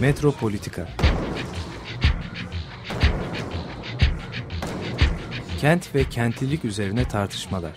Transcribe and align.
Metropolitika 0.00 0.88
Kent 5.60 5.94
ve 5.94 6.04
kentlilik 6.04 6.64
üzerine 6.64 7.08
tartışmalar. 7.08 7.72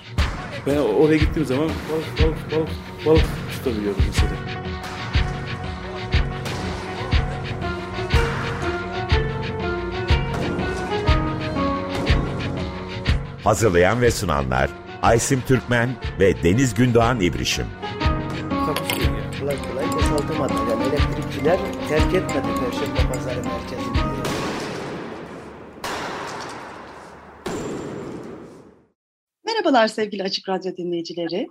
Ben 0.68 0.78
oraya 0.78 1.18
gittiğim 1.18 1.48
zaman 1.48 1.70
balık 1.70 2.22
balık 2.24 2.52
balık 2.52 2.70
balık 3.06 3.26
tutabiliyorum 3.52 4.02
mesela. 4.08 4.32
Hazırlayan 13.44 14.02
ve 14.02 14.12
sunanlar 14.12 14.70
Aysim 15.02 15.42
Türkmen 15.48 15.90
ve 16.20 16.44
Deniz 16.44 16.74
Gündoğan 16.74 17.20
İbrişim. 17.20 17.66
ya. 18.60 18.76
Kolay 19.40 19.56
kolay 19.70 19.86
boşaltamadı. 19.96 20.54
Yani 20.72 20.84
elektrikçiler 20.84 21.60
terk 21.90 22.14
etmedi 22.14 22.48
Perşembe 22.60 23.14
Pazarı 23.14 23.44
merkezini. 23.44 23.98
Merhabalar 29.46 29.88
sevgili 29.88 30.24
Açık 30.24 30.50
Radyo 30.50 30.78
dinleyicileri. 30.78 31.48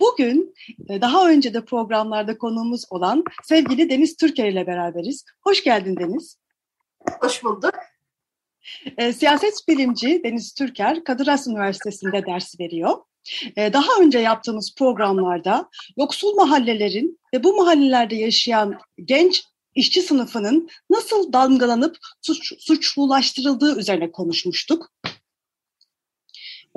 Bugün 0.00 0.54
e, 0.88 1.00
daha 1.00 1.30
önce 1.30 1.54
de 1.54 1.64
programlarda 1.64 2.38
konuğumuz 2.38 2.84
olan 2.90 3.24
sevgili 3.44 3.90
Deniz 3.90 4.16
Türker 4.16 4.48
ile 4.48 4.66
beraberiz. 4.66 5.24
Hoş 5.40 5.64
geldin 5.64 5.96
Deniz. 5.96 6.38
Hoş 7.20 7.44
bulduk. 7.44 7.74
E, 8.96 9.12
siyaset 9.12 9.54
bilimci 9.68 10.20
Deniz 10.24 10.54
Türker 10.54 11.04
Kadir 11.04 11.26
Has 11.26 11.46
Üniversitesi'nde 11.46 12.26
ders 12.26 12.60
veriyor. 12.60 12.98
E, 13.56 13.72
daha 13.72 14.00
önce 14.00 14.18
yaptığımız 14.18 14.74
programlarda 14.74 15.68
yoksul 15.98 16.34
mahallelerin 16.34 17.18
ve 17.34 17.44
bu 17.44 17.56
mahallelerde 17.56 18.16
yaşayan 18.16 18.78
genç 19.04 19.44
işçi 19.74 20.02
sınıfının 20.02 20.68
nasıl 20.90 21.32
damgalanıp 21.32 21.98
suç, 22.22 22.52
suçlulaştırıldığı 22.58 23.78
üzerine 23.78 24.12
konuşmuştuk. 24.12 24.92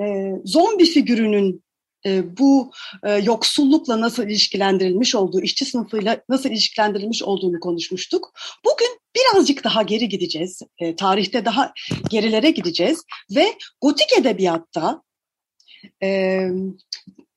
E, 0.00 0.32
zombi 0.44 0.84
figürünün 0.84 1.62
e, 2.06 2.38
bu 2.38 2.70
e, 3.04 3.12
yoksullukla 3.12 4.00
nasıl 4.00 4.22
ilişkilendirilmiş 4.22 5.14
olduğu, 5.14 5.40
işçi 5.40 5.64
sınıfıyla 5.64 6.20
nasıl 6.28 6.50
ilişkilendirilmiş 6.50 7.22
olduğunu 7.22 7.60
konuşmuştuk. 7.60 8.32
Bugün 8.64 9.00
birazcık 9.16 9.64
daha 9.64 9.82
geri 9.82 10.08
gideceğiz, 10.08 10.62
e, 10.78 10.96
tarihte 10.96 11.44
daha 11.44 11.72
gerilere 12.10 12.50
gideceğiz 12.50 13.04
ve 13.36 13.54
gotik 13.80 14.18
edebiyatta 14.18 15.02
e, 16.02 16.48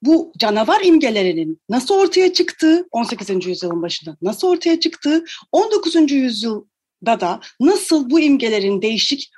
bu 0.01 0.33
canavar 0.37 0.81
imgelerinin 0.83 1.61
nasıl 1.69 1.95
ortaya 1.95 2.33
çıktığı, 2.33 2.87
18. 2.91 3.45
yüzyılın 3.45 3.81
başında 3.81 4.17
nasıl 4.21 4.47
ortaya 4.47 4.79
çıktığı, 4.79 5.25
19. 5.51 6.11
yüzyılda 6.11 7.19
da 7.19 7.39
nasıl 7.59 8.09
bu 8.09 8.19
imgelerin 8.19 8.81
değişik 8.81 9.29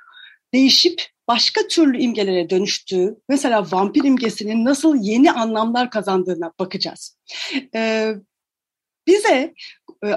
değişip 0.54 1.02
başka 1.28 1.68
türlü 1.68 1.98
imgelere 1.98 2.50
dönüştüğü, 2.50 3.16
mesela 3.28 3.66
vampir 3.72 4.04
imgesinin 4.04 4.64
nasıl 4.64 4.96
yeni 5.00 5.32
anlamlar 5.32 5.90
kazandığına 5.90 6.52
bakacağız. 6.58 7.18
Ee, 7.74 8.14
bize 9.06 9.54
e, 10.04 10.08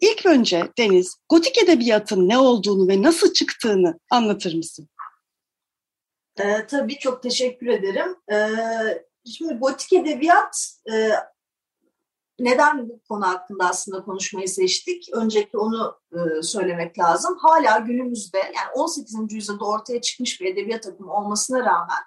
ilk 0.00 0.26
önce 0.26 0.62
Deniz, 0.78 1.16
gotik 1.28 1.58
edebiyatın 1.58 2.28
ne 2.28 2.38
olduğunu 2.38 2.88
ve 2.88 3.02
nasıl 3.02 3.32
çıktığını 3.32 4.00
anlatır 4.10 4.54
mısın? 4.54 4.88
Ee, 6.40 6.66
tabii 6.66 6.98
çok 6.98 7.22
teşekkür 7.22 7.66
ederim. 7.66 8.16
Ee, 8.32 8.48
şimdi 9.38 9.54
gotik 9.54 9.92
edebiyat 9.92 10.78
e, 10.92 11.10
neden 12.38 12.88
bu 12.88 13.00
konu 13.08 13.28
hakkında 13.28 13.68
aslında 13.68 14.04
konuşmayı 14.04 14.48
seçtik? 14.48 15.08
Öncelikle 15.12 15.58
onu 15.58 16.00
e, 16.12 16.42
söylemek 16.42 16.98
lazım. 16.98 17.36
Hala 17.38 17.78
günümüzde 17.78 18.38
yani 18.38 18.72
18. 18.74 19.14
yüzyılda 19.30 19.64
ortaya 19.64 20.00
çıkmış 20.00 20.40
bir 20.40 20.52
edebiyat 20.52 20.86
akımı 20.86 21.12
olmasına 21.12 21.60
rağmen 21.60 22.02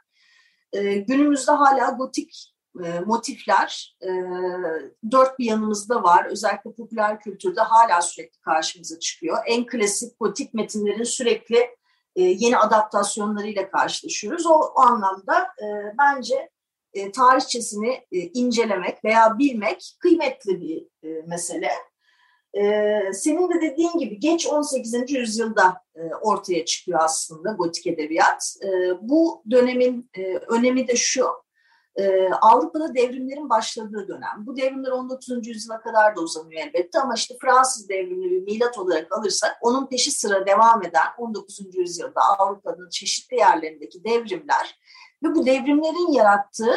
e, 0.73 0.97
günümüzde 0.97 1.51
hala 1.51 1.89
gotik 1.89 2.53
e, 2.83 2.99
motifler 2.99 3.97
e, 4.01 4.09
dört 5.11 5.39
bir 5.39 5.45
yanımızda 5.45 6.03
var. 6.03 6.25
Özellikle 6.25 6.71
popüler 6.71 7.19
kültürde 7.19 7.61
hala 7.61 8.01
sürekli 8.01 8.39
karşımıza 8.39 8.99
çıkıyor. 8.99 9.37
En 9.47 9.65
klasik 9.65 10.19
gotik 10.19 10.53
metinlerin 10.53 11.03
sürekli 11.03 11.76
e, 12.17 12.21
yeni 12.21 12.57
adaptasyonlarıyla 12.57 13.69
karşılaşıyoruz. 13.69 14.45
O, 14.45 14.53
o 14.53 14.79
anlamda 14.79 15.39
e, 15.41 15.65
bence 15.97 16.49
e, 16.93 17.11
tarihçesini 17.11 17.89
e, 18.11 18.17
incelemek 18.17 19.05
veya 19.05 19.39
bilmek 19.39 19.95
kıymetli 19.99 20.61
bir 20.61 20.87
e, 21.03 21.21
mesele. 21.27 21.69
E, 22.53 22.63
senin 23.13 23.49
de 23.49 23.61
dediğin 23.61 23.97
gibi 23.97 24.19
geç 24.19 24.47
18. 24.47 25.11
yüzyılda 25.11 25.81
e, 25.95 26.01
ortaya 26.21 26.65
çıkıyor 26.65 26.99
aslında 27.01 27.51
gotik 27.51 27.87
edebiyat. 27.87 28.55
E, 28.63 28.69
bu 29.01 29.43
dönemin 29.51 30.09
e, 30.17 30.37
önemi 30.37 30.87
de 30.87 30.95
şu, 30.95 31.27
e, 31.97 32.29
Avrupa'da 32.41 32.95
devrimlerin 32.95 33.49
başladığı 33.49 34.07
dönem. 34.07 34.35
Bu 34.37 34.57
devrimler 34.57 34.91
19. 34.91 35.47
yüzyıla 35.47 35.81
kadar 35.81 36.15
da 36.15 36.21
uzanıyor 36.21 36.61
elbette 36.61 36.99
ama 36.99 37.13
işte 37.13 37.35
Fransız 37.41 37.89
devrimi 37.89 38.31
bir 38.31 38.41
milat 38.41 38.77
olarak 38.77 39.17
alırsak 39.17 39.57
onun 39.61 39.87
peşi 39.87 40.11
sıra 40.11 40.45
devam 40.45 40.83
eden 40.83 41.05
19. 41.17 41.59
yüzyılda 41.73 42.21
Avrupa'nın 42.39 42.89
çeşitli 42.89 43.37
yerlerindeki 43.37 44.03
devrimler 44.03 44.79
ve 45.23 45.35
bu 45.35 45.45
devrimlerin 45.45 46.11
yarattığı 46.11 46.75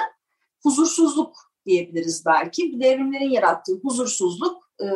huzursuzluk 0.62 1.36
diyebiliriz 1.66 2.26
belki. 2.26 2.72
Bu 2.72 2.80
devrimlerin 2.80 3.30
yarattığı 3.30 3.80
huzursuzluk 3.82 4.70
e, 4.80 4.86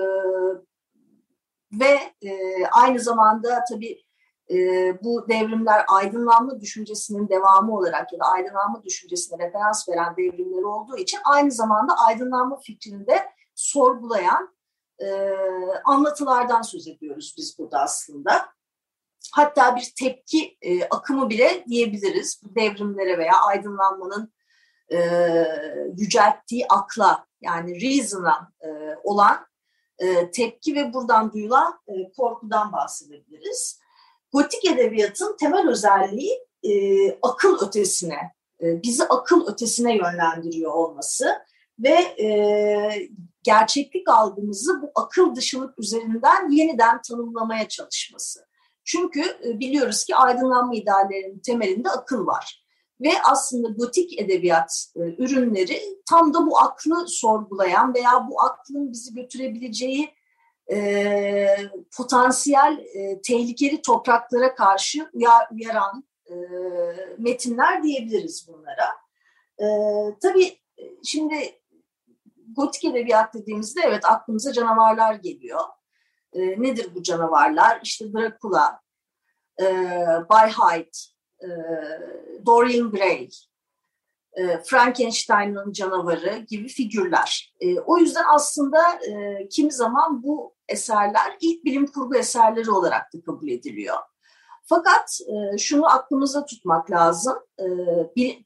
ve 1.73 1.99
e, 2.29 2.39
aynı 2.73 3.01
zamanda 3.01 3.65
tabii 3.71 4.04
e, 4.50 4.56
bu 5.05 5.28
devrimler 5.28 5.84
aydınlanma 5.88 6.60
düşüncesinin 6.60 7.28
devamı 7.28 7.77
olarak 7.77 8.12
ya 8.12 8.19
da 8.19 8.25
aydınlanma 8.25 8.82
düşüncesine 8.84 9.47
referans 9.47 9.88
veren 9.88 10.16
devrimler 10.16 10.62
olduğu 10.62 10.97
için 10.97 11.19
aynı 11.25 11.50
zamanda 11.50 11.94
aydınlanma 12.06 12.60
fikrini 12.60 13.06
de 13.06 13.27
sorgulayan 13.55 14.55
e, 14.99 15.06
anlatılardan 15.84 16.62
söz 16.62 16.88
ediyoruz 16.88 17.34
biz 17.38 17.59
burada 17.59 17.81
aslında. 17.81 18.55
Hatta 19.32 19.77
bir 19.77 19.93
tepki 19.99 20.56
e, 20.62 20.84
akımı 20.84 21.31
bile 21.31 21.65
diyebiliriz 21.69 22.43
bu 22.44 22.55
devrimlere 22.55 23.19
veya 23.19 23.43
aydınlanmanın 23.49 24.32
e, 24.93 24.99
yücelttiği 25.97 26.66
akla 26.69 27.26
yani 27.41 27.81
reason'a 27.81 28.53
e, 28.61 28.69
olan 29.05 29.47
e, 29.99 30.31
tepki 30.31 30.75
ve 30.75 30.93
buradan 30.93 31.32
duyulan 31.32 31.81
e, 31.88 32.12
korkudan 32.12 32.72
bahsedebiliriz. 32.72 33.84
Gotik 34.34 34.65
edebiyatın 34.65 35.37
temel 35.41 35.69
özelliği 35.69 36.39
e, 36.62 36.72
akıl 37.22 37.67
ötesine, 37.67 38.33
e, 38.62 38.83
bizi 38.83 39.05
akıl 39.05 39.47
ötesine 39.47 39.97
yönlendiriyor 39.97 40.72
olması 40.72 41.27
ve 41.78 41.91
e, 42.25 42.28
gerçeklik 43.43 44.09
algımızı 44.09 44.83
bu 44.83 44.91
akıl 44.94 45.34
dışılık 45.34 45.78
üzerinden 45.78 46.50
yeniden 46.50 47.03
tanımlamaya 47.03 47.69
çalışması. 47.69 48.47
Çünkü 48.84 49.21
e, 49.21 49.59
biliyoruz 49.59 50.05
ki 50.05 50.17
aydınlanma 50.17 50.75
ideallerinin 50.75 51.39
temelinde 51.39 51.91
akıl 51.91 52.27
var. 52.27 52.65
Ve 53.00 53.11
aslında 53.31 53.69
gotik 53.69 54.21
edebiyat 54.21 54.87
e, 54.97 55.00
ürünleri 55.00 55.81
tam 56.11 56.34
da 56.34 56.47
bu 56.47 56.59
aklı 56.59 57.05
sorgulayan 57.09 57.94
veya 57.94 58.27
bu 58.31 58.43
aklın 58.43 58.93
bizi 58.93 59.15
götürebileceği 59.15 60.11
e, 60.73 61.57
potansiyel 61.97 62.79
e, 62.95 63.23
tehlikeli 63.23 63.83
topraklara 63.83 64.55
karşı 64.55 65.11
uyar, 65.13 65.49
uyaran 65.51 66.05
e, 66.27 66.35
metinler 67.19 67.83
diyebiliriz 67.83 68.49
bunlara. 68.49 68.88
E, 69.59 69.67
tabii 70.23 70.59
şimdi 71.05 71.61
gotik 72.56 72.85
edebiyat 72.85 73.35
dediğimizde 73.35 73.81
evet 73.85 74.05
aklımıza 74.05 74.53
canavarlar 74.53 75.15
geliyor. 75.15 75.61
E, 76.33 76.41
nedir 76.62 76.94
bu 76.94 77.03
canavarlar? 77.03 77.81
İşte 77.83 78.12
Dracula, 78.12 78.81
e, 79.61 79.65
By 80.31 80.50
Hyde, 80.50 80.91
e, 81.43 81.49
Dorian 82.47 82.91
Gray, 82.91 83.29
e, 84.33 84.59
Frankenstein'ın 84.65 85.73
canavarı 85.73 86.37
gibi 86.37 86.69
figürler. 86.69 87.55
E, 87.61 87.81
o 87.81 87.99
yüzden 87.99 88.25
aslında 88.35 88.79
e, 89.09 89.49
kimi 89.49 89.73
zaman 89.73 90.23
bu 90.23 90.54
eserler 90.69 91.37
ilk 91.40 91.64
bilim 91.64 91.87
kurgu 91.87 92.16
eserleri 92.16 92.70
olarak 92.70 93.14
da 93.14 93.22
kabul 93.26 93.49
ediliyor. 93.49 93.99
Fakat 94.64 95.20
e, 95.28 95.58
şunu 95.58 95.87
aklımızda 95.87 96.44
tutmak 96.44 96.90
lazım. 96.90 97.34
E, 97.61 97.66
bir, 98.16 98.44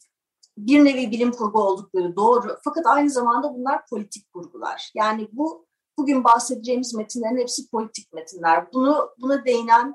bir 0.56 0.84
nevi 0.84 1.10
bilim 1.10 1.32
kurgu 1.32 1.62
oldukları 1.62 2.16
doğru. 2.16 2.58
Fakat 2.64 2.86
aynı 2.86 3.10
zamanda 3.10 3.54
bunlar 3.54 3.86
politik 3.90 4.32
kurgular. 4.32 4.90
Yani 4.94 5.28
bu 5.32 5.68
bugün 5.98 6.24
bahsedeceğimiz 6.24 6.94
metinlerin 6.94 7.38
hepsi 7.38 7.70
politik 7.70 8.12
metinler. 8.12 8.72
Bunu 8.72 9.10
buna 9.20 9.44
değinen 9.44 9.94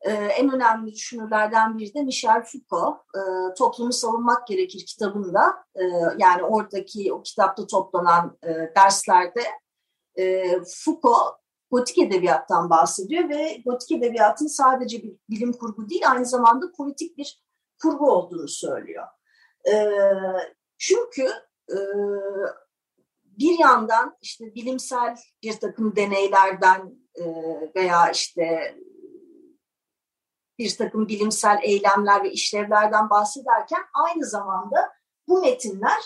e, 0.00 0.12
en 0.12 0.54
önemli 0.54 0.92
düşünürlerden 0.92 1.78
biri 1.78 1.94
de 1.94 2.02
Michel 2.02 2.44
Foucault. 2.44 2.96
E, 2.96 3.20
Toplumu 3.58 3.92
Savunmak 3.92 4.46
Gerekir 4.46 4.86
kitabında 4.86 5.54
e, 5.74 5.82
yani 6.18 6.42
oradaki 6.42 7.12
o 7.12 7.22
kitapta 7.22 7.66
toplanan 7.66 8.38
e, 8.42 8.48
derslerde 8.76 9.42
e, 10.16 10.56
Foucault 10.64 11.40
gotik 11.70 11.98
edebiyattan 11.98 12.70
bahsediyor 12.70 13.28
ve 13.28 13.62
gotik 13.64 13.92
edebiyatın 13.92 14.46
sadece 14.46 15.02
bir 15.02 15.16
bilim 15.30 15.52
kurgu 15.52 15.88
değil 15.88 16.10
aynı 16.10 16.26
zamanda 16.26 16.72
politik 16.72 17.16
bir 17.16 17.44
kurgu 17.82 18.10
olduğunu 18.10 18.48
söylüyor. 18.48 19.06
E, 19.72 19.74
çünkü 20.78 21.22
e, 21.70 21.78
bir 23.24 23.58
yandan 23.58 24.16
işte 24.20 24.54
bilimsel 24.54 25.16
bir 25.42 25.52
takım 25.52 25.96
deneylerden 25.96 26.94
e, 27.14 27.24
veya 27.76 28.10
işte 28.10 28.76
bir 30.58 30.76
takım 30.76 31.08
bilimsel 31.08 31.58
eylemler 31.62 32.24
ve 32.24 32.32
işlevlerden 32.32 33.10
bahsederken 33.10 33.82
aynı 33.94 34.24
zamanda 34.24 34.92
bu 35.28 35.40
metinler 35.40 36.02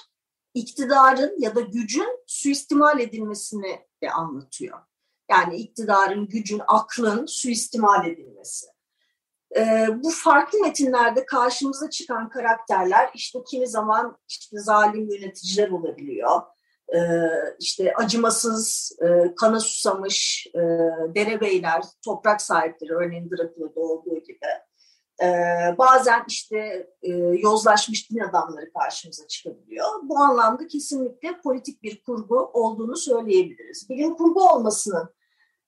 iktidarın 0.55 1.35
ya 1.39 1.55
da 1.55 1.61
gücün 1.61 2.25
suistimal 2.27 3.01
edilmesini 3.01 3.81
de 4.05 4.11
anlatıyor. 4.11 4.79
Yani 5.31 5.57
iktidarın, 5.57 6.29
gücün, 6.29 6.63
aklın 6.67 7.27
suistimal 7.27 8.07
edilmesi. 8.07 8.67
Ee, 9.57 9.87
bu 10.03 10.11
farklı 10.11 10.61
metinlerde 10.61 11.27
karşımıza 11.27 11.91
çıkan 11.91 12.29
karakterler 12.29 13.11
işte 13.15 13.39
kimi 13.51 13.69
zaman 13.69 14.19
işte 14.29 14.59
zalim 14.59 15.11
yöneticiler 15.11 15.71
olabiliyor. 15.71 16.41
Ee, 16.95 16.99
işte 17.61 17.93
acımasız, 17.95 18.93
e, 19.03 19.35
kana 19.35 19.61
susamış 19.61 20.47
e, 20.55 20.61
derebeyler, 21.15 21.83
toprak 22.05 22.43
sahipleri 22.43 22.93
örneğin 22.93 23.31
Drakula'da 23.31 23.81
olduğu 23.81 24.19
gibi. 24.19 24.39
Ee, 25.23 25.27
bazen 25.79 26.25
işte 26.29 26.89
e, 27.03 27.11
yozlaşmış 27.19 28.11
din 28.11 28.19
adamları 28.19 28.73
karşımıza 28.73 29.27
çıkabiliyor. 29.27 29.87
Bu 30.03 30.19
anlamda 30.19 30.67
kesinlikle 30.67 31.41
politik 31.41 31.83
bir 31.83 32.03
kurgu 32.03 32.51
olduğunu 32.53 32.97
söyleyebiliriz. 32.97 33.91
Bilim 33.91 34.15
kurgu 34.15 34.49
olmasının 34.49 35.15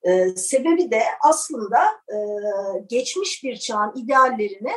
e, 0.03 0.37
sebebi 0.37 0.91
de 0.91 1.03
aslında 1.23 1.79
e, 2.09 2.17
geçmiş 2.89 3.45
bir 3.45 3.57
çağın 3.57 3.93
ideallerini 3.97 4.73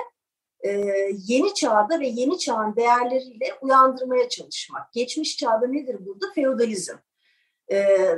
yeni 1.12 1.54
çağda 1.54 2.00
ve 2.00 2.08
yeni 2.08 2.38
çağın 2.38 2.76
değerleriyle 2.76 3.46
uyandırmaya 3.62 4.30
çalışmak. 4.30 4.94
Geçmiş 4.94 5.38
çağda 5.38 5.68
nedir 5.68 6.06
burada? 6.06 6.26
Feodalizm. 6.36 6.96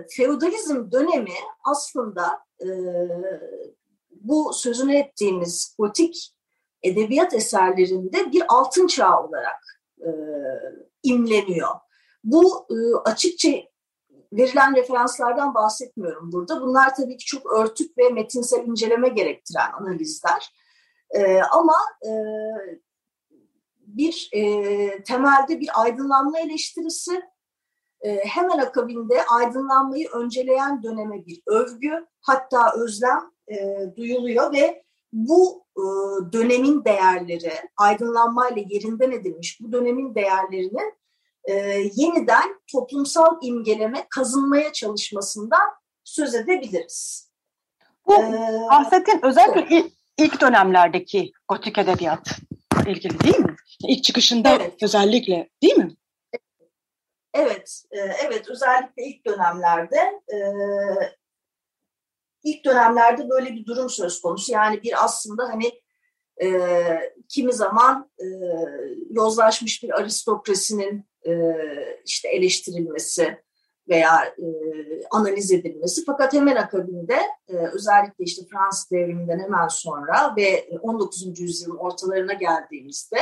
Feodalizm 0.09 0.92
dönemi 0.92 1.33
aslında 1.63 2.39
bu 4.12 4.54
sözünü 4.54 4.95
ettiğimiz 4.95 5.75
gotik 5.80 6.33
edebiyat 6.83 7.33
eserlerinde 7.33 8.31
bir 8.31 8.44
altın 8.48 8.88
çağ 8.88 9.24
olarak 9.24 9.81
e, 10.00 10.10
imleniyor. 11.04 11.75
Bu 12.24 12.68
e, 12.69 12.75
açıkça 13.10 13.50
verilen 14.33 14.75
referanslardan 14.75 15.54
bahsetmiyorum 15.54 16.31
burada. 16.31 16.62
Bunlar 16.62 16.95
tabii 16.95 17.18
ki 17.18 17.25
çok 17.25 17.51
örtük 17.51 17.98
ve 17.98 18.10
metinsel 18.10 18.68
inceleme 18.68 19.10
gerektiren 19.10 19.72
analizler. 19.72 20.54
E, 21.10 21.42
ama 21.42 21.75
e, 22.06 22.12
bir 23.80 24.30
e, 24.33 25.04
temelde 25.04 25.60
bir 25.60 25.69
aydınlanma 25.81 26.39
eleştirisi, 26.39 27.22
e, 28.01 28.16
hemen 28.16 28.57
akabinde 28.57 29.25
aydınlanmayı 29.25 30.10
önceleyen 30.10 30.83
döneme 30.83 31.25
bir 31.25 31.42
övgü, 31.48 32.07
hatta 32.22 32.74
özlem 32.75 33.31
e, 33.48 33.86
duyuluyor 33.95 34.54
ve 34.54 34.83
bu 35.13 35.60
e, 35.81 36.33
dönemin 36.33 36.86
değerleri, 36.86 37.54
aydınlanmayla 37.78 38.63
yerinden 38.69 39.12
edilmiş 39.12 39.62
bu 39.62 39.72
dönemin 39.72 40.16
değerlerinin 40.16 40.94
e, 41.44 41.54
yeniden 41.95 42.62
toplumsal 42.72 43.38
imgeleme, 43.42 44.07
kazınmaya 44.10 44.74
çalışmasından 44.74 45.69
söz 46.04 46.36
edebiliriz. 46.36 47.31
Bu 48.07 48.13
ee, 48.13 48.68
bahsettiğin 48.72 49.19
özellikle 49.25 49.75
ilk, 49.78 49.94
ilk 50.18 50.42
dönemlerdeki 50.42 51.31
gotik 51.48 51.78
edebiyat 51.78 52.39
ilgili 52.88 53.19
değil 53.19 53.39
mi? 53.39 53.56
İlk 53.88 54.04
çıkışında 54.04 54.50
evet. 54.50 54.83
özellikle 54.83 55.50
değil 55.63 55.78
mi? 55.78 55.95
Evet, 57.33 57.83
e, 57.92 57.98
evet 57.98 58.50
özellikle 58.50 59.04
ilk 59.04 59.25
dönemlerde 59.25 60.22
e, 60.33 60.38
ilk 62.43 62.65
dönemlerde 62.65 63.29
böyle 63.29 63.53
bir 63.53 63.65
durum 63.65 63.89
söz 63.89 64.21
konusu. 64.21 64.51
Yani 64.51 64.83
bir 64.83 65.03
aslında 65.03 65.43
hani 65.43 65.81
e, 66.43 66.69
kimi 67.29 67.53
zaman 67.53 68.11
e, 68.19 68.25
yozlaşmış 69.09 69.83
bir 69.83 69.99
aristokrasinin 69.99 71.05
e, 71.27 71.33
işte 72.05 72.29
eleştirilmesi 72.29 73.38
veya 73.89 74.25
e, 74.25 74.45
analiz 75.11 75.51
edilmesi. 75.51 76.05
Fakat 76.05 76.33
hemen 76.33 76.55
akabinde 76.55 77.15
e, 77.47 77.55
özellikle 77.73 78.23
işte 78.23 78.41
Fransız 78.51 78.91
devriminden 78.91 79.39
hemen 79.39 79.67
sonra 79.67 80.33
ve 80.37 80.69
19. 80.81 81.39
yüzyılın 81.39 81.77
ortalarına 81.77 82.33
geldiğimizde 82.33 83.17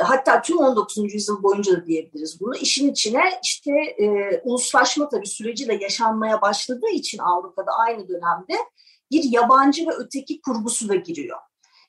hatta 0.00 0.42
tüm 0.42 0.58
19. 0.58 1.14
yüzyıl 1.14 1.42
boyunca 1.42 1.72
da 1.72 1.86
diyebiliriz 1.86 2.40
bunu. 2.40 2.56
İşin 2.56 2.90
içine 2.90 3.40
işte 3.44 3.72
e, 3.72 4.40
uluslaşma 4.44 5.08
tabii 5.08 5.26
süreci 5.26 5.68
de 5.68 5.74
yaşanmaya 5.74 6.42
başladığı 6.42 6.90
için 6.92 7.18
Avrupa'da 7.18 7.72
aynı 7.72 8.08
dönemde 8.08 8.54
bir 9.10 9.24
yabancı 9.24 9.86
ve 9.86 9.90
öteki 9.90 10.40
kurgusu 10.40 10.88
da 10.88 10.94
giriyor. 10.94 11.38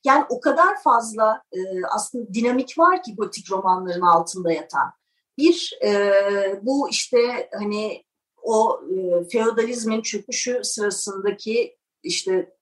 Yani 0.05 0.25
o 0.29 0.39
kadar 0.39 0.81
fazla 0.83 1.41
e, 1.51 1.59
aslında 1.91 2.33
dinamik 2.33 2.79
var 2.79 3.03
ki 3.03 3.15
gotik 3.15 3.51
romanların 3.51 4.01
altında 4.01 4.51
yatan. 4.51 4.91
Bir, 5.37 5.79
e, 5.83 6.13
bu 6.61 6.89
işte 6.89 7.49
hani 7.53 8.03
o 8.43 8.81
e, 8.91 9.29
feodalizmin 9.29 10.01
çöküşü 10.01 10.59
sırasındaki 10.63 11.77
işte 12.03 12.53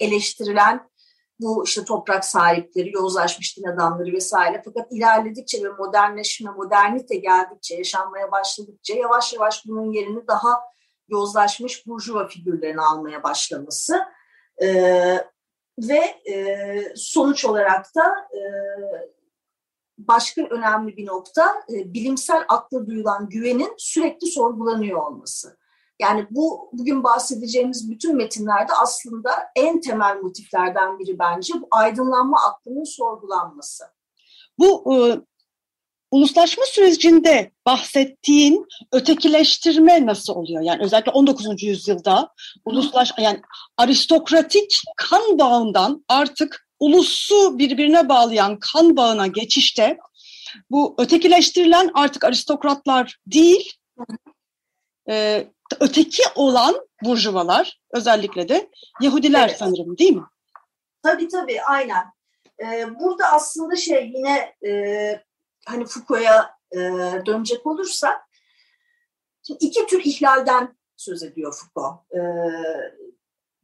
eleştirilen 0.00 0.89
bu 1.40 1.64
işte 1.64 1.84
toprak 1.84 2.24
sahipleri, 2.24 2.92
yozlaşmış 2.92 3.56
din 3.56 3.64
adamları 3.64 4.12
vesaire. 4.12 4.62
Fakat 4.64 4.92
ilerledikçe 4.92 5.62
ve 5.62 5.68
modernleşme, 5.68 6.50
modernite 6.50 7.16
geldikçe, 7.16 7.74
yaşanmaya 7.74 8.30
başladıkça 8.30 8.94
yavaş 8.94 9.32
yavaş 9.32 9.66
bunun 9.66 9.92
yerini 9.92 10.26
daha 10.26 10.60
yozlaşmış 11.08 11.86
burjuva 11.86 12.28
figürlerini 12.28 12.80
almaya 12.80 13.22
başlaması. 13.22 14.00
Ee, 14.62 15.24
ve 15.78 16.30
e, 16.32 16.92
sonuç 16.96 17.44
olarak 17.44 17.86
da 17.96 18.28
e, 18.34 18.40
başka 19.98 20.42
önemli 20.42 20.96
bir 20.96 21.06
nokta 21.06 21.54
e, 21.72 21.94
bilimsel 21.94 22.44
akla 22.48 22.86
duyulan 22.86 23.28
güvenin 23.28 23.74
sürekli 23.78 24.26
sorgulanıyor 24.26 25.06
olması. 25.06 25.59
Yani 26.00 26.26
bu 26.30 26.70
bugün 26.72 27.04
bahsedeceğimiz 27.04 27.90
bütün 27.90 28.16
metinlerde 28.16 28.72
aslında 28.82 29.30
en 29.56 29.80
temel 29.80 30.16
motiflerden 30.16 30.98
biri 30.98 31.18
bence 31.18 31.54
bu 31.54 31.68
aydınlanma 31.70 32.38
aklının 32.44 32.84
sorgulanması. 32.84 33.84
Bu 34.58 34.94
e, 34.94 35.20
uluslaşma 36.10 36.64
sürecinde 36.66 37.52
bahsettiğin 37.66 38.66
ötekileştirme 38.92 40.06
nasıl 40.06 40.34
oluyor? 40.34 40.62
Yani 40.62 40.82
özellikle 40.82 41.12
19. 41.12 41.62
yüzyılda 41.62 42.28
uluslaş 42.64 43.12
yani 43.18 43.40
aristokratik 43.76 44.82
kan 44.96 45.38
bağından 45.38 46.04
artık 46.08 46.68
ulusu 46.80 47.58
birbirine 47.58 48.08
bağlayan 48.08 48.58
kan 48.58 48.96
bağına 48.96 49.26
geçişte 49.26 49.98
bu 50.70 50.94
ötekileştirilen 50.98 51.90
artık 51.94 52.24
aristokratlar 52.24 53.16
değil, 53.26 53.72
e, 55.10 55.46
öteki 55.80 56.22
olan 56.34 56.74
burjuvalar 57.04 57.80
özellikle 57.90 58.48
de 58.48 58.70
Yahudiler 59.00 59.48
evet. 59.48 59.58
sanırım 59.58 59.98
değil 59.98 60.16
mi? 60.16 60.24
Tabii 61.02 61.28
tabii 61.28 61.62
aynen. 61.62 62.04
Ee, 62.62 63.00
burada 63.00 63.26
aslında 63.32 63.76
şey 63.76 64.12
yine 64.14 64.54
e, 64.66 64.72
hani 65.66 65.86
Foucault'a 65.86 66.54
e, 66.72 66.78
dönecek 67.26 67.66
olursak 67.66 68.20
şimdi 69.46 69.64
iki 69.64 69.86
tür 69.86 70.04
ihlalden 70.04 70.76
söz 70.96 71.22
ediyor 71.22 71.54
Foucault. 71.54 72.00
Ee, 72.14 72.20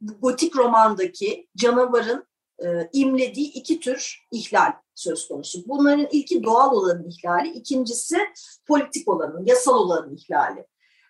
gotik 0.01 0.57
romandaki 0.57 1.47
canavarın 1.57 2.27
e, 2.59 2.89
imlediği 2.93 3.51
iki 3.53 3.79
tür 3.79 4.27
ihlal 4.31 4.71
söz 4.95 5.27
konusu. 5.27 5.59
Bunların 5.67 6.07
ilki 6.11 6.43
doğal 6.43 6.71
olanın 6.71 7.09
ihlali, 7.09 7.49
ikincisi 7.49 8.17
politik 8.67 9.07
olanın, 9.07 9.45
yasal 9.45 9.73
olanın 9.73 10.15
ihlali. 10.15 10.67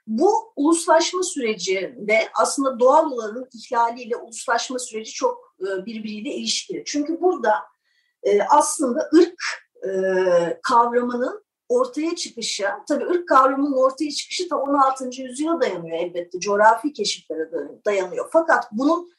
Bu 0.07 0.53
uluslaşma 0.55 1.23
sürecinde 1.23 2.29
aslında 2.35 2.79
doğal 2.79 3.11
olanın 3.11 3.49
ihlaliyle 3.53 4.15
uluslaşma 4.15 4.79
süreci 4.79 5.11
çok 5.11 5.55
e, 5.61 5.85
birbiriyle 5.85 6.29
ilişkili. 6.29 6.83
Çünkü 6.85 7.21
burada 7.21 7.53
e, 8.23 8.41
aslında 8.41 9.09
ırk 9.15 9.43
e, 9.83 9.89
kavramının 10.63 11.45
ortaya 11.69 12.15
çıkışı, 12.15 12.67
tabii 12.87 13.05
ırk 13.05 13.27
kavramının 13.27 13.77
ortaya 13.77 14.11
çıkışı 14.11 14.49
da 14.49 14.57
16. 14.57 15.21
yüzyıla 15.21 15.61
dayanıyor 15.61 15.97
elbette, 15.97 16.39
coğrafi 16.39 16.93
keşiflere 16.93 17.49
dayanıyor. 17.85 18.29
Fakat 18.33 18.67
bunun 18.71 19.11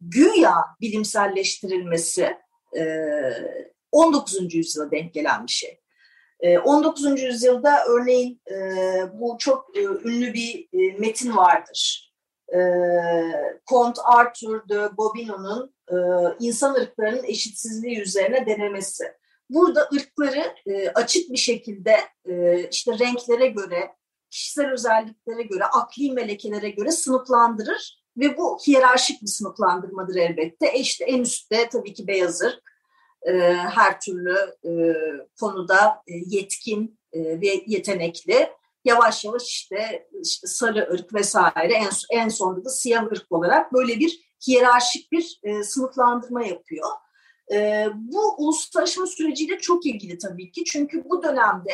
güya 0.00 0.54
bilimselleştirilmesi 0.80 2.36
19. 3.92 4.54
yüzyıla 4.54 4.90
denk 4.90 5.14
gelen 5.14 5.46
bir 5.46 5.52
şey. 5.52 5.80
19. 6.64 7.22
yüzyılda 7.22 7.84
örneğin 7.86 8.40
bu 9.12 9.36
çok 9.38 9.76
ünlü 10.04 10.34
bir 10.34 10.68
metin 10.98 11.36
vardır. 11.36 12.12
e, 12.54 12.58
Kont 13.66 13.98
Arthur 14.04 14.68
de 14.68 14.96
Bobino'nun 14.96 15.74
e, 15.88 15.96
insan 16.40 16.74
ırklarının 16.74 17.24
eşitsizliği 17.24 18.00
üzerine 18.00 18.46
denemesi. 18.46 19.04
Burada 19.50 19.88
ırkları 19.94 20.54
e, 20.66 20.88
açık 20.88 21.32
bir 21.32 21.36
şekilde 21.36 21.96
e, 22.28 22.68
işte 22.68 22.98
renklere 22.98 23.46
göre, 23.46 23.90
kişisel 24.30 24.70
özelliklere 24.72 25.42
göre, 25.42 25.64
akli 25.64 26.12
melekelere 26.12 26.70
göre 26.70 26.90
sınıflandırır 26.90 28.04
ve 28.16 28.36
bu 28.36 28.58
hiyerarşik 28.66 29.22
bir 29.22 29.26
sınıflandırmadır 29.26 30.16
elbette. 30.16 30.66
E 30.66 30.78
işte 30.78 31.04
en 31.04 31.20
üstte 31.20 31.68
tabii 31.68 31.94
ki 31.94 32.06
beyaz 32.06 32.42
ırk, 32.42 32.62
e, 32.62 32.68
her 33.46 34.00
türlü 34.00 34.36
e, 34.64 34.70
konuda 35.40 36.02
e, 36.06 36.12
yetkin 36.26 36.98
e, 37.12 37.40
ve 37.40 37.64
yetenekli. 37.66 38.50
Yavaş 38.84 39.24
yavaş 39.24 39.42
işte, 39.42 40.08
işte 40.22 40.46
sarı 40.46 40.88
ırk 40.92 41.14
vesaire 41.14 41.74
en, 41.74 41.88
en 42.10 42.28
sonunda 42.28 42.64
da 42.64 42.68
siyah 42.68 43.06
ırk 43.06 43.32
olarak 43.32 43.72
böyle 43.72 43.98
bir 43.98 44.20
hiyerarşik 44.46 45.12
bir 45.12 45.40
sınıflandırma 45.62 46.46
yapıyor. 46.46 46.88
Bu 47.94 48.34
uluslararası 48.38 49.06
süreciyle 49.06 49.58
çok 49.58 49.86
ilgili 49.86 50.18
tabii 50.18 50.50
ki 50.50 50.64
çünkü 50.64 51.04
bu 51.04 51.22
dönemde 51.22 51.72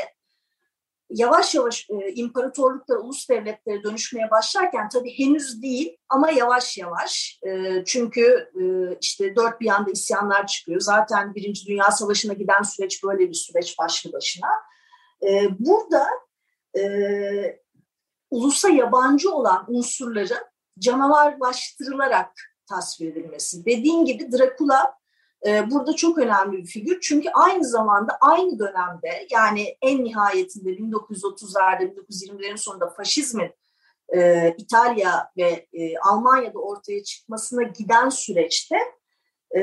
yavaş 1.15 1.55
yavaş 1.55 1.87
e, 1.91 2.13
imparatorluklar, 2.13 2.97
ulus 2.97 3.29
devletlere 3.29 3.83
dönüşmeye 3.83 4.31
başlarken 4.31 4.89
tabii 4.89 5.19
henüz 5.19 5.63
değil 5.63 5.97
ama 6.09 6.31
yavaş 6.31 6.79
yavaş. 6.79 7.41
E, 7.47 7.83
çünkü 7.87 8.51
e, 8.61 8.63
işte 9.01 9.37
dört 9.37 9.61
bir 9.61 9.67
yanda 9.67 9.91
isyanlar 9.91 10.47
çıkıyor. 10.47 10.81
Zaten 10.81 11.35
Birinci 11.35 11.67
Dünya 11.67 11.91
Savaşı'na 11.91 12.33
giden 12.33 12.63
süreç 12.63 13.05
böyle 13.05 13.29
bir 13.29 13.35
süreç 13.35 13.79
başlı 13.79 14.13
başına. 14.13 14.49
E, 15.23 15.49
burada 15.59 16.07
e, 16.79 16.85
ulusa 18.31 18.69
yabancı 18.69 19.31
olan 19.31 19.65
unsurların 19.69 20.45
canavarlaştırılarak 20.79 22.31
tasvir 22.69 23.13
edilmesi. 23.13 23.65
Dediğin 23.65 24.05
gibi 24.05 24.33
Dracula 24.33 24.95
e, 25.47 25.71
burada 25.71 25.97
çok 25.97 26.19
önemli 26.19 26.59
bir 26.59 26.67
figür. 26.67 27.01
Çünkü 27.01 27.29
aynı 27.31 27.65
zamanda 27.65 28.19
aynı 28.21 28.59
dönemde 28.59 29.27
yani 29.31 29.77
en 29.83 30.05
nihayetinde 30.05 30.71
1930'larda 30.71 31.95
1920'lerin 31.95 32.57
sonunda 32.57 32.91
faşizmin 32.91 33.51
e, 34.09 34.51
İtalya 34.59 35.31
ve 35.37 35.67
e, 35.73 35.99
Almanya'da 35.99 36.59
ortaya 36.59 37.03
çıkmasına 37.03 37.63
giden 37.63 38.09
süreçte 38.09 38.77
e, 39.57 39.63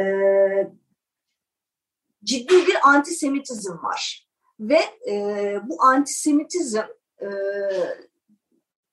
ciddi 2.24 2.68
bir 2.68 2.90
antisemitizm 2.90 3.84
var. 3.84 4.28
Ve 4.60 4.80
e, 5.10 5.56
bu 5.64 5.84
antisemitizm 5.84 6.84
e, 7.22 7.28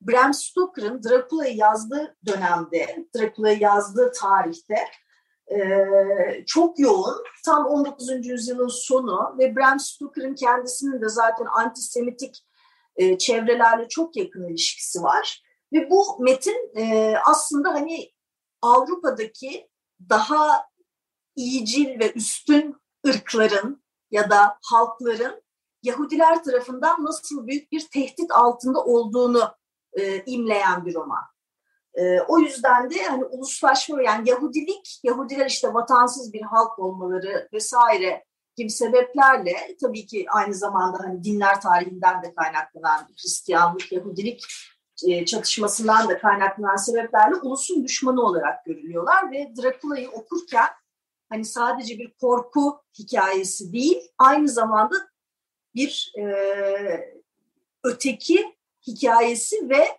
Bram 0.00 0.34
Stoker'ın 0.34 1.02
Dracula'yı 1.02 1.56
yazdığı 1.56 2.16
dönemde, 2.26 3.06
Dracula'yı 3.16 3.58
yazdığı 3.60 4.12
tarihte 4.12 4.76
çok 6.46 6.78
yoğun. 6.78 7.24
Tam 7.44 7.66
19. 7.66 8.26
yüzyılın 8.26 8.68
sonu 8.68 9.36
ve 9.38 9.56
Bram 9.56 9.80
Stoker'ın 9.80 10.34
kendisinin 10.34 11.00
de 11.00 11.08
zaten 11.08 11.46
antisemitik 11.46 12.44
e, 12.96 13.18
çevrelerle 13.18 13.88
çok 13.88 14.16
yakın 14.16 14.48
ilişkisi 14.48 15.02
var. 15.02 15.42
Ve 15.72 15.90
bu 15.90 16.22
metin 16.22 16.70
e, 16.76 17.14
aslında 17.24 17.74
hani 17.74 18.12
Avrupa'daki 18.62 19.68
daha 20.08 20.66
iyicil 21.36 22.00
ve 22.00 22.12
üstün 22.12 22.76
ırkların 23.06 23.82
ya 24.10 24.30
da 24.30 24.58
halkların 24.62 25.42
Yahudiler 25.82 26.44
tarafından 26.44 27.04
nasıl 27.04 27.46
büyük 27.46 27.72
bir 27.72 27.88
tehdit 27.88 28.30
altında 28.30 28.84
olduğunu 28.84 29.54
e, 29.92 30.24
imleyen 30.24 30.86
bir 30.86 30.94
roman. 30.94 31.22
E, 31.98 32.20
o 32.28 32.38
yüzden 32.38 32.90
de 32.90 33.02
hani 33.02 33.24
uluslaşma 33.24 34.02
yani 34.02 34.28
Yahudilik, 34.28 35.00
Yahudiler 35.02 35.46
işte 35.46 35.74
vatansız 35.74 36.32
bir 36.32 36.42
halk 36.42 36.78
olmaları 36.78 37.48
vesaire 37.52 38.24
gibi 38.56 38.70
sebeplerle 38.70 39.76
tabii 39.80 40.06
ki 40.06 40.26
aynı 40.30 40.54
zamanda 40.54 40.98
hani 40.98 41.24
dinler 41.24 41.60
tarihinden 41.60 42.22
de 42.22 42.34
kaynaklanan 42.34 43.08
Hristiyanlık, 43.22 43.92
Yahudilik 43.92 44.44
e, 45.06 45.24
çatışmasından 45.24 46.08
da 46.08 46.18
kaynaklanan 46.18 46.76
sebeplerle 46.76 47.34
ulusun 47.34 47.84
düşmanı 47.84 48.22
olarak 48.22 48.64
görülüyorlar 48.64 49.30
ve 49.32 49.52
Drakula'yı 49.62 50.10
okurken 50.10 50.68
hani 51.28 51.44
sadece 51.44 51.98
bir 51.98 52.14
korku 52.20 52.80
hikayesi 52.98 53.72
değil, 53.72 54.00
aynı 54.18 54.48
zamanda 54.48 54.96
bir 55.74 56.12
e, 56.18 56.24
öteki 57.84 58.56
hikayesi 58.86 59.68
ve 59.68 59.98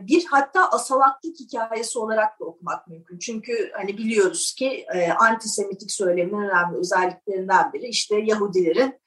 bir 0.00 0.24
hatta 0.30 0.70
asalaklık 0.70 1.40
hikayesi 1.40 1.98
olarak 1.98 2.40
da 2.40 2.44
okumak 2.44 2.88
mümkün. 2.88 3.18
Çünkü 3.18 3.70
hani 3.72 3.98
biliyoruz 3.98 4.54
ki 4.54 4.86
antisemitik 5.18 5.92
söylemin 5.92 6.38
önemli 6.38 6.78
özelliklerinden 6.78 7.72
biri 7.72 7.86
işte 7.86 8.16
Yahudilerin 8.24 9.00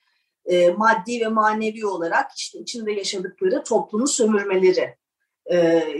maddi 0.78 1.22
ve 1.22 1.28
manevi 1.28 1.86
olarak 1.86 2.32
işte 2.38 2.60
içinde 2.60 2.92
yaşadıkları 2.92 3.64
toplumu 3.64 4.08
sömürmeleri 4.08 4.96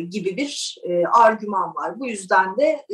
gibi 0.10 0.38
bir 0.38 0.78
argüman 1.12 1.76
var. 1.76 2.00
Bu 2.00 2.08
yüzden 2.08 2.58
de 2.58 2.86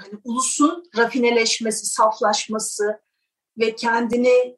hani 0.00 0.20
ulusun 0.24 0.84
rafineleşmesi, 0.96 1.86
saflaşması 1.86 3.00
ve 3.58 3.74
kendini 3.74 4.56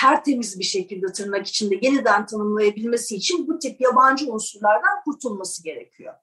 tertemiz 0.00 0.58
bir 0.58 0.64
şekilde 0.64 1.06
tırnak 1.06 1.46
içinde 1.46 1.78
yeniden 1.82 2.26
tanımlayabilmesi 2.26 3.16
için 3.16 3.48
bu 3.48 3.58
tip 3.58 3.80
yabancı 3.80 4.32
unsurlardan 4.32 5.02
kurtulması 5.04 5.64
gerekiyor. 5.64 6.14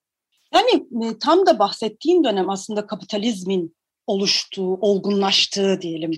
Yani 0.54 0.88
e, 1.06 1.20
tam 1.20 1.46
da 1.46 1.60
bahsettiğin 1.60 2.24
dönem 2.24 2.50
aslında 2.50 2.88
kapitalizmin 2.88 3.76
oluştuğu, 4.08 4.74
olgunlaştığı 4.82 5.82
diyelim 5.82 6.12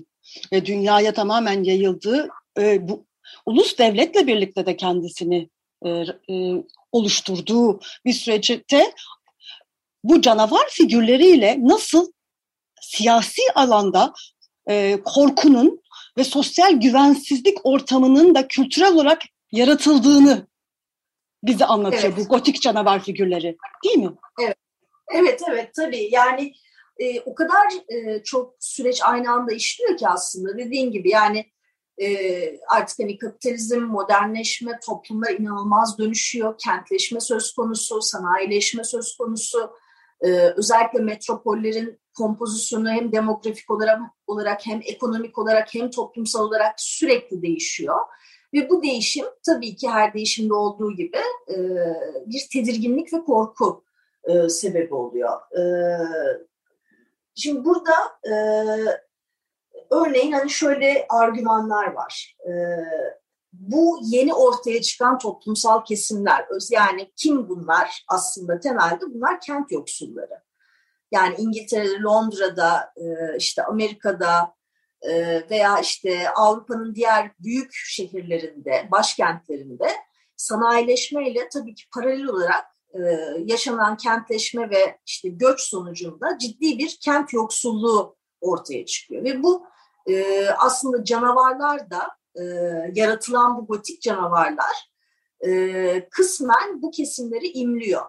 ve 0.52 0.66
dünyaya 0.66 1.14
tamamen 1.14 1.64
yayıldığı 1.64 2.28
e, 2.58 2.88
bu 2.88 3.06
ulus 3.46 3.78
devletle 3.78 4.26
birlikte 4.26 4.66
de 4.66 4.76
kendisini 4.76 5.50
e, 5.86 6.04
oluşturduğu 6.92 7.80
bir 8.04 8.12
süreçte 8.12 8.92
bu 10.04 10.20
canavar 10.20 10.68
figürleriyle 10.70 11.56
nasıl 11.60 12.12
siyasi 12.80 13.42
alanda 13.54 14.12
korkunun 15.04 15.80
ve 16.18 16.24
sosyal 16.24 16.72
güvensizlik 16.72 17.58
ortamının 17.64 18.34
da 18.34 18.48
kültürel 18.48 18.92
olarak 18.92 19.22
yaratıldığını 19.52 20.46
bize 21.42 21.64
anlatıyor 21.64 22.02
evet. 22.02 22.16
bu 22.16 22.28
gotik 22.28 22.62
canavar 22.62 23.02
figürleri. 23.04 23.56
Değil 23.84 23.98
mi? 23.98 24.10
Evet, 24.40 24.56
evet, 25.14 25.42
evet 25.50 25.74
tabii. 25.74 26.08
Yani 26.12 26.52
e, 26.98 27.20
o 27.20 27.34
kadar 27.34 27.66
e, 27.88 28.22
çok 28.22 28.54
süreç 28.60 29.00
aynı 29.04 29.32
anda 29.32 29.52
işliyor 29.52 29.96
ki 29.96 30.08
aslında. 30.08 30.58
Dediğin 30.58 30.92
gibi 30.92 31.10
yani 31.10 31.46
e, 32.02 32.60
artık 32.68 32.98
hani 32.98 33.18
kapitalizm, 33.18 33.80
modernleşme, 33.80 34.78
toplumlar 34.86 35.30
inanılmaz 35.30 35.98
dönüşüyor, 35.98 36.58
kentleşme 36.58 37.20
söz 37.20 37.52
konusu, 37.52 38.02
sanayileşme 38.02 38.84
söz 38.84 39.16
konusu, 39.16 39.70
e, 40.20 40.28
özellikle 40.30 40.98
metropollerin 40.98 41.99
kompozisyonu 42.14 42.90
hem 42.90 43.12
demografik 43.12 43.70
olarak, 43.70 44.00
olarak 44.26 44.66
hem 44.66 44.80
ekonomik 44.84 45.38
olarak 45.38 45.74
hem 45.74 45.90
toplumsal 45.90 46.44
olarak 46.44 46.74
sürekli 46.76 47.42
değişiyor. 47.42 47.98
Ve 48.54 48.70
bu 48.70 48.82
değişim 48.82 49.26
tabii 49.46 49.76
ki 49.76 49.88
her 49.88 50.14
değişimde 50.14 50.54
olduğu 50.54 50.96
gibi 50.96 51.18
e, 51.48 51.56
bir 52.26 52.48
tedirginlik 52.52 53.12
ve 53.12 53.24
korku 53.24 53.84
e, 54.24 54.48
sebebi 54.48 54.94
oluyor. 54.94 55.40
E, 55.58 55.62
şimdi 57.34 57.64
burada 57.64 57.92
örneğin 59.90 60.32
hani 60.32 60.50
şöyle 60.50 61.06
argümanlar 61.08 61.92
var. 61.92 62.36
Bu 63.52 63.98
yeni 64.02 64.34
ortaya 64.34 64.82
çıkan 64.82 65.18
toplumsal 65.18 65.84
kesimler, 65.84 66.46
yani 66.70 67.12
kim 67.16 67.48
bunlar 67.48 68.04
aslında 68.08 68.60
temelde 68.60 69.00
bunlar 69.14 69.40
kent 69.40 69.72
yoksulları. 69.72 70.42
Yani 71.10 71.34
İngiltere'de, 71.38 72.00
Londra'da, 72.00 72.92
e, 72.96 73.36
işte 73.36 73.64
Amerika'da 73.64 74.54
e, 75.02 75.42
veya 75.50 75.80
işte 75.80 76.30
Avrupa'nın 76.30 76.94
diğer 76.94 77.30
büyük 77.38 77.70
şehirlerinde, 77.72 78.88
başkentlerinde 78.90 79.88
sanayileşmeyle 80.36 81.48
tabii 81.52 81.74
ki 81.74 81.84
paralel 81.94 82.24
olarak 82.24 82.64
e, 82.94 83.00
yaşanan 83.44 83.96
kentleşme 83.96 84.70
ve 84.70 84.98
işte 85.06 85.28
göç 85.28 85.60
sonucunda 85.60 86.38
ciddi 86.38 86.78
bir 86.78 86.98
kent 87.04 87.32
yoksulluğu 87.32 88.16
ortaya 88.40 88.86
çıkıyor. 88.86 89.24
Ve 89.24 89.42
bu 89.42 89.66
aslında 90.58 91.04
canavarlar 91.04 91.90
da 91.90 92.08
yaratılan 92.94 93.58
bu 93.58 93.66
gotik 93.66 94.02
canavarlar 94.02 94.90
kısmen 96.10 96.82
bu 96.82 96.90
kesimleri 96.90 97.48
imliyor. 97.48 98.02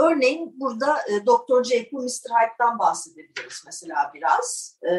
Örneğin 0.00 0.60
burada 0.60 0.96
e, 1.08 1.26
Dr. 1.26 1.64
Jekyll, 1.64 1.98
Mr. 1.98 2.30
Hyde'dan 2.30 2.78
bahsedebiliriz 2.78 3.62
mesela 3.66 4.12
biraz. 4.14 4.78
E, 4.90 4.92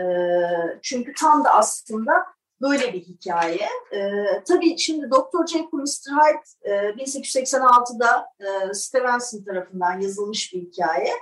çünkü 0.82 1.14
tam 1.14 1.44
da 1.44 1.50
aslında 1.50 2.14
böyle 2.62 2.94
bir 2.94 3.02
hikaye. 3.02 3.70
E, 3.92 4.00
tabii 4.48 4.78
şimdi 4.78 5.12
Dr. 5.12 5.48
Jekyll 5.48 5.78
Mr. 5.78 6.12
Hyde 6.12 6.42
e, 6.62 6.72
1886'da 6.72 8.26
e, 8.40 8.74
Stevenson 8.74 9.44
tarafından 9.44 10.00
yazılmış 10.00 10.54
bir 10.54 10.62
hikaye. 10.62 11.14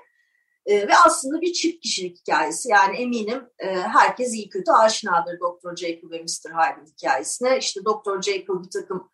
E, 0.65 0.87
ve 0.87 0.97
aslında 1.05 1.41
bir 1.41 1.53
çift 1.53 1.83
kişilik 1.83 2.17
hikayesi. 2.17 2.69
Yani 2.69 2.97
eminim 2.97 3.49
e, 3.59 3.67
herkes 3.75 4.33
iyi 4.33 4.49
kötü 4.49 4.71
aşinadır 4.71 5.39
Dr. 5.39 5.75
Jekyll 5.75 6.11
ve 6.11 6.21
Mr. 6.21 6.51
Hyde'in 6.51 6.85
hikayesine. 6.85 7.57
İşte 7.57 7.81
Dr. 7.85 8.21
Jekyll 8.21 8.63
bir 8.63 8.69
takım 8.69 9.09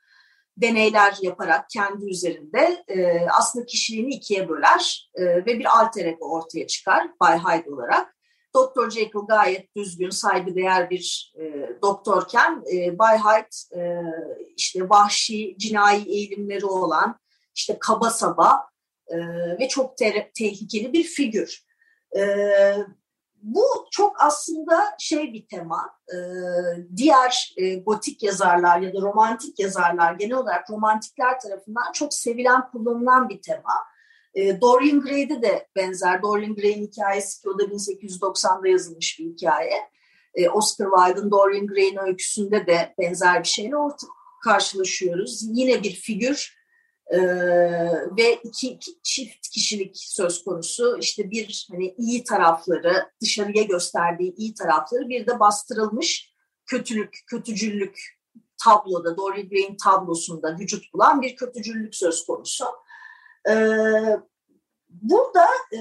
deneyler 0.57 1.17
yaparak 1.21 1.69
kendi 1.69 2.09
üzerinde 2.09 2.83
e, 2.87 3.27
aslında 3.39 3.65
kişiliğini 3.65 4.13
ikiye 4.13 4.49
böler 4.49 5.09
e, 5.15 5.25
ve 5.25 5.45
bir 5.59 5.79
alter 5.79 6.05
ego 6.05 6.31
ortaya 6.31 6.67
çıkar 6.67 7.07
Bay 7.19 7.39
Hyde 7.39 7.69
olarak. 7.69 8.15
Dr. 8.55 8.89
Jekyll 8.89 9.27
gayet 9.27 9.75
düzgün, 9.75 10.09
saygıdeğer 10.09 10.89
bir 10.89 11.33
e, 11.39 11.69
doktorken 11.81 12.63
e, 12.73 12.99
Bay 12.99 13.17
Hyde 13.17 13.81
e, 13.81 14.01
işte 14.57 14.89
vahşi, 14.89 15.55
cinayi 15.57 16.05
eğilimleri 16.07 16.65
olan, 16.65 17.19
işte 17.55 17.77
kaba 17.79 18.09
saba 18.09 18.69
e, 19.07 19.17
ve 19.59 19.67
çok 19.67 19.97
te- 19.97 20.31
tehlikeli 20.37 20.93
bir 20.93 21.03
figür. 21.03 21.65
E, 22.17 22.21
bu 23.45 23.87
çok 23.91 24.21
aslında 24.21 24.83
şey 24.99 25.33
bir 25.33 25.47
tema. 25.47 25.89
E, 26.09 26.17
diğer 26.95 27.53
e, 27.57 27.75
gotik 27.75 28.23
yazarlar 28.23 28.79
ya 28.79 28.93
da 28.93 29.01
romantik 29.01 29.59
yazarlar 29.59 30.13
genel 30.13 30.37
olarak 30.37 30.69
romantikler 30.69 31.39
tarafından 31.39 31.91
çok 31.93 32.13
sevilen, 32.13 32.67
kullanılan 32.71 33.29
bir 33.29 33.41
tema. 33.41 33.73
E, 34.33 34.61
Dorian 34.61 35.01
Gray'de 35.01 35.41
de 35.41 35.67
benzer. 35.75 36.21
Dorian 36.21 36.55
Gray'in 36.55 36.87
hikayesi 36.87 37.41
ki 37.41 37.49
o 37.49 37.59
da 37.59 37.63
1890'da 37.63 38.67
yazılmış 38.67 39.19
bir 39.19 39.25
hikaye. 39.25 39.89
E, 40.35 40.49
Oscar 40.49 40.87
Wilde'ın 40.97 41.31
Dorian 41.31 41.67
Gray'in 41.67 41.97
öyküsünde 41.97 42.67
de 42.67 42.95
benzer 42.99 43.43
bir 43.43 43.47
şeyle 43.47 43.77
orta 43.77 44.07
karşılaşıyoruz. 44.43 45.41
Yine 45.43 45.83
bir 45.83 45.91
figür 45.91 46.64
ee, 47.11 47.19
ve 48.17 48.35
iki, 48.43 48.67
iki 48.67 48.91
çift 49.03 49.49
kişilik 49.49 49.97
söz 49.97 50.43
konusu 50.43 50.97
işte 50.99 51.31
bir 51.31 51.67
hani 51.71 51.95
iyi 51.97 52.23
tarafları 52.23 53.09
dışarıya 53.21 53.63
gösterdiği 53.63 54.35
iyi 54.35 54.53
tarafları 54.53 55.09
bir 55.09 55.27
de 55.27 55.39
bastırılmış 55.39 56.35
kötülük 56.65 57.17
kötücüllük 57.27 57.99
tabloda 58.63 59.17
Dorian 59.17 59.49
Gray'in 59.49 59.77
tablosunda 59.77 60.57
vücut 60.59 60.93
bulan 60.93 61.21
bir 61.21 61.35
kötücüllük 61.35 61.95
söz 61.95 62.25
konusu. 62.25 62.65
Ee, 63.49 63.53
burada 64.89 65.45
e, 65.73 65.79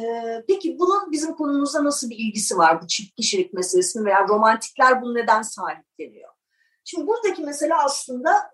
peki 0.49 0.79
bunun 0.79 1.13
bizim 1.13 1.35
konumuzda 1.35 1.85
nasıl 1.85 2.11
bir 2.11 2.17
ilgisi 2.17 2.59
var 2.59 2.83
bu 2.83 2.87
çift 2.87 3.17
kişilik 3.17 3.53
meselesinin 3.53 4.05
veya 4.05 4.29
romantikler 4.29 5.03
bunu 5.03 5.15
neden 5.15 5.43
sahipleniyor? 5.43 6.31
Şimdi 6.85 7.07
buradaki 7.07 7.43
mesele 7.43 7.75
aslında 7.75 8.54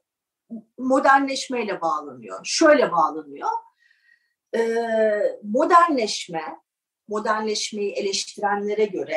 modernleşmeyle 0.79 1.81
bağlanıyor. 1.81 2.41
Şöyle 2.45 2.93
bağlanıyor. 2.93 3.49
E, 4.57 4.61
modernleşme, 5.43 6.43
modernleşmeyi 7.09 7.93
eleştirenlere 7.93 8.85
göre 8.85 9.17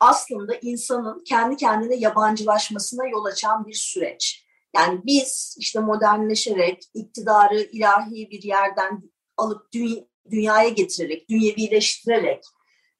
aslında 0.00 0.54
insanın 0.62 1.24
kendi 1.24 1.56
kendine 1.56 1.94
yabancılaşmasına 1.94 3.08
yol 3.08 3.24
açan 3.24 3.66
bir 3.66 3.74
süreç. 3.74 4.46
Yani 4.76 5.00
biz 5.04 5.56
işte 5.58 5.80
modernleşerek 5.80 6.82
iktidarı 6.94 7.60
ilahi 7.60 8.30
bir 8.30 8.42
yerden 8.42 9.02
alıp 9.36 9.72
dünya, 9.72 10.04
dünyaya 10.30 10.68
getirerek, 10.68 11.28
dünyevileştirerek, 11.30 12.44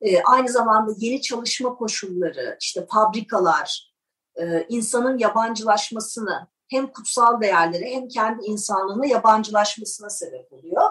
e, 0.01 0.23
aynı 0.23 0.49
zamanda 0.49 0.93
yeni 0.99 1.23
çalışma 1.23 1.75
koşulları, 1.75 2.57
işte 2.61 2.87
fabrikalar, 2.93 3.95
e, 4.37 4.67
insanın 4.69 5.19
yabancılaşmasını 5.19 6.49
hem 6.71 6.93
kutsal 6.93 7.41
değerlere 7.41 7.95
hem 7.95 8.09
kendi 8.09 8.45
insanlığına 8.45 9.07
yabancılaşmasına 9.07 10.11
sebep 10.11 10.53
oluyor. 10.53 10.91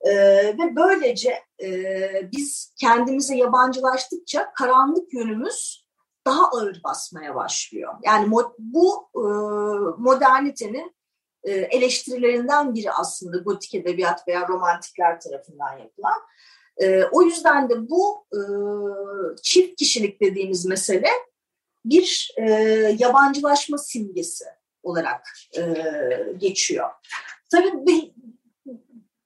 Ee, 0.00 0.12
ve 0.58 0.76
böylece 0.76 1.42
e, 1.62 1.70
biz 2.32 2.74
kendimize 2.80 3.36
yabancılaştıkça 3.36 4.52
karanlık 4.52 5.14
yönümüz 5.14 5.86
daha 6.26 6.48
ağır 6.48 6.80
basmaya 6.84 7.34
başlıyor. 7.34 7.94
Yani 8.04 8.30
bu 8.58 9.08
e, 9.14 9.22
modernitenin 9.98 10.94
e, 11.44 11.52
eleştirilerinden 11.52 12.74
biri 12.74 12.92
aslında 12.92 13.38
gotik 13.38 13.74
edebiyat 13.74 14.28
veya 14.28 14.48
romantikler 14.48 15.20
tarafından 15.20 15.78
yapılan. 15.78 16.20
E, 16.76 17.04
o 17.04 17.22
yüzden 17.22 17.68
de 17.68 17.90
bu 17.90 18.26
e, 18.32 18.40
çift 19.42 19.78
kişilik 19.78 20.20
dediğimiz 20.20 20.66
mesele 20.66 21.08
bir 21.84 22.34
e, 22.36 22.52
yabancılaşma 22.98 23.78
simgesi 23.78 24.44
olarak 24.82 25.28
e, 25.58 25.62
geçiyor. 26.36 26.90
Tabii 27.52 27.86
bir, 27.86 28.12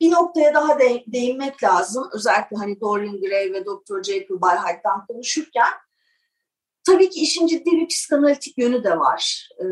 bir 0.01 0.11
noktaya 0.11 0.55
daha 0.55 0.79
de, 0.79 1.05
değinmek 1.07 1.63
lazım. 1.63 2.09
Özellikle 2.15 2.57
hani 2.57 2.81
Dorian 2.81 3.21
Gray 3.21 3.53
ve 3.53 3.65
Dr. 3.65 4.03
Jekyll 4.03 4.43
by 4.43 4.57
Hyde'dan 4.69 5.07
konuşurken 5.07 5.73
tabii 6.87 7.11
ki 7.11 7.21
işin 7.21 7.47
ciddi 7.47 7.71
bir 7.71 7.89
psikanalitik 7.89 8.59
yönü 8.59 8.85
de 8.85 8.99
var. 8.99 9.49
Ee, 9.61 9.65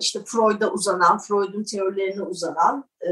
işte 0.00 0.20
Freud'a 0.26 0.72
uzanan, 0.72 1.18
Freud'un 1.18 1.64
teorilerine 1.64 2.22
uzanan 2.22 2.88
e, 3.02 3.10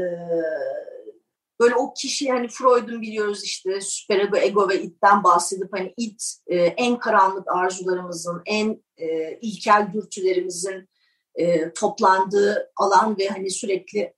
böyle 1.59 1.75
o 1.75 1.93
kişi 1.93 2.31
hani 2.31 2.47
Freud'un 2.47 3.01
biliyoruz 3.01 3.43
işte 3.43 3.81
süperego, 3.81 4.37
ego 4.37 4.69
ve 4.69 4.81
itten 4.81 5.23
bahsedip 5.23 5.73
hani 5.73 5.93
it 5.97 6.23
e, 6.47 6.55
en 6.57 6.99
karanlık 6.99 7.47
arzularımızın, 7.47 8.41
en 8.45 8.83
e, 8.97 9.39
ilkel 9.41 9.87
dürtülerimizin 9.93 10.89
e, 11.35 11.73
toplandığı 11.73 12.71
alan 12.75 13.17
ve 13.17 13.27
hani 13.27 13.49
sürekli 13.49 14.13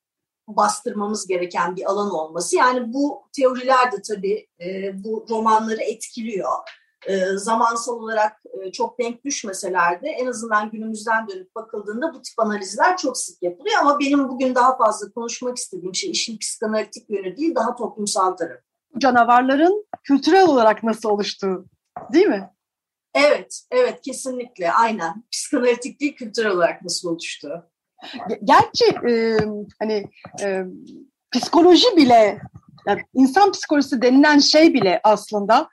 bastırmamız 0.47 1.27
gereken 1.27 1.75
bir 1.75 1.85
alan 1.85 2.11
olması. 2.11 2.55
Yani 2.55 2.93
bu 2.93 3.23
teoriler 3.35 3.91
de 3.91 4.01
tabii 4.01 4.47
e, 4.61 4.91
bu 5.03 5.25
romanları 5.29 5.81
etkiliyor. 5.81 6.53
E, 7.07 7.37
zamansal 7.37 7.93
olarak 7.93 8.41
e, 8.61 8.71
çok 8.71 8.99
denk 8.99 9.25
düşmeseler 9.25 10.01
de 10.01 10.09
en 10.09 10.25
azından 10.25 10.71
günümüzden 10.71 11.27
dönüp 11.27 11.55
bakıldığında 11.55 12.13
bu 12.13 12.21
tip 12.21 12.39
analizler 12.39 12.97
çok 12.97 13.17
sık 13.17 13.43
yapılıyor. 13.43 13.75
Ama 13.81 13.99
benim 13.99 14.29
bugün 14.29 14.55
daha 14.55 14.77
fazla 14.77 15.11
konuşmak 15.11 15.57
istediğim 15.57 15.95
şey 15.95 16.11
işin 16.11 16.37
psikanalitik 16.37 17.09
yönü 17.09 17.37
değil, 17.37 17.55
daha 17.55 17.75
toplumsal 17.75 18.31
tarafı. 18.31 18.61
Canavarların 18.97 19.85
kültürel 20.03 20.47
olarak 20.47 20.83
nasıl 20.83 21.09
oluştuğu 21.09 21.65
değil 22.13 22.27
mi? 22.27 22.49
Evet, 23.17 23.61
evet 23.71 24.01
kesinlikle 24.01 24.71
aynen. 24.71 25.23
Psikanalitik 25.31 26.01
değil 26.01 26.15
kültürel 26.15 26.51
olarak 26.51 26.83
nasıl 26.83 27.09
oluştu? 27.09 27.63
Gerçi 28.43 28.85
e, 29.09 29.37
hani 29.79 30.05
e, 30.41 30.63
psikoloji 31.31 31.97
bile 31.97 32.41
yani 32.87 33.01
insan 33.13 33.51
psikolojisi 33.51 34.01
denilen 34.01 34.39
şey 34.39 34.73
bile 34.73 34.99
aslında 35.03 35.69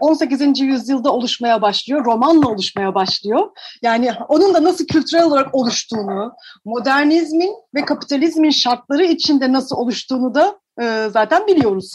18. 0.00 0.60
yüzyılda 0.60 1.12
oluşmaya 1.12 1.62
başlıyor, 1.62 2.04
romanla 2.04 2.48
oluşmaya 2.48 2.94
başlıyor. 2.94 3.50
Yani 3.82 4.12
onun 4.28 4.54
da 4.54 4.64
nasıl 4.64 4.86
kültürel 4.86 5.24
olarak 5.24 5.54
oluştuğunu, 5.54 6.32
modernizmin 6.64 7.54
ve 7.74 7.84
kapitalizmin 7.84 8.50
şartları 8.50 9.04
içinde 9.04 9.52
nasıl 9.52 9.76
oluştuğunu 9.76 10.34
da 10.34 10.60
zaten 11.10 11.46
biliyoruz. 11.46 11.92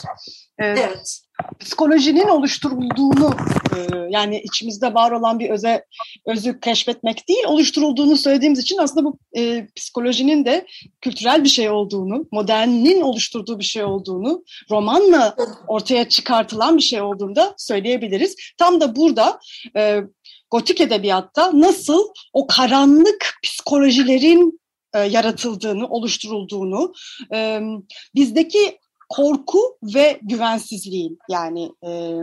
Evet 0.59 1.21
psikolojinin 1.59 2.27
oluşturulduğunu 2.27 3.35
e, 3.75 3.77
yani 4.09 4.41
içimizde 4.41 4.93
var 4.93 5.11
olan 5.11 5.39
bir 5.39 5.49
öze 5.49 5.85
özü 6.25 6.59
keşfetmek 6.59 7.29
değil 7.29 7.43
oluşturulduğunu 7.47 8.17
söylediğimiz 8.17 8.59
için 8.59 8.77
aslında 8.77 9.05
bu 9.05 9.19
e, 9.37 9.67
psikolojinin 9.75 10.45
de 10.45 10.67
kültürel 11.01 11.43
bir 11.43 11.49
şey 11.49 11.69
olduğunu, 11.69 12.25
modernin 12.31 13.01
oluşturduğu 13.01 13.59
bir 13.59 13.63
şey 13.63 13.83
olduğunu, 13.83 14.43
romanla 14.71 15.35
ortaya 15.67 16.09
çıkartılan 16.09 16.77
bir 16.77 16.83
şey 16.83 17.01
olduğunu 17.01 17.35
da 17.35 17.53
söyleyebiliriz. 17.57 18.35
Tam 18.57 18.81
da 18.81 18.95
burada 18.95 19.39
e, 19.75 19.99
gotik 20.51 20.81
edebiyatta 20.81 21.51
nasıl 21.53 22.07
o 22.33 22.47
karanlık 22.47 23.39
psikolojilerin 23.43 24.61
e, 24.93 24.99
yaratıldığını, 24.99 25.87
oluşturulduğunu, 25.87 26.93
e, 27.33 27.61
bizdeki 28.15 28.79
korku 29.11 29.77
ve 29.83 30.19
güvensizliğin 30.21 31.19
yani 31.29 31.71
e, 31.87 32.21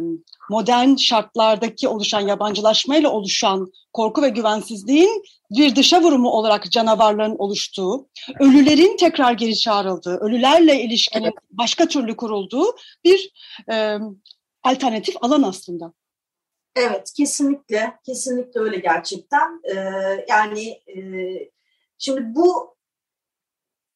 modern 0.51 0.95
şartlardaki 0.97 1.89
oluşan 1.89 2.21
yabancılaşmayla 2.21 3.11
oluşan 3.11 3.73
korku 3.93 4.23
ve 4.23 4.29
güvensizliğin 4.29 5.23
bir 5.51 5.77
dışa 5.77 6.03
vurumu 6.03 6.31
olarak 6.31 6.71
canavarların 6.71 7.37
oluştuğu, 7.39 8.09
ölülerin 8.41 8.97
tekrar 8.97 9.33
geri 9.33 9.57
çağrıldığı, 9.57 10.17
ölülerle 10.17 10.83
ilişkinin 10.83 11.33
başka 11.51 11.89
türlü 11.89 12.17
kurulduğu 12.17 12.77
bir 13.05 13.31
e, 13.73 13.99
alternatif 14.63 15.17
alan 15.21 15.43
aslında. 15.43 15.93
Evet, 16.77 17.13
kesinlikle, 17.17 17.93
kesinlikle 18.07 18.61
öyle 18.61 18.77
gerçekten. 18.79 19.61
Ee, 19.65 19.75
yani 20.29 20.69
e, 20.69 21.01
şimdi 21.99 22.21
bu 22.25 22.78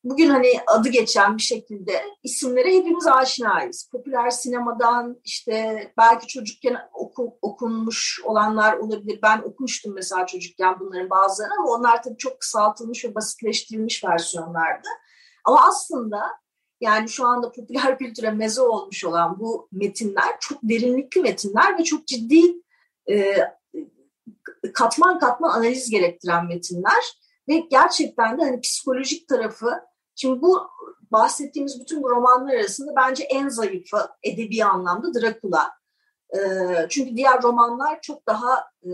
bugün 0.05 0.29
hani 0.29 0.49
adı 0.67 0.89
geçen 0.89 1.37
bir 1.37 1.43
şekilde 1.43 2.03
isimlere 2.23 2.75
hepimiz 2.75 3.07
aşinayız. 3.07 3.89
Popüler 3.93 4.31
sinemadan 4.31 5.21
işte 5.25 5.93
belki 5.99 6.27
çocukken 6.27 6.77
oku, 6.95 7.39
okunmuş 7.43 8.21
olanlar 8.25 8.77
olabilir. 8.77 9.19
Ben 9.23 9.39
okumuştum 9.39 9.95
mesela 9.95 10.27
çocukken 10.27 10.81
bunların 10.81 11.11
bazılarını 11.11 11.55
ama 11.59 11.71
onlar 11.71 12.03
tabii 12.03 12.17
çok 12.17 12.41
kısaltılmış 12.41 13.05
ve 13.05 13.15
basitleştirilmiş 13.15 14.05
versiyonlardı. 14.05 14.89
Ama 15.45 15.67
aslında 15.69 16.23
yani 16.81 17.09
şu 17.09 17.27
anda 17.27 17.53
popüler 17.53 17.99
kültüre 17.99 18.31
meze 18.31 18.63
olmuş 18.63 19.05
olan 19.05 19.41
bu 19.41 19.69
metinler 19.73 20.37
çok 20.41 20.59
derinlikli 20.63 21.21
metinler 21.21 21.79
ve 21.79 21.85
çok 21.85 22.07
ciddi 22.07 22.41
e, 23.11 23.37
katman 24.75 25.19
katman 25.19 25.51
analiz 25.51 25.91
gerektiren 25.91 26.47
metinler 26.47 27.19
ve 27.49 27.59
gerçekten 27.59 28.39
de 28.39 28.43
hani 28.43 28.61
psikolojik 28.61 29.29
tarafı 29.29 29.92
Şimdi 30.15 30.43
bu 30.43 30.71
bahsettiğimiz 31.13 31.81
bütün 31.81 32.03
bu 32.03 32.11
romanlar 32.11 32.55
arasında 32.55 32.93
bence 32.97 33.25
en 33.25 33.49
zayıfı 33.49 34.09
edebi 34.23 34.65
anlamda 34.65 35.21
Dracula. 35.21 35.71
Ee, 36.37 36.87
çünkü 36.89 37.17
diğer 37.17 37.43
romanlar 37.43 38.01
çok 38.01 38.29
daha 38.29 38.65
e, 38.85 38.91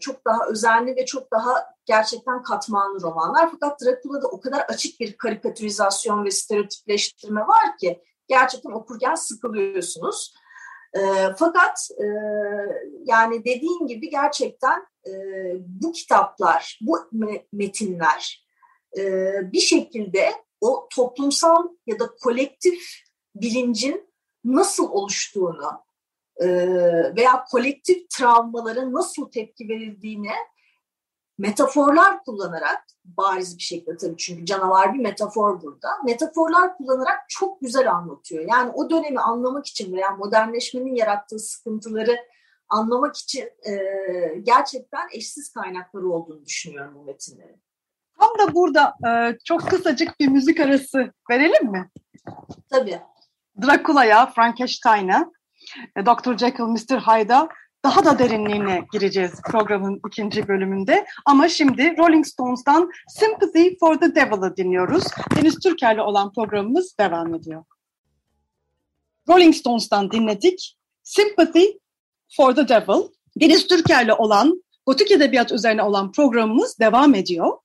çok 0.00 0.24
daha 0.24 0.46
özenli 0.46 0.96
ve 0.96 1.04
çok 1.04 1.30
daha 1.32 1.74
gerçekten 1.84 2.42
katmanlı 2.42 3.00
romanlar. 3.00 3.50
Fakat 3.50 3.80
Dracula'da 3.80 4.28
o 4.28 4.40
kadar 4.40 4.60
açık 4.60 5.00
bir 5.00 5.16
karikatürizasyon 5.16 6.24
ve 6.24 6.30
stereotipleştirme 6.30 7.40
var 7.40 7.78
ki 7.80 8.02
gerçekten 8.28 8.70
okurken 8.70 9.14
sıkılıyorsunuz. 9.14 10.34
E, 10.94 11.00
fakat 11.36 11.88
e, 11.98 12.06
yani 13.04 13.44
dediğin 13.44 13.86
gibi 13.86 14.10
gerçekten 14.10 14.86
e, 15.06 15.12
bu 15.66 15.92
kitaplar, 15.92 16.78
bu 16.80 16.98
metinler 17.52 18.46
e, 18.98 19.02
bir 19.52 19.60
şekilde 19.60 20.32
o 20.64 20.88
toplumsal 20.90 21.68
ya 21.86 21.98
da 21.98 22.10
kolektif 22.22 23.02
bilincin 23.34 24.14
nasıl 24.44 24.90
oluştuğunu 24.90 25.84
e, 26.36 26.46
veya 27.16 27.44
kolektif 27.50 28.10
travmalara 28.10 28.92
nasıl 28.92 29.30
tepki 29.30 29.68
verildiğini 29.68 30.32
metaforlar 31.38 32.24
kullanarak 32.24 32.84
bariz 33.04 33.58
bir 33.58 33.62
şekilde 33.62 33.96
tabii 33.96 34.16
çünkü 34.16 34.46
canavar 34.46 34.94
bir 34.94 34.98
metafor 34.98 35.62
burada. 35.62 35.88
Metaforlar 36.04 36.76
kullanarak 36.76 37.18
çok 37.28 37.60
güzel 37.60 37.92
anlatıyor. 37.92 38.44
Yani 38.48 38.70
o 38.70 38.90
dönemi 38.90 39.20
anlamak 39.20 39.66
için 39.66 39.92
veya 39.92 40.10
modernleşmenin 40.10 40.94
yarattığı 40.94 41.38
sıkıntıları 41.38 42.16
anlamak 42.68 43.16
için 43.16 43.50
e, 43.66 43.74
gerçekten 44.42 45.08
eşsiz 45.12 45.52
kaynakları 45.52 46.08
olduğunu 46.08 46.44
düşünüyorum 46.44 46.94
bu 46.94 47.04
metinlerin. 47.04 47.62
Tam 48.20 48.28
da 48.38 48.54
burada 48.54 48.94
e, 49.08 49.38
çok 49.44 49.70
kısacık 49.70 50.20
bir 50.20 50.28
müzik 50.28 50.60
arası 50.60 51.12
verelim 51.30 51.70
mi? 51.70 51.90
Tabii. 52.70 53.00
Dracula'ya, 53.62 54.26
Frankenstein'a, 54.26 55.32
e, 55.96 56.06
Dr. 56.06 56.36
Jekyll, 56.38 56.64
Mr. 56.64 57.00
Hyde'a 57.00 57.48
daha 57.84 58.04
da 58.04 58.18
derinliğine 58.18 58.86
gireceğiz 58.92 59.32
programın 59.50 60.00
ikinci 60.08 60.48
bölümünde. 60.48 61.06
Ama 61.26 61.48
şimdi 61.48 61.96
Rolling 61.98 62.26
Stones'tan 62.26 62.90
Sympathy 63.08 63.76
for 63.80 63.94
the 63.94 64.14
Devil'ı 64.14 64.56
dinliyoruz. 64.56 65.04
Deniz 65.36 65.58
Türker'le 65.58 65.98
olan 65.98 66.32
programımız 66.32 66.98
devam 66.98 67.34
ediyor. 67.34 67.64
Rolling 69.28 69.54
Stones'tan 69.54 70.10
dinledik. 70.10 70.76
Sympathy 71.02 71.78
for 72.36 72.54
the 72.54 72.68
Devil. 72.68 73.08
Deniz 73.40 73.66
Türker'le 73.66 74.12
olan 74.18 74.63
Gotik 74.86 75.10
Edebiyat 75.10 75.52
üzerine 75.52 75.82
olan 75.82 76.12
programımız 76.12 76.78
devam 76.78 77.14
ediyor. 77.14 77.58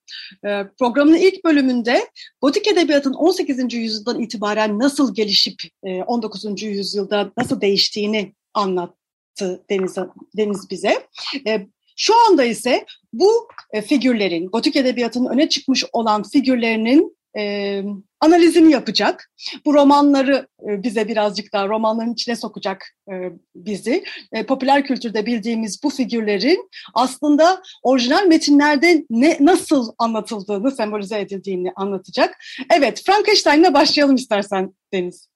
Ee, 0.46 0.64
programın 0.80 1.16
ilk 1.16 1.46
bölümünde 1.46 2.08
Gotik 2.42 2.68
Edebiyatın 2.68 3.14
18. 3.14 3.74
yüzyıldan 3.74 4.20
itibaren 4.20 4.80
nasıl 4.80 5.16
gelişip 5.16 5.62
19. 5.84 6.46
E, 6.46 6.66
yüzyılda 6.66 7.32
nasıl 7.38 7.62
değiştiğini 7.62 8.34
anlattı 8.54 9.64
Deniz, 9.70 9.96
Deniz 10.38 10.70
bize. 10.70 11.08
Ee, 11.48 11.68
şu 11.96 12.14
anda 12.28 12.44
ise 12.44 12.86
bu 13.14 13.48
e, 13.74 13.82
figürlerin, 13.82 14.48
Gotik 14.48 14.76
Edebiyatı'nın 14.76 15.30
öne 15.30 15.50
çıkmış 15.50 15.86
olan 15.94 16.24
figürlerinin 16.24 17.18
e, 17.38 17.84
analizini 18.20 18.72
yapacak. 18.72 19.32
Bu 19.66 19.74
romanları 19.74 20.48
e, 20.70 20.84
bize 20.84 21.08
birazcık 21.08 21.54
daha 21.54 21.68
romanların 21.68 22.14
içine 22.14 22.36
sokacak 22.36 22.96
e, 23.12 23.14
bizi. 23.56 24.04
E, 24.32 24.46
popüler 24.46 24.84
kültürde 24.84 25.26
bildiğimiz 25.26 25.84
bu 25.84 25.90
figürlerin 25.90 26.70
aslında 26.94 27.62
orijinal 27.84 28.26
metinlerde 28.26 29.06
ne 29.10 29.38
nasıl 29.40 29.92
anlatıldığını, 29.98 30.72
sembolize 30.72 31.20
edildiğini 31.20 31.72
anlatacak. 31.76 32.38
Evet, 32.74 33.04
Frankenstein'la 33.06 33.74
başlayalım 33.74 34.16
istersen 34.16 34.74
Deniz. 34.94 35.30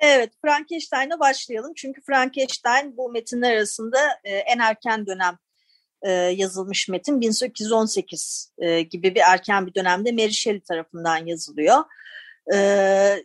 Evet, 0.00 0.32
Frankenstein'la 0.42 1.20
başlayalım. 1.20 1.72
Çünkü 1.76 2.02
Frankenstein 2.02 2.96
bu 2.96 3.10
metinler 3.10 3.56
arasında 3.56 3.98
en 4.24 4.58
erken 4.58 5.06
dönem 5.06 5.38
yazılmış 6.36 6.88
metin 6.88 7.20
1818 7.20 8.52
e, 8.58 8.82
gibi 8.82 9.14
bir 9.14 9.20
erken 9.20 9.66
bir 9.66 9.74
dönemde 9.74 10.12
Mary 10.12 10.30
Shelley 10.30 10.60
tarafından 10.60 11.26
yazılıyor. 11.26 11.84
E, 12.54 13.24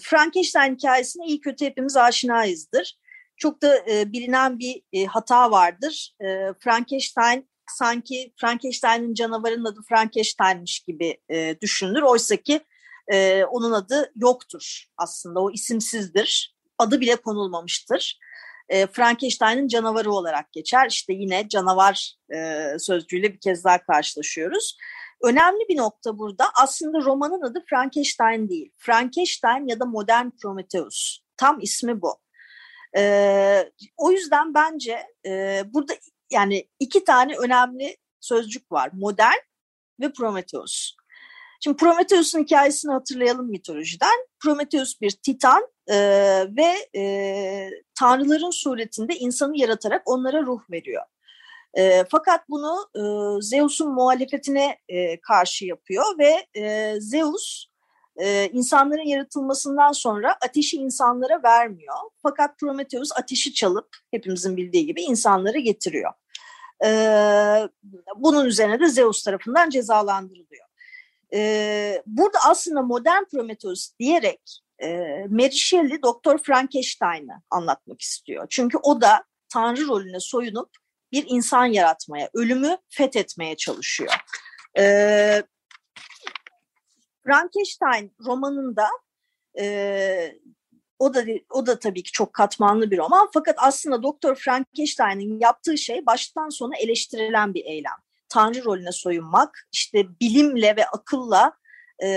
Frankenstein 0.00 0.74
hikayesine 0.74 1.26
iyi 1.26 1.40
kötü 1.40 1.64
hepimiz 1.64 1.96
aşinayızdır. 1.96 2.98
Çok 3.36 3.62
da 3.62 3.78
e, 3.90 4.12
bilinen 4.12 4.58
bir 4.58 4.82
e, 4.92 5.04
hata 5.04 5.50
vardır. 5.50 6.14
E, 6.20 6.26
Frankenstein 6.60 7.50
sanki 7.70 8.32
Frankenstein'in 8.40 9.14
canavarın 9.14 9.64
adı 9.64 9.80
Frankenstein'miş 9.88 10.80
gibi 10.80 11.20
e, 11.28 11.60
düşünülür. 11.60 12.02
Oysa 12.02 12.36
ki 12.36 12.60
e, 13.12 13.44
onun 13.44 13.72
adı 13.72 14.12
yoktur 14.16 14.84
aslında. 14.96 15.40
O 15.40 15.50
isimsizdir. 15.50 16.56
Adı 16.78 17.00
bile 17.00 17.16
konulmamıştır 17.16 18.18
e, 18.70 18.86
Frankenstein'in 18.86 19.68
canavarı 19.68 20.12
olarak 20.12 20.52
geçer. 20.52 20.86
İşte 20.90 21.12
yine 21.12 21.48
canavar 21.48 22.14
e, 22.34 22.66
sözcüğüyle 22.78 23.32
bir 23.32 23.40
kez 23.40 23.64
daha 23.64 23.82
karşılaşıyoruz. 23.82 24.76
Önemli 25.22 25.68
bir 25.68 25.76
nokta 25.76 26.18
burada 26.18 26.44
aslında 26.62 27.00
romanın 27.00 27.42
adı 27.42 27.64
Frankenstein 27.70 28.48
değil. 28.48 28.72
Frankenstein 28.76 29.68
ya 29.68 29.80
da 29.80 29.84
Modern 29.84 30.30
Prometheus. 30.42 31.18
Tam 31.36 31.60
ismi 31.60 32.02
bu. 32.02 32.20
E, 32.96 33.72
o 33.96 34.12
yüzden 34.12 34.54
bence 34.54 35.06
e, 35.26 35.62
burada 35.66 35.92
yani 36.30 36.68
iki 36.80 37.04
tane 37.04 37.36
önemli 37.36 37.96
sözcük 38.20 38.72
var. 38.72 38.90
Modern 38.92 39.38
ve 40.00 40.12
Prometheus. 40.12 40.94
Şimdi 41.60 41.76
Prometheus'un 41.76 42.42
hikayesini 42.42 42.92
hatırlayalım 42.92 43.50
mitolojiden. 43.50 44.26
Prometheus 44.42 45.00
bir 45.00 45.10
titan 45.10 45.68
e, 45.86 45.96
ve 46.56 47.00
e, 47.00 47.70
tanrıların 47.98 48.50
suretinde 48.50 49.16
insanı 49.16 49.58
yaratarak 49.58 50.02
onlara 50.06 50.42
ruh 50.42 50.60
veriyor. 50.70 51.02
E, 51.74 52.04
fakat 52.10 52.48
bunu 52.48 52.88
e, 52.96 53.02
Zeus'un 53.42 53.94
muhalefetine 53.94 54.78
e, 54.88 55.20
karşı 55.20 55.64
yapıyor 55.64 56.04
ve 56.18 56.60
e, 56.60 56.94
Zeus 57.00 57.66
e, 58.16 58.48
insanların 58.52 59.08
yaratılmasından 59.08 59.92
sonra 59.92 60.36
ateşi 60.44 60.76
insanlara 60.76 61.42
vermiyor. 61.42 61.96
Fakat 62.22 62.58
Prometheus 62.58 63.08
ateşi 63.16 63.54
çalıp 63.54 63.88
hepimizin 64.10 64.56
bildiği 64.56 64.86
gibi 64.86 65.02
insanları 65.02 65.58
getiriyor. 65.58 66.12
E, 66.84 66.90
bunun 68.16 68.46
üzerine 68.46 68.80
de 68.80 68.86
Zeus 68.86 69.22
tarafından 69.22 69.70
cezalandırılıyor. 69.70 70.66
E, 71.32 72.02
burada 72.06 72.38
aslında 72.48 72.82
modern 72.82 73.24
Prometheus 73.32 73.98
diyerek 73.98 74.60
e, 74.82 74.88
Mary 75.28 75.50
Shelley 75.50 76.02
Doktor 76.02 76.38
Frankenstein'ı 76.38 77.42
anlatmak 77.50 78.00
istiyor. 78.00 78.46
Çünkü 78.50 78.78
o 78.82 79.00
da 79.00 79.24
tanrı 79.52 79.86
rolüne 79.86 80.20
soyunup 80.20 80.70
bir 81.12 81.24
insan 81.28 81.64
yaratmaya, 81.64 82.30
ölümü 82.34 82.76
fethetmeye 82.88 83.56
çalışıyor. 83.56 84.14
E, 84.78 85.42
Frankenstein 87.24 88.12
romanında 88.26 88.88
e, 89.58 90.34
o 90.98 91.14
da 91.14 91.24
o 91.50 91.66
da 91.66 91.78
tabii 91.78 92.02
ki 92.02 92.12
çok 92.12 92.32
katmanlı 92.32 92.90
bir 92.90 92.98
roman 92.98 93.28
fakat 93.34 93.54
aslında 93.58 94.02
Doktor 94.02 94.34
Frankenstein'in 94.34 95.40
yaptığı 95.40 95.78
şey 95.78 96.06
baştan 96.06 96.48
sona 96.48 96.76
eleştirilen 96.76 97.54
bir 97.54 97.64
eylem. 97.64 97.96
Tanrı 98.28 98.64
rolüne 98.64 98.92
soyunmak, 98.92 99.68
işte 99.72 100.20
bilimle 100.20 100.76
ve 100.76 100.86
akılla 100.86 101.52
e, 102.02 102.08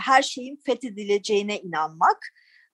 her 0.00 0.22
şeyin 0.22 0.62
fethedileceğine 0.66 1.60
inanmak. 1.60 2.18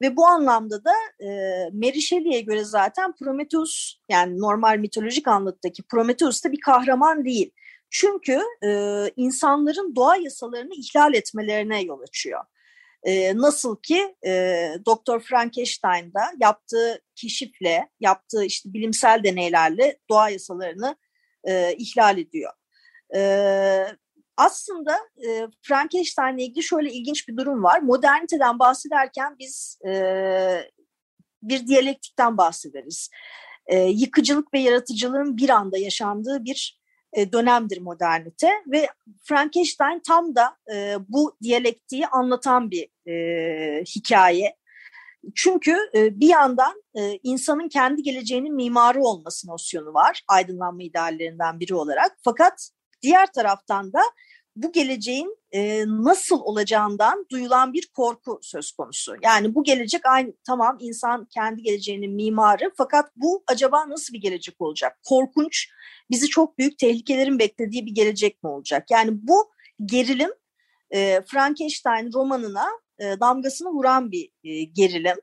Ve 0.02 0.16
bu 0.16 0.26
anlamda 0.26 0.85
da 0.85 0.92
e, 1.20 1.28
Mary 1.72 2.00
Shelley'e 2.00 2.40
göre 2.40 2.64
zaten 2.64 3.14
Prometheus 3.18 3.96
yani 4.09 4.38
normal 4.38 4.78
mitolojik 4.78 5.28
anlatıdaki 5.28 5.83
Prometheus 5.83 6.44
da 6.44 6.52
bir 6.52 6.61
kahraman 6.61 7.24
değil. 7.24 7.50
Çünkü 7.90 8.40
e, 8.64 8.70
insanların 9.16 9.96
doğa 9.96 10.16
yasalarını 10.16 10.74
ihlal 10.74 11.14
etmelerine 11.14 11.83
yol 11.83 12.00
açıyor. 12.00 12.40
E, 13.02 13.37
nasıl 13.37 13.76
ki 13.83 14.14
e, 14.26 14.68
Doktor 14.87 15.20
Frankenstein'da 15.20 16.22
yaptığı 16.40 17.00
keşifle, 17.14 17.88
yaptığı 18.00 18.44
işte 18.44 18.72
bilimsel 18.72 19.24
deneylerle 19.24 19.98
doğa 20.11 20.30
yasalarını 20.30 20.96
e, 21.44 21.74
ihlal 21.78 22.18
ediyor. 22.18 22.52
E, 23.16 23.20
aslında 24.36 24.98
e, 25.26 25.48
Frankenstein'le 25.62 26.38
ilgili 26.38 26.62
şöyle 26.64 26.92
ilginç 26.92 27.28
bir 27.28 27.36
durum 27.36 27.62
var. 27.62 27.80
Moderniteden 27.80 28.58
bahsederken 28.58 29.36
biz 29.38 29.78
e, 29.86 29.92
bir 31.42 31.66
diyalektikten 31.66 32.36
bahsederiz. 32.36 33.10
E, 33.66 33.78
yıkıcılık 33.78 34.54
ve 34.54 34.58
yaratıcılığın 34.58 35.36
bir 35.36 35.48
anda 35.48 35.78
yaşandığı 35.78 36.44
bir 36.44 36.80
e, 37.12 37.32
dönemdir 37.32 37.80
modernite 37.80 38.50
ve 38.66 38.88
Frankenstein 39.22 40.02
tam 40.06 40.34
da 40.34 40.56
e, 40.74 40.96
bu 41.08 41.36
diyalektiği 41.42 42.06
anlatan 42.06 42.70
bir 42.70 43.10
e, 43.10 43.84
hikaye. 43.84 44.56
Çünkü 45.34 45.76
e, 45.94 46.20
bir 46.20 46.28
yandan 46.28 46.82
e, 46.98 47.18
insanın 47.22 47.68
kendi 47.68 48.02
geleceğinin 48.02 48.54
mimarı 48.54 49.00
olması 49.00 49.48
nosyonu 49.48 49.94
var 49.94 50.22
aydınlanma 50.28 50.82
ideallerinden 50.82 51.60
biri 51.60 51.74
olarak. 51.74 52.16
Fakat 52.24 52.70
diğer 53.04 53.32
taraftan 53.32 53.92
da 53.92 54.00
bu 54.56 54.72
geleceğin 54.72 55.38
e, 55.52 55.84
nasıl 55.86 56.40
olacağından 56.40 57.26
duyulan 57.30 57.72
bir 57.72 57.86
korku 57.86 58.38
söz 58.42 58.72
konusu. 58.72 59.16
Yani 59.22 59.54
bu 59.54 59.64
gelecek 59.64 60.06
aynı 60.06 60.32
tamam 60.46 60.76
insan 60.80 61.26
kendi 61.34 61.62
geleceğinin 61.62 62.14
mimarı 62.14 62.72
fakat 62.76 63.10
bu 63.16 63.44
acaba 63.46 63.88
nasıl 63.88 64.14
bir 64.14 64.20
gelecek 64.20 64.60
olacak? 64.60 64.98
Korkunç, 65.04 65.68
bizi 66.10 66.28
çok 66.28 66.58
büyük 66.58 66.78
tehlikelerin 66.78 67.38
beklediği 67.38 67.86
bir 67.86 67.94
gelecek 67.94 68.42
mi 68.42 68.50
olacak? 68.50 68.90
Yani 68.90 69.10
bu 69.12 69.50
gerilim 69.84 70.30
e, 70.90 71.20
Frankenstein 71.26 72.12
romanına 72.14 72.66
e, 72.98 73.20
damgasını 73.20 73.68
vuran 73.68 74.10
bir 74.12 74.30
e, 74.44 74.64
gerilim. 74.64 75.16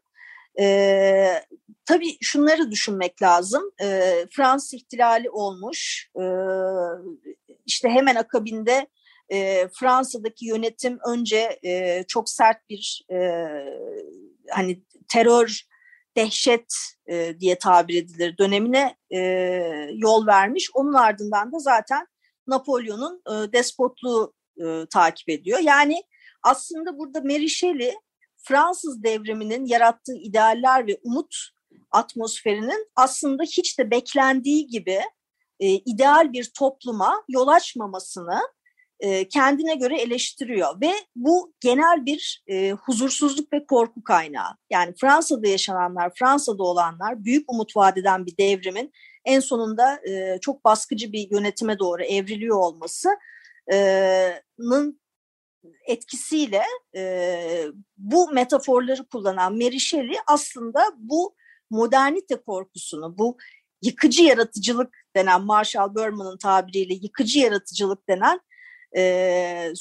E, 0.60 1.46
tabii 1.86 2.17
şunları 2.22 2.72
düşünmek 2.72 3.22
lazım. 3.22 3.63
E, 3.82 4.13
Fransız 4.32 4.74
ihtilali 4.74 5.30
olmuş. 5.30 6.10
E, 6.15 6.24
işte 7.65 7.89
hemen 7.89 8.15
akabinde 8.15 8.88
e, 9.32 9.67
Fransa'daki 9.80 10.45
yönetim 10.45 11.00
önce 11.08 11.60
e, 11.63 12.04
çok 12.08 12.30
sert 12.30 12.69
bir 12.69 13.06
e, 13.12 13.17
hani 14.50 14.84
terör 15.08 15.62
dehşet 16.17 16.74
e, 17.08 17.39
diye 17.39 17.58
tabir 17.58 18.04
edilir 18.04 18.38
dönemine 18.38 18.95
e, 19.10 19.19
yol 19.93 20.28
vermiş. 20.28 20.69
Onun 20.74 20.93
ardından 20.93 21.52
da 21.52 21.60
zaten 21.60 22.08
Napolyon'un 22.47 23.21
e, 23.28 23.54
despotluğu 23.54 24.34
e, 24.58 24.86
takip 24.93 25.30
ediyor. 25.30 25.60
Yani 25.60 26.04
aslında 26.43 26.97
burada 26.97 27.21
Mary 27.21 27.47
Fransız 28.43 29.04
devriminin 29.04 29.65
yarattığı 29.65 30.15
idealler 30.15 30.88
ve 30.88 31.00
umut 31.04 31.36
atmosferinin 31.91 32.88
aslında 32.95 33.43
hiç 33.43 33.80
de 33.80 33.91
beklendiği 33.91 34.67
gibi 34.67 35.02
e, 35.62 35.67
ideal 35.67 36.34
bir 36.34 36.52
topluma 36.58 37.24
yol 37.30 37.47
açmamasını 37.47 38.41
e, 39.00 39.28
kendine 39.28 39.76
göre 39.76 40.02
eleştiriyor 40.02 40.82
ve 40.82 40.91
bu 41.15 41.54
genel 41.60 42.06
bir 42.06 42.43
e, 42.47 42.71
huzursuzluk 42.71 43.54
ve 43.54 43.65
korku 43.65 44.04
kaynağı. 44.04 44.58
Yani 44.69 44.93
Fransa'da 45.02 45.47
yaşananlar, 45.47 46.12
Fransa'da 46.19 46.63
olanlar 46.63 47.24
büyük 47.26 47.52
umut 47.52 47.78
vadeden 47.78 48.26
bir 48.26 48.38
devrimin 48.38 48.91
en 49.26 49.39
sonunda 49.39 50.02
e, 50.10 50.38
çok 50.41 50.65
baskıcı 50.65 51.12
bir 51.12 51.32
yönetime 51.32 51.80
doğru 51.80 52.04
evriliyor 52.04 52.58
olmasının 52.58 53.17
etkisiyle 55.88 56.63
e, 56.95 57.65
bu 57.97 58.30
metaforları 58.32 59.06
kullanan 59.08 59.54
Mary 59.54 60.17
aslında 60.28 60.82
bu 60.97 61.36
modernite 61.69 62.36
korkusunu, 62.36 63.17
bu 63.17 63.38
yıkıcı 63.82 64.24
yaratıcılık 64.24 64.94
denen 65.15 65.41
Marshall 65.41 65.96
Berman'ın 65.96 66.38
tabiriyle 66.38 66.94
yıkıcı 66.94 67.39
yaratıcılık 67.39 68.10
denen 68.10 68.39
e, 68.98 69.74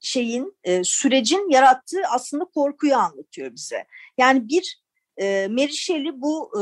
şeyin 0.00 0.56
e, 0.64 0.84
sürecin 0.84 1.50
yarattığı 1.50 2.02
aslında 2.10 2.44
korkuyu 2.44 2.96
anlatıyor 2.96 3.54
bize. 3.54 3.86
Yani 4.18 4.48
bir 4.48 4.80
e, 5.16 5.48
Mary 5.50 5.72
Shelley 5.72 6.12
bu 6.14 6.50
e, 6.54 6.60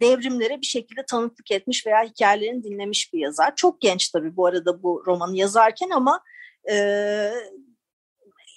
devrimlere 0.00 0.60
bir 0.60 0.66
şekilde 0.66 1.04
tanıklık 1.06 1.50
etmiş 1.50 1.86
veya 1.86 2.04
hikayelerini 2.04 2.64
dinlemiş 2.64 3.12
bir 3.12 3.18
yazar. 3.18 3.56
Çok 3.56 3.80
genç 3.80 4.08
tabii 4.08 4.36
bu 4.36 4.46
arada 4.46 4.82
bu 4.82 5.02
romanı 5.06 5.36
yazarken 5.36 5.90
ama 5.90 6.20
e, 6.70 7.30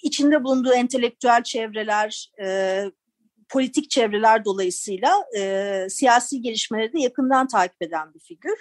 içinde 0.04 0.43
bulunduğu 0.43 0.73
entelektüel 0.73 1.43
çevreler, 1.43 2.32
e, 2.43 2.86
politik 3.52 3.90
çevreler 3.90 4.46
dolayısıyla 4.46 5.12
e, 5.38 5.88
siyasi 5.90 6.42
gelişmeleri 6.42 6.94
de 6.94 7.00
yakından 7.00 7.48
takip 7.48 7.82
eden 7.82 8.14
bir 8.14 8.20
figür. 8.20 8.58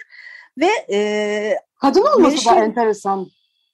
Ve 0.57 0.69
e, 0.91 1.57
kadın 1.81 2.01
olması 2.01 2.45
da 2.45 2.55
enteresan. 2.55 3.27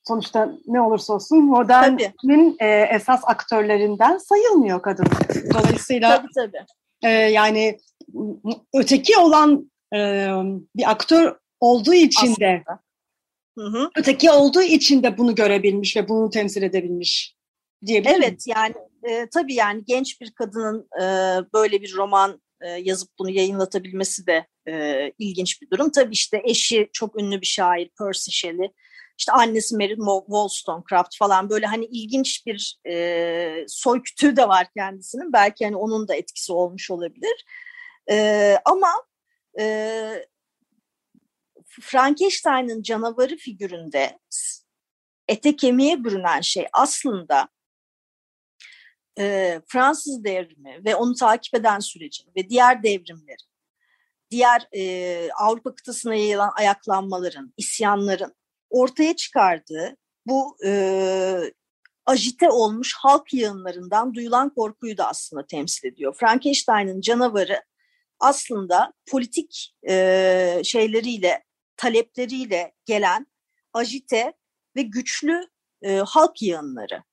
Sonuçta 0.07 0.51
ne 0.67 0.81
olursa 0.81 1.13
olsun 1.13 1.45
modernin 1.45 2.55
e, 2.59 2.67
esas 2.81 3.21
aktörlerinden 3.23 4.17
sayılmıyor 4.17 4.81
kadın. 4.81 5.05
Dolayısıyla 5.53 6.17
tabii, 6.17 6.27
tabii. 6.35 6.65
E, 7.03 7.09
yani 7.09 7.77
öteki 8.73 9.17
olan 9.17 9.71
e, 9.93 9.97
bir 10.75 10.91
aktör 10.91 11.35
olduğu 11.59 11.93
için 11.93 12.31
Aslında. 12.31 12.39
de 12.39 12.63
Hı 13.57 13.65
hı. 13.65 13.89
Öteki 13.95 14.31
olduğu 14.31 14.61
için 14.61 15.03
de 15.03 15.17
bunu 15.17 15.35
görebilmiş 15.35 15.97
ve 15.97 16.09
bunu 16.09 16.29
temsil 16.29 16.61
edebilmiş 16.61 17.35
diyebilir 17.85 18.15
Evet 18.17 18.43
yani 18.47 18.73
e, 19.03 19.29
tabii 19.29 19.53
yani 19.53 19.83
genç 19.85 20.21
bir 20.21 20.31
kadının 20.31 20.89
e, 21.01 21.05
böyle 21.53 21.81
bir 21.81 21.95
roman 21.95 22.41
e, 22.61 22.69
yazıp 22.69 23.09
bunu 23.19 23.29
yayınlatabilmesi 23.29 24.27
de 24.27 24.47
e, 24.67 25.11
ilginç 25.17 25.61
bir 25.61 25.69
durum. 25.69 25.91
Tabii 25.91 26.13
işte 26.13 26.41
eşi 26.43 26.89
çok 26.93 27.21
ünlü 27.21 27.41
bir 27.41 27.45
şair 27.45 27.89
Percy 27.99 28.31
Shelley. 28.31 28.71
İşte 29.17 29.31
annesi 29.31 29.75
Mary 29.75 29.95
Wollstonecraft 29.95 31.17
falan 31.17 31.49
böyle 31.49 31.65
hani 31.65 31.85
ilginç 31.85 32.45
bir 32.45 32.79
e, 32.87 33.65
soy 33.67 34.03
kütüğü 34.03 34.35
de 34.35 34.47
var 34.47 34.67
kendisinin. 34.77 35.33
Belki 35.33 35.65
hani 35.65 35.75
onun 35.75 36.07
da 36.07 36.15
etkisi 36.15 36.53
olmuş 36.53 36.91
olabilir. 36.91 37.45
E, 38.09 38.57
ama 38.65 38.89
e, 39.59 40.25
Frankenstein'ın 41.81 42.81
canavarı 42.81 43.35
figüründe 43.35 44.19
ete 45.27 45.55
kemiğe 45.55 46.03
bürünen 46.03 46.41
şey 46.41 46.67
aslında 46.73 47.49
e, 49.19 49.61
Fransız 49.67 50.23
devrimi 50.23 50.81
ve 50.85 50.95
onu 50.95 51.15
takip 51.15 51.55
eden 51.55 51.79
sürecin 51.79 52.31
ve 52.35 52.49
diğer 52.49 52.83
devrimlerin, 52.83 53.47
diğer 54.31 54.67
e, 54.75 55.29
Avrupa 55.31 55.75
kıtasına 55.75 56.15
yayılan 56.15 56.51
ayaklanmaların, 56.55 57.53
isyanların 57.57 58.35
ortaya 58.69 59.15
çıkardığı 59.15 59.97
bu 60.25 60.57
e, 60.65 60.71
ajite 62.05 62.49
olmuş 62.49 62.93
halk 62.97 63.33
yığınlarından 63.33 64.13
duyulan 64.13 64.49
korkuyu 64.49 64.97
da 64.97 65.07
aslında 65.07 65.47
temsil 65.47 65.87
ediyor. 65.87 66.15
Frankenstein'ın 66.19 67.01
canavarı 67.01 67.63
aslında 68.19 68.93
politik 69.05 69.75
e, 69.89 70.61
şeyleriyle 70.63 71.43
talepleriyle 71.77 72.73
gelen 72.85 73.27
ajite 73.73 74.33
ve 74.75 74.81
güçlü 74.81 75.47
e, 75.81 75.97
halk 75.97 76.41
yığınları. 76.41 77.03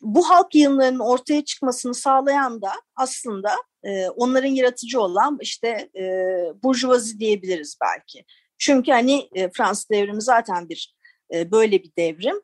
Bu 0.00 0.30
halk 0.30 0.54
yığınlarının 0.54 0.98
ortaya 0.98 1.44
çıkmasını 1.44 1.94
sağlayan 1.94 2.62
da 2.62 2.72
aslında 2.96 3.50
e, 3.84 4.08
onların 4.08 4.48
yaratıcı 4.48 5.00
olan 5.00 5.38
işte 5.40 5.68
e, 5.96 6.04
burjuvazi 6.62 7.18
diyebiliriz 7.18 7.78
belki. 7.82 8.24
Çünkü 8.58 8.92
hani 8.92 9.28
e, 9.34 9.50
Fransız 9.50 9.90
devrimi 9.90 10.22
zaten 10.22 10.68
bir 10.68 10.94
e, 11.34 11.50
böyle 11.50 11.82
bir 11.82 11.90
devrim 11.98 12.36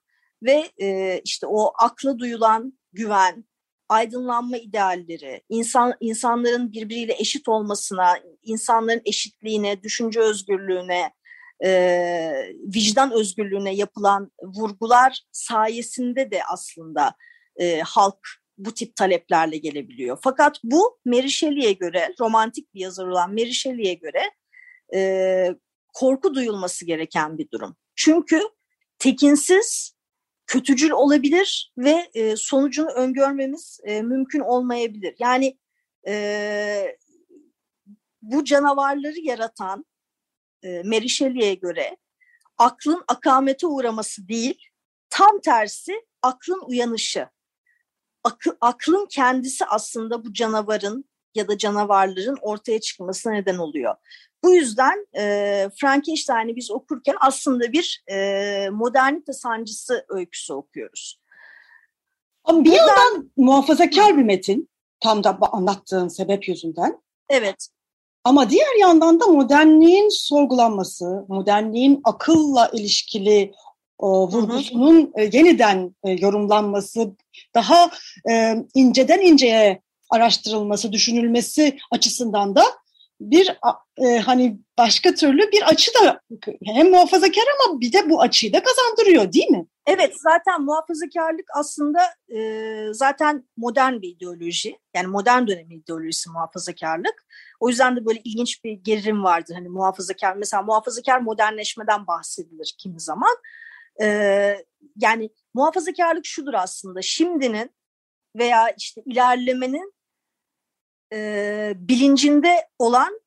ve 0.42 0.70
e, 0.80 1.20
işte 1.24 1.46
o 1.46 1.72
akla 1.78 2.18
duyulan 2.18 2.78
güven, 2.92 3.44
aydınlanma 3.88 4.56
idealleri, 4.56 5.42
insan 5.48 5.94
insanların 6.00 6.72
birbiriyle 6.72 7.14
eşit 7.18 7.48
olmasına, 7.48 8.14
insanların 8.42 9.02
eşitliğine, 9.04 9.82
düşünce 9.82 10.20
özgürlüğüne, 10.20 11.12
e, 11.64 11.70
vicdan 12.74 13.12
özgürlüğüne 13.12 13.74
yapılan 13.74 14.32
vurgular 14.42 15.22
sayesinde 15.32 16.30
de 16.30 16.40
aslında 16.52 17.14
e, 17.58 17.80
halk 17.80 18.18
bu 18.58 18.74
tip 18.74 18.96
taleplerle 18.96 19.56
gelebiliyor. 19.56 20.18
Fakat 20.22 20.60
bu 20.64 20.98
Mary 21.04 21.72
göre, 21.72 22.14
romantik 22.20 22.74
bir 22.74 22.80
yazar 22.80 23.06
olan 23.06 23.30
Mary 23.30 23.94
göre 23.94 24.22
e, 24.94 25.54
korku 25.94 26.34
duyulması 26.34 26.84
gereken 26.86 27.38
bir 27.38 27.50
durum. 27.50 27.76
Çünkü 27.96 28.40
tekinsiz, 28.98 29.98
kötücül 30.46 30.90
olabilir 30.90 31.72
ve 31.78 32.10
e, 32.14 32.36
sonucunu 32.36 32.90
öngörmemiz 32.90 33.80
e, 33.84 34.02
mümkün 34.02 34.40
olmayabilir. 34.40 35.14
Yani 35.18 35.58
e, 36.08 36.96
bu 38.22 38.44
canavarları 38.44 39.20
yaratan 39.20 39.84
e, 40.62 40.82
Mary 40.82 41.54
göre 41.54 41.96
aklın 42.58 43.04
akamete 43.08 43.66
uğraması 43.66 44.28
değil, 44.28 44.58
tam 45.10 45.40
tersi 45.40 46.06
aklın 46.22 46.62
uyanışı. 46.66 47.26
Akı, 48.28 48.56
aklın 48.60 49.06
kendisi 49.10 49.64
aslında 49.64 50.24
bu 50.24 50.32
canavarın 50.32 51.04
ya 51.34 51.48
da 51.48 51.58
canavarların 51.58 52.36
ortaya 52.40 52.80
çıkmasına 52.80 53.32
neden 53.32 53.58
oluyor. 53.58 53.94
Bu 54.44 54.54
yüzden 54.54 55.06
e, 55.18 55.22
Frankenstein'i 55.80 56.56
biz 56.56 56.70
okurken 56.70 57.14
aslında 57.20 57.72
bir 57.72 58.02
e, 58.10 58.68
modernite 58.70 59.32
sancısı 59.32 60.04
öyküsü 60.08 60.52
okuyoruz. 60.52 61.20
Ama 62.44 62.64
bir 62.64 62.70
Buradan, 62.70 62.86
yandan 62.86 63.30
muhafazakar 63.36 64.16
bir 64.16 64.22
metin 64.22 64.68
tam 65.00 65.24
da 65.24 65.38
anlattığın 65.52 66.08
sebep 66.08 66.48
yüzünden. 66.48 67.02
Evet. 67.28 67.68
Ama 68.24 68.50
diğer 68.50 68.80
yandan 68.80 69.20
da 69.20 69.26
modernliğin 69.26 70.08
sorgulanması, 70.08 71.24
modernliğin 71.28 72.00
akılla 72.04 72.70
ilişkili 72.72 73.52
o 73.98 74.28
vurgusunun 74.28 75.00
hı 75.00 75.20
hı. 75.20 75.20
E, 75.20 75.30
yeniden 75.32 75.94
e, 76.04 76.10
yorumlanması, 76.10 77.16
daha 77.54 77.90
e, 78.30 78.54
inceden 78.74 79.20
inceye 79.20 79.82
araştırılması, 80.10 80.92
düşünülmesi 80.92 81.78
açısından 81.90 82.56
da 82.56 82.62
bir 83.20 83.58
e, 83.98 84.18
hani 84.18 84.58
başka 84.78 85.14
türlü 85.14 85.52
bir 85.52 85.68
açı 85.68 85.90
da 85.94 86.20
hem 86.64 86.90
muhafazakar 86.90 87.44
ama 87.54 87.80
bir 87.80 87.92
de 87.92 88.10
bu 88.10 88.20
açıyı 88.20 88.52
da 88.52 88.62
kazandırıyor 88.62 89.32
değil 89.32 89.50
mi? 89.50 89.66
Evet 89.86 90.14
zaten 90.22 90.62
muhafazakarlık 90.62 91.44
aslında 91.54 92.00
e, 92.34 92.40
zaten 92.92 93.48
modern 93.56 94.02
bir 94.02 94.08
ideoloji. 94.08 94.78
Yani 94.94 95.06
modern 95.06 95.46
dönem 95.46 95.70
ideolojisi 95.70 96.30
muhafazakarlık. 96.30 97.26
O 97.60 97.68
yüzden 97.68 97.96
de 97.96 98.06
böyle 98.06 98.20
ilginç 98.24 98.64
bir 98.64 98.72
gerilim 98.72 99.24
vardır. 99.24 99.54
Hani 99.54 99.68
muhafazakar 99.68 100.36
mesela 100.36 100.62
muhafazakar 100.62 101.20
modernleşmeden 101.20 102.06
bahsedilir 102.06 102.74
kimi 102.78 103.00
zaman. 103.00 103.36
E, 104.00 104.06
yani 104.96 105.30
muhafazakarlık 105.54 106.26
şudur 106.26 106.54
aslında 106.54 107.02
şimdinin 107.02 107.70
veya 108.36 108.70
işte 108.70 109.02
ilerlemenin 109.06 109.94
e, 111.12 111.72
bilincinde 111.76 112.68
olan 112.78 113.20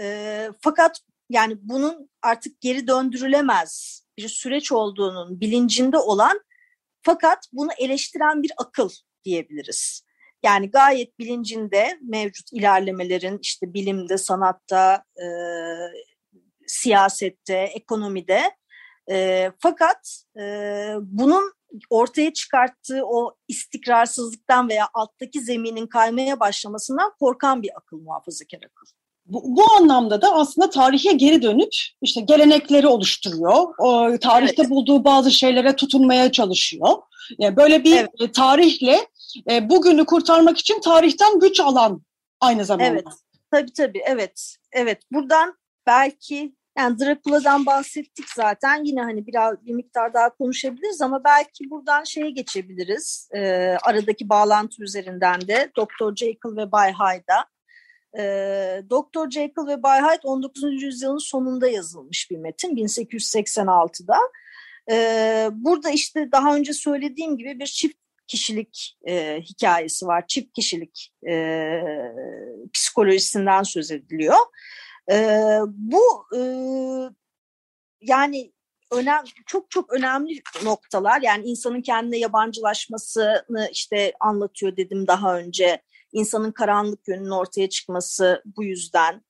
e, 0.00 0.48
fakat 0.60 1.00
yani 1.30 1.56
bunun 1.60 2.10
artık 2.22 2.60
geri 2.60 2.86
döndürülemez 2.86 4.02
bir 4.18 4.28
süreç 4.28 4.72
olduğunun 4.72 5.40
bilincinde 5.40 5.98
olan 5.98 6.40
fakat 7.02 7.48
bunu 7.52 7.70
eleştiren 7.78 8.42
bir 8.42 8.52
akıl 8.56 8.90
diyebiliriz. 9.24 10.02
Yani 10.42 10.70
gayet 10.70 11.18
bilincinde 11.18 11.98
mevcut 12.02 12.52
ilerlemelerin 12.52 13.38
işte 13.42 13.74
bilimde, 13.74 14.18
sanatta, 14.18 15.04
e, 15.16 15.26
siyasette, 16.66 17.56
ekonomide 17.56 18.42
e, 19.10 19.50
fakat 19.58 20.24
e, 20.40 20.42
bunun 21.00 21.52
ortaya 21.90 22.32
çıkarttığı 22.32 23.00
o 23.04 23.34
istikrarsızlıktan 23.48 24.68
veya 24.68 24.88
alttaki 24.94 25.40
zeminin 25.40 25.86
kaymaya 25.86 26.40
başlamasından 26.40 27.12
korkan 27.20 27.62
bir 27.62 27.70
akıl 27.76 27.98
muhafazakar 27.98 28.58
akıl. 28.58 28.86
Bu, 29.26 29.42
bu 29.44 29.72
anlamda 29.72 30.22
da 30.22 30.34
aslında 30.34 30.70
tarihe 30.70 31.12
geri 31.12 31.42
dönüp 31.42 31.72
işte 32.02 32.20
gelenekleri 32.20 32.86
oluşturuyor. 32.86 33.74
O, 33.78 34.18
tarihte 34.18 34.62
evet. 34.62 34.70
bulduğu 34.70 35.04
bazı 35.04 35.30
şeylere 35.30 35.76
tutunmaya 35.76 36.32
çalışıyor. 36.32 36.88
Yani 37.38 37.56
böyle 37.56 37.84
bir 37.84 37.96
evet. 38.20 38.34
tarihle 38.34 39.08
e, 39.50 39.70
bugünü 39.70 40.04
kurtarmak 40.04 40.58
için 40.58 40.80
tarihten 40.80 41.40
güç 41.40 41.60
alan 41.60 42.02
aynı 42.40 42.64
zamanda. 42.64 42.92
Evet. 42.92 43.04
Tabii 43.50 43.72
tabii 43.72 44.02
evet. 44.06 44.56
Evet. 44.72 45.02
Buradan 45.12 45.54
belki 45.86 46.54
yani 46.78 46.98
Dracula'dan 46.98 47.66
bahsettik 47.66 48.28
zaten. 48.36 48.84
Yine 48.84 49.02
hani 49.02 49.26
biraz 49.26 49.66
bir 49.66 49.74
miktar 49.74 50.14
daha 50.14 50.34
konuşabiliriz 50.34 51.00
ama 51.00 51.24
belki 51.24 51.70
buradan 51.70 52.04
şeye 52.04 52.30
geçebiliriz. 52.30 53.28
E, 53.34 53.40
aradaki 53.82 54.28
bağlantı 54.28 54.82
üzerinden 54.82 55.40
de 55.40 55.70
Dr. 55.78 56.16
Jekyll 56.16 56.56
ve 56.56 56.72
Bay 56.72 56.92
Hyde'a. 56.92 57.44
E, 58.18 58.22
Dr. 58.90 59.30
Jekyll 59.30 59.66
ve 59.66 59.82
Bay 59.82 60.00
Hyde 60.00 60.20
19. 60.22 60.82
yüzyılın 60.82 61.18
sonunda 61.18 61.68
yazılmış 61.68 62.30
bir 62.30 62.36
metin 62.36 62.76
1886'da. 62.76 64.16
E, 64.90 64.96
burada 65.52 65.90
işte 65.90 66.28
daha 66.32 66.56
önce 66.56 66.72
söylediğim 66.72 67.38
gibi 67.38 67.60
bir 67.60 67.66
çift 67.66 67.96
kişilik 68.26 68.98
e, 69.08 69.40
hikayesi 69.40 70.06
var. 70.06 70.24
Çift 70.26 70.52
kişilik 70.52 71.12
e, 71.28 71.34
psikolojisinden 72.72 73.62
söz 73.62 73.90
ediliyor. 73.90 74.36
E, 75.10 75.58
bu 75.66 76.26
e, 76.36 76.40
yani 78.00 78.52
önem 78.92 79.24
çok 79.46 79.70
çok 79.70 79.92
önemli 79.92 80.42
noktalar. 80.64 81.22
Yani 81.22 81.46
insanın 81.46 81.82
kendine 81.82 82.18
yabancılaşmasını 82.18 83.68
işte 83.72 84.12
anlatıyor 84.20 84.76
dedim 84.76 85.06
daha 85.06 85.38
önce. 85.38 85.82
İnsanın 86.12 86.52
karanlık 86.52 87.08
yönünün 87.08 87.30
ortaya 87.30 87.68
çıkması 87.68 88.42
bu 88.56 88.64
yüzden. 88.64 89.22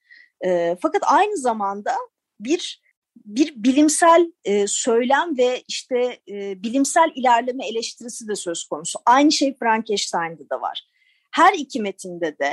E, 0.44 0.76
fakat 0.82 1.02
aynı 1.06 1.36
zamanda 1.36 1.96
bir 2.40 2.82
bir 3.16 3.64
bilimsel 3.64 4.32
e, 4.44 4.66
söylem 4.66 5.38
ve 5.38 5.62
işte 5.68 6.18
e, 6.28 6.62
bilimsel 6.62 7.12
ilerleme 7.14 7.68
eleştirisi 7.68 8.28
de 8.28 8.36
söz 8.36 8.64
konusu. 8.64 8.98
Aynı 9.06 9.32
şey 9.32 9.56
Frankenstein'de 9.58 10.50
de 10.50 10.60
var. 10.60 10.88
Her 11.30 11.54
iki 11.54 11.80
metinde 11.80 12.38
de 12.38 12.52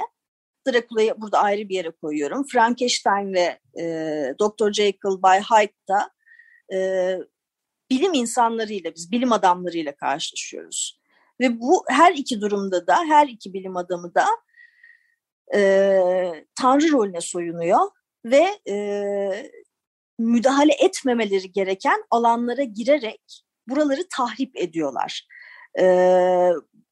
Dracula'yı 0.74 1.14
burada 1.18 1.40
ayrı 1.40 1.70
bir 1.70 1.76
yere 1.76 1.92
koyuyorum. 1.92 2.48
Frankenstein 2.48 3.34
ve 3.34 3.60
e, 3.80 3.84
Dr. 4.40 4.74
Jekyll 4.74 5.24
by 5.24 5.40
Hyde'da 5.40 6.12
e, 6.74 6.78
bilim 7.92 8.14
insanlarıyla 8.14 8.96
biz, 8.96 9.12
bilim 9.12 9.32
adamlarıyla 9.32 9.96
karşılaşıyoruz. 9.96 11.00
Ve 11.40 11.60
bu 11.60 11.84
her 11.88 12.14
iki 12.14 12.42
durumda 12.42 12.88
da, 12.88 12.96
her 12.96 13.28
iki 13.28 13.54
bilim 13.54 13.78
adamı 13.78 14.16
da 14.16 14.26
e, 15.56 16.02
tanrı 16.56 16.92
rolüne 16.92 17.22
soyunuyor 17.22 17.80
ve 18.26 18.60
e, 18.70 19.52
müdahale 20.20 20.74
etmemeleri 20.74 21.52
gereken 21.52 22.04
alanlara 22.12 22.64
girerek 22.64 23.44
buraları 23.68 24.02
tahrip 24.18 24.58
ediyorlar. 24.58 25.28
E, 25.80 25.84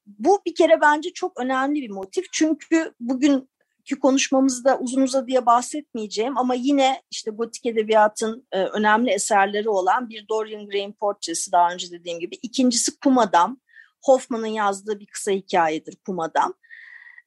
bu 0.06 0.40
bir 0.46 0.54
kere 0.54 0.80
bence 0.80 1.12
çok 1.12 1.40
önemli 1.40 1.82
bir 1.82 1.90
motif 1.90 2.26
çünkü 2.32 2.94
bugün 3.00 3.50
ki 3.88 3.98
konuşmamızda 3.98 4.78
uzun 4.78 5.02
uzadıya 5.02 5.46
bahsetmeyeceğim 5.46 6.38
ama 6.38 6.54
yine 6.54 7.02
işte 7.10 7.30
gotik 7.30 7.66
edebiyatın 7.66 8.46
e, 8.52 8.62
önemli 8.62 9.10
eserleri 9.10 9.68
olan 9.68 10.08
bir 10.08 10.28
Dorian 10.28 10.68
Gray'in 10.68 10.92
portresi 10.92 11.52
daha 11.52 11.72
önce 11.72 11.90
dediğim 11.90 12.20
gibi. 12.20 12.38
İkincisi 12.42 13.00
Kum 13.00 13.18
Adam. 13.18 13.60
Hoffman'ın 14.02 14.46
yazdığı 14.46 15.00
bir 15.00 15.06
kısa 15.06 15.30
hikayedir 15.30 15.96
Kum 16.06 16.20
Adam. 16.20 16.54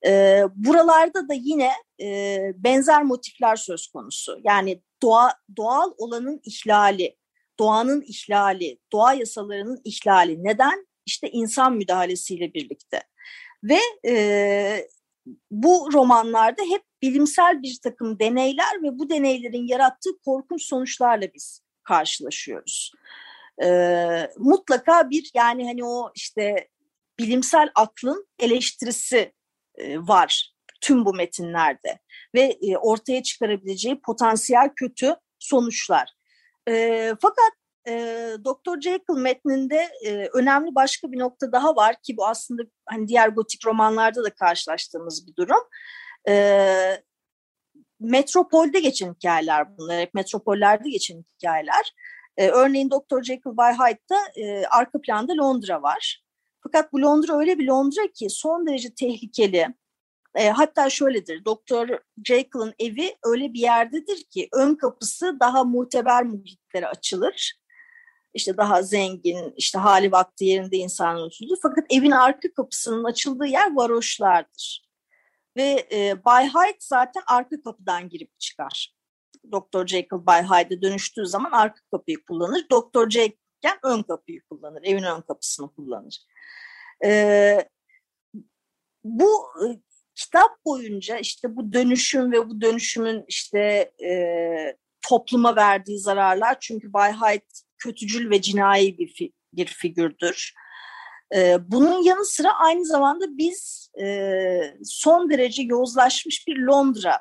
E, 0.05 0.43
buralarda 0.55 1.29
da 1.29 1.33
yine 1.33 1.71
e, 2.01 2.39
benzer 2.55 3.03
motifler 3.03 3.55
söz 3.55 3.87
konusu. 3.87 4.37
Yani 4.43 4.81
doğa, 5.01 5.33
doğal 5.57 5.91
olanın 5.97 6.41
ihlali, 6.43 7.17
doğanın 7.59 8.01
ihlali, 8.01 8.79
doğa 8.91 9.13
yasalarının 9.13 9.81
ihlali. 9.83 10.43
Neden? 10.43 10.87
İşte 11.05 11.29
insan 11.29 11.73
müdahalesiyle 11.73 12.53
birlikte. 12.53 13.03
Ve 13.63 13.79
e, 14.07 14.87
bu 15.51 15.89
romanlarda 15.93 16.61
hep 16.61 16.83
bilimsel 17.01 17.61
bir 17.63 17.77
takım 17.83 18.19
deneyler 18.19 18.83
ve 18.83 18.99
bu 18.99 19.09
deneylerin 19.09 19.67
yarattığı 19.67 20.19
korkunç 20.25 20.63
sonuçlarla 20.63 21.33
biz 21.33 21.61
karşılaşıyoruz. 21.83 22.91
Ee, 23.63 24.29
mutlaka 24.37 25.09
bir 25.09 25.31
yani 25.33 25.67
hani 25.67 25.85
o 25.85 26.11
işte 26.15 26.69
bilimsel 27.19 27.69
aklın 27.75 28.27
eleştirisi 28.39 29.33
e, 29.75 29.97
var 29.99 30.53
tüm 30.81 31.05
bu 31.05 31.13
metinlerde 31.13 31.99
ve 32.35 32.41
e, 32.41 32.77
ortaya 32.77 33.23
çıkarabileceği 33.23 34.01
potansiyel 34.01 34.69
kötü 34.75 35.15
sonuçlar. 35.39 36.09
E, 36.69 37.07
fakat 37.21 37.51
e, 37.87 37.93
Dr. 38.45 38.81
Jekyll 38.81 39.17
metninde 39.17 39.89
e, 40.05 40.27
önemli 40.33 40.75
başka 40.75 41.11
bir 41.11 41.19
nokta 41.19 41.51
daha 41.51 41.75
var 41.75 41.95
ki 42.03 42.17
bu 42.17 42.27
aslında 42.27 42.61
hani 42.85 43.07
diğer 43.07 43.29
gotik 43.29 43.65
romanlarda 43.65 44.23
da 44.23 44.29
karşılaştığımız 44.29 45.27
bir 45.27 45.35
durum. 45.35 45.61
E, 46.27 47.03
metropolde 47.99 48.79
geçen 48.79 49.13
hikayeler 49.13 49.77
bunlar, 49.77 49.99
hep 49.99 50.13
metropollerde 50.13 50.89
geçen 50.89 51.23
hikayeler. 51.35 51.93
E, 52.37 52.47
örneğin 52.49 52.89
Dr. 52.89 53.23
Jekyll 53.23 53.57
by 53.57 53.83
Hyde'da 53.83 54.19
e, 54.35 54.65
arka 54.65 55.01
planda 55.01 55.33
Londra 55.33 55.81
var. 55.81 56.23
Fakat 56.63 56.93
bu 56.93 57.01
Londra 57.01 57.39
öyle 57.39 57.59
bir 57.59 57.67
Londra 57.67 58.11
ki 58.13 58.29
son 58.29 58.67
derece 58.67 58.95
tehlikeli. 58.95 59.67
E, 60.35 60.49
hatta 60.49 60.89
şöyledir, 60.89 61.45
Dr. 61.45 61.99
Jekyll'ın 62.25 62.73
evi 62.79 63.15
öyle 63.23 63.53
bir 63.53 63.59
yerdedir 63.59 64.23
ki 64.23 64.49
ön 64.53 64.75
kapısı 64.75 65.37
daha 65.39 65.63
muteber 65.63 66.23
muhitlere 66.23 66.87
açılır 66.87 67.60
işte 68.33 68.57
daha 68.57 68.81
zengin, 68.81 69.53
işte 69.57 69.79
hali 69.79 70.11
vakti 70.11 70.45
yerinde 70.45 70.77
insanlar 70.77 71.21
oturdu. 71.21 71.55
Fakat 71.61 71.85
evin 71.89 72.11
arka 72.11 72.53
kapısının 72.53 73.03
açıldığı 73.03 73.45
yer 73.45 73.75
varoşlardır. 73.75 74.91
Ve 75.57 75.87
e, 75.91 76.25
Bay 76.25 76.47
Hyde 76.47 76.77
zaten 76.79 77.23
arka 77.27 77.61
kapıdan 77.61 78.09
girip 78.09 78.39
çıkar. 78.39 78.95
Dr. 79.51 79.87
Jekyll 79.87 80.25
Bay 80.25 80.43
Hyde'e 80.43 80.81
dönüştüğü 80.81 81.25
zaman 81.25 81.51
arka 81.51 81.81
kapıyı 81.91 82.25
kullanır. 82.25 82.65
Dr. 82.71 83.09
Jekyll 83.09 83.37
ön 83.83 84.03
kapıyı 84.03 84.41
kullanır, 84.49 84.81
evin 84.83 85.03
ön 85.03 85.21
kapısını 85.21 85.75
kullanır. 85.75 86.25
E, 87.05 87.69
bu 89.03 89.47
kitap 90.15 90.65
boyunca 90.65 91.17
işte 91.17 91.55
bu 91.55 91.73
dönüşüm 91.73 92.31
ve 92.31 92.49
bu 92.49 92.61
dönüşümün 92.61 93.25
işte 93.27 93.59
e, 94.03 94.11
topluma 95.09 95.55
verdiği 95.55 95.99
zararlar 95.99 96.57
çünkü 96.59 96.93
Bay 96.93 97.13
Hyde 97.13 97.45
kötücül 97.83 98.29
ve 98.29 98.41
cinayi 98.41 98.97
bir, 98.97 99.13
fi, 99.13 99.33
bir 99.53 99.65
figürdür. 99.65 100.53
E, 101.35 101.57
bunun 101.71 102.03
yanı 102.03 102.25
sıra 102.25 102.53
aynı 102.53 102.85
zamanda 102.85 103.37
biz 103.37 103.89
e, 104.01 104.07
son 104.83 105.29
derece 105.29 105.63
yozlaşmış 105.63 106.47
bir 106.47 106.57
Londra 106.57 107.19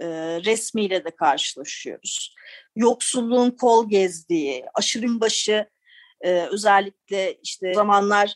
e, 0.00 0.06
resmiyle 0.44 1.04
de 1.04 1.10
karşılaşıyoruz. 1.10 2.34
Yoksulluğun 2.76 3.50
kol 3.50 3.88
gezdiği, 3.88 4.64
aşırın 4.74 5.20
başı 5.20 5.66
e, 6.20 6.30
özellikle 6.30 7.38
işte 7.42 7.74
zamanlar 7.74 8.34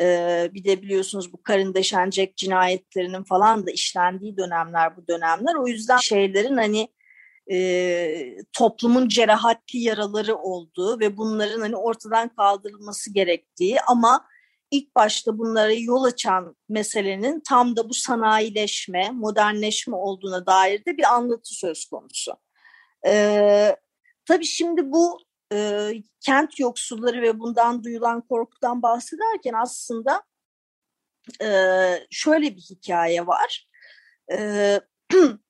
e, 0.00 0.48
bir 0.54 0.64
de 0.64 0.82
biliyorsunuz 0.82 1.32
bu 1.32 1.42
karın 1.42 1.74
deşenecek 1.74 2.36
cinayetlerinin 2.36 3.22
falan 3.22 3.66
da 3.66 3.70
işlendiği 3.70 4.36
dönemler 4.36 4.96
bu 4.96 5.06
dönemler. 5.08 5.54
O 5.54 5.66
yüzden 5.66 5.96
şeylerin 5.96 6.56
hani 6.56 6.88
e, 7.50 8.36
toplumun 8.52 9.08
cerahatli 9.08 9.78
yaraları 9.78 10.36
olduğu 10.36 11.00
ve 11.00 11.16
bunların 11.16 11.60
hani 11.60 11.76
ortadan 11.76 12.28
kaldırılması 12.28 13.12
gerektiği 13.12 13.80
ama 13.80 14.26
ilk 14.70 14.96
başta 14.96 15.38
bunlara 15.38 15.72
yol 15.72 16.04
açan 16.04 16.56
meselenin 16.68 17.40
tam 17.40 17.76
da 17.76 17.88
bu 17.88 17.94
sanayileşme, 17.94 19.10
modernleşme 19.10 19.96
olduğuna 19.96 20.46
dair 20.46 20.84
de 20.84 20.96
bir 20.96 21.14
anlatı 21.14 21.54
söz 21.54 21.84
konusu. 21.84 22.32
Ee, 23.06 23.76
tabii 24.24 24.44
şimdi 24.44 24.92
bu 24.92 25.20
e, 25.52 25.90
kent 26.20 26.60
yoksulları 26.60 27.22
ve 27.22 27.38
bundan 27.38 27.84
duyulan 27.84 28.20
korkudan 28.20 28.82
bahsederken 28.82 29.54
aslında 29.62 30.22
e, 31.42 31.50
şöyle 32.10 32.56
bir 32.56 32.60
hikaye 32.60 33.26
var. 33.26 33.68
E, 34.32 34.80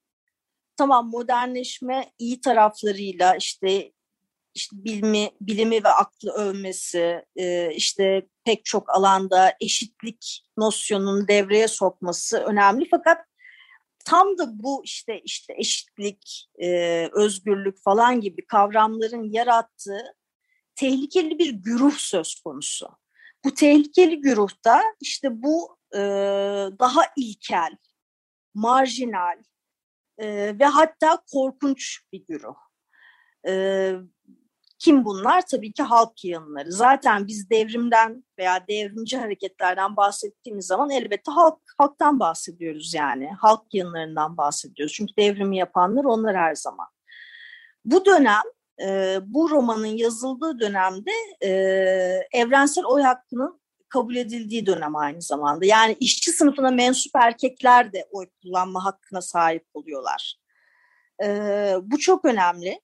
tamam 0.80 1.10
modernleşme 1.10 2.12
iyi 2.18 2.40
taraflarıyla 2.40 3.36
işte 3.36 3.92
işte 4.54 4.76
bilimi, 4.84 5.30
bilimi 5.40 5.84
ve 5.84 5.88
aklı 5.88 6.30
övmesi, 6.32 7.24
e, 7.36 7.74
işte 7.74 8.26
pek 8.44 8.64
çok 8.64 8.90
alanda 8.90 9.54
eşitlik 9.60 10.44
nosyonunu 10.56 11.28
devreye 11.28 11.68
sokması 11.68 12.38
önemli. 12.38 12.88
Fakat 12.90 13.18
tam 14.04 14.38
da 14.38 14.62
bu 14.62 14.82
işte 14.84 15.20
işte 15.24 15.54
eşitlik, 15.56 16.48
e, 16.62 16.68
özgürlük 17.12 17.82
falan 17.82 18.20
gibi 18.20 18.46
kavramların 18.46 19.32
yarattığı 19.32 20.02
tehlikeli 20.74 21.38
bir 21.38 21.50
güruh 21.50 21.94
söz 21.98 22.40
konusu. 22.40 22.88
Bu 23.44 23.54
tehlikeli 23.54 24.20
güruhta 24.20 24.82
işte 25.00 25.42
bu 25.42 25.76
e, 25.94 26.00
daha 26.78 27.02
ilkel, 27.16 27.76
marjinal 28.54 29.36
ve 30.58 30.64
hatta 30.64 31.18
korkunç 31.32 32.00
bir 32.12 32.24
güruh. 32.28 32.56
E, 33.48 33.94
kim 34.78 35.04
bunlar? 35.04 35.46
Tabii 35.46 35.72
ki 35.72 35.82
halk 35.82 36.24
yığınları. 36.24 36.72
Zaten 36.72 37.26
biz 37.26 37.50
devrimden 37.50 38.24
veya 38.38 38.66
devrimci 38.68 39.18
hareketlerden 39.18 39.96
bahsettiğimiz 39.96 40.66
zaman 40.66 40.90
elbette 40.90 41.32
halk 41.32 41.58
halktan 41.78 42.20
bahsediyoruz 42.20 42.94
yani. 42.94 43.30
Halk 43.40 43.74
yığınlarından 43.74 44.36
bahsediyoruz. 44.36 44.94
Çünkü 44.94 45.16
devrimi 45.16 45.56
yapanlar 45.56 46.04
onlar 46.04 46.36
her 46.36 46.54
zaman. 46.54 46.86
Bu 47.84 48.04
dönem 48.04 48.42
e, 48.82 49.18
bu 49.26 49.50
romanın 49.50 49.86
yazıldığı 49.86 50.60
dönemde 50.60 51.10
e, 51.42 51.50
evrensel 52.32 52.84
oy 52.84 53.02
hakkının 53.02 53.59
kabul 53.90 54.16
edildiği 54.16 54.66
dönem 54.66 54.96
aynı 54.96 55.22
zamanda. 55.22 55.66
Yani 55.66 55.96
işçi 56.00 56.32
sınıfına 56.32 56.70
mensup 56.70 57.12
erkekler 57.16 57.92
de 57.92 58.08
oy 58.10 58.26
kullanma 58.42 58.84
hakkına 58.84 59.22
sahip 59.22 59.64
oluyorlar. 59.74 60.34
E, 61.22 61.26
bu 61.82 61.98
çok 61.98 62.24
önemli 62.24 62.80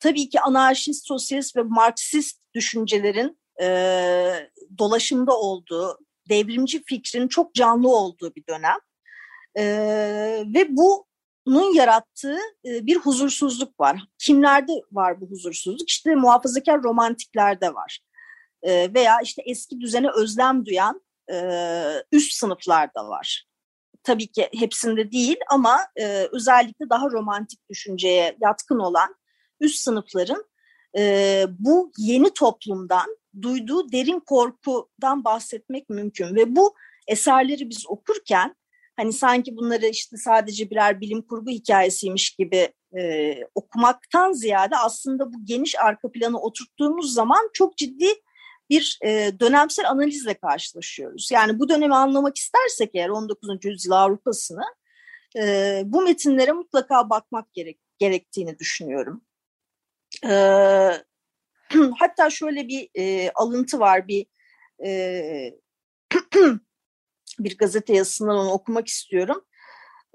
tabii 0.00 0.28
ki 0.28 0.40
anarşist, 0.40 1.06
sosyalist 1.06 1.56
ve 1.56 1.62
Marksist 1.62 2.40
düşüncelerin 2.54 3.38
e, 3.62 3.68
dolaşımda 4.78 5.38
olduğu, 5.38 5.98
devrimci 6.28 6.82
fikrin 6.84 7.28
çok 7.28 7.54
canlı 7.54 7.88
olduğu 7.88 8.34
bir 8.34 8.44
dönem. 8.48 8.78
E, 9.54 9.64
ve 10.54 10.68
bunun 10.76 11.74
yarattığı 11.74 12.38
e, 12.64 12.86
bir 12.86 12.96
huzursuzluk 12.96 13.80
var. 13.80 14.00
Kimlerde 14.18 14.72
var 14.92 15.20
bu 15.20 15.30
huzursuzluk? 15.30 15.90
İşte 15.90 16.14
muhafazakar 16.14 16.82
romantiklerde 16.82 17.74
var. 17.74 18.00
Veya 18.64 19.20
işte 19.22 19.42
eski 19.46 19.80
düzene 19.80 20.10
özlem 20.10 20.66
duyan 20.66 21.02
üst 22.12 22.32
sınıflarda 22.32 23.08
var. 23.08 23.46
Tabii 24.02 24.26
ki 24.26 24.48
hepsinde 24.58 25.12
değil 25.12 25.36
ama 25.50 25.78
özellikle 26.32 26.90
daha 26.90 27.10
romantik 27.10 27.68
düşünceye 27.70 28.36
yatkın 28.40 28.78
olan 28.78 29.14
üst 29.60 29.80
sınıfların 29.80 30.44
bu 31.58 31.92
yeni 31.98 32.30
toplumdan 32.34 33.16
duyduğu 33.42 33.92
derin 33.92 34.20
korkudan 34.20 35.24
bahsetmek 35.24 35.90
mümkün 35.90 36.34
ve 36.34 36.56
bu 36.56 36.74
eserleri 37.08 37.70
biz 37.70 37.84
okurken 37.88 38.54
hani 38.96 39.12
sanki 39.12 39.56
bunları 39.56 39.86
işte 39.86 40.16
sadece 40.16 40.70
birer 40.70 41.00
bilim 41.00 41.22
kurgu 41.22 41.50
hikayesiymiş 41.50 42.30
gibi 42.30 42.72
e, 42.98 43.34
okumaktan 43.54 44.32
ziyade 44.32 44.76
aslında 44.76 45.32
bu 45.32 45.44
geniş 45.44 45.78
arka 45.78 46.12
planı 46.12 46.40
oturttuğumuz 46.40 47.14
zaman 47.14 47.50
çok 47.52 47.76
ciddi 47.76 48.06
bir 48.70 48.98
e, 49.04 49.40
dönemsel 49.40 49.90
analizle 49.90 50.34
karşılaşıyoruz. 50.34 51.30
Yani 51.32 51.58
bu 51.58 51.68
dönemi 51.68 51.94
anlamak 51.94 52.36
istersek 52.36 52.90
eğer 52.94 53.08
19. 53.08 53.64
yüzyıl 53.64 53.92
Avrupa'sını 53.92 54.64
e, 55.36 55.82
bu 55.84 56.02
metinlere 56.02 56.52
mutlaka 56.52 57.10
bakmak 57.10 57.52
gerek, 57.52 57.80
gerektiğini 57.98 58.58
düşünüyorum. 58.58 59.24
E, 60.24 60.32
hatta 61.98 62.30
şöyle 62.30 62.68
bir 62.68 62.88
e, 62.94 63.30
alıntı 63.34 63.80
var 63.80 64.08
bir 64.08 64.26
e, 64.84 65.54
bir 67.38 67.58
gazete 67.58 67.96
yazısından 67.96 68.36
onu 68.36 68.50
okumak 68.50 68.88
istiyorum. 68.88 69.44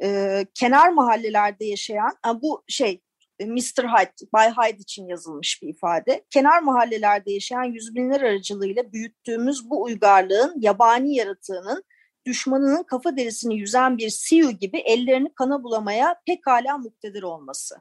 E, 0.04 0.39
kenar 0.54 0.89
mahallelerde 0.89 1.66
yaşayan 1.66 2.18
bu 2.41 2.64
şey 2.68 3.01
Mr. 3.45 3.83
Hyde, 3.83 4.31
Bay 4.33 4.51
Hyde 4.51 4.77
için 4.77 5.07
yazılmış 5.07 5.61
bir 5.61 5.67
ifade. 5.67 6.25
Kenar 6.29 6.61
mahallelerde 6.61 7.31
yaşayan 7.31 7.63
yüz 7.63 7.95
binler 7.95 8.21
aracılığıyla 8.21 8.93
büyüttüğümüz 8.93 9.69
bu 9.69 9.83
uygarlığın 9.83 10.55
yabani 10.59 11.15
yaratığının 11.15 11.83
düşmanının 12.25 12.83
kafa 12.83 13.17
derisini 13.17 13.55
yüzen 13.55 13.97
bir 13.97 14.09
siyu 14.09 14.51
gibi 14.51 14.77
ellerini 14.77 15.33
kana 15.33 15.63
bulamaya 15.63 16.15
pekala 16.25 16.77
muktedir 16.77 17.23
olması. 17.23 17.75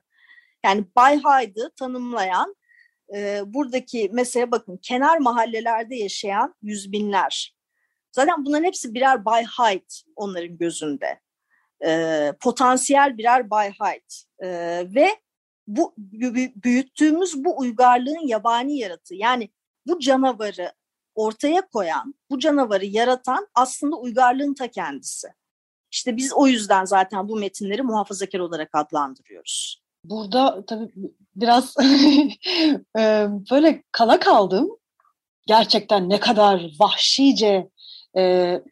Yani 0.65 0.85
Bay 0.97 1.19
Hyde'ı 1.19 1.71
tanımlayan 1.77 2.57
e, 3.15 3.41
buradaki 3.47 4.11
mesele 4.13 4.51
bakın 4.51 4.77
kenar 4.77 5.19
mahallelerde 5.19 5.97
yaşayan 5.97 6.55
yüz 6.63 6.93
binler. 6.93 7.57
Zaten 8.13 8.45
bunların 8.45 8.65
hepsi 8.65 8.95
birer 8.95 9.25
Bay 9.25 9.45
Hyde 9.45 9.85
onların 10.17 10.59
gözünde. 10.59 11.21
E, 11.85 12.33
potansiyel 12.41 13.19
birer 13.19 13.51
Bay 13.51 13.73
Hyde. 13.73 14.47
E, 14.47 14.49
ve 14.95 15.22
bu 15.67 15.95
büyüttüğümüz 16.65 17.45
bu 17.45 17.59
uygarlığın 17.59 18.27
yabani 18.27 18.79
yaratığı 18.79 19.15
yani 19.15 19.51
bu 19.87 19.99
canavarı 19.99 20.73
ortaya 21.15 21.69
koyan, 21.69 22.15
bu 22.31 22.39
canavarı 22.39 22.87
yaratan 22.87 23.49
aslında 23.55 23.97
uygarlığın 23.97 24.55
ta 24.55 24.69
kendisi. 24.69 25.29
İşte 25.91 26.17
biz 26.17 26.33
o 26.33 26.47
yüzden 26.47 26.85
zaten 26.85 27.29
bu 27.29 27.37
metinleri 27.37 27.83
muhafazakar 27.83 28.41
olarak 28.41 28.71
adlandırıyoruz 28.73 29.83
burada 30.05 30.65
tabii 30.67 30.93
biraz 31.37 31.77
böyle 33.51 33.83
kala 33.93 34.21
kaldım. 34.21 34.71
Gerçekten 35.47 36.09
ne 36.09 36.21
kadar 36.21 36.71
vahşice 36.81 37.71
e, 38.17 38.63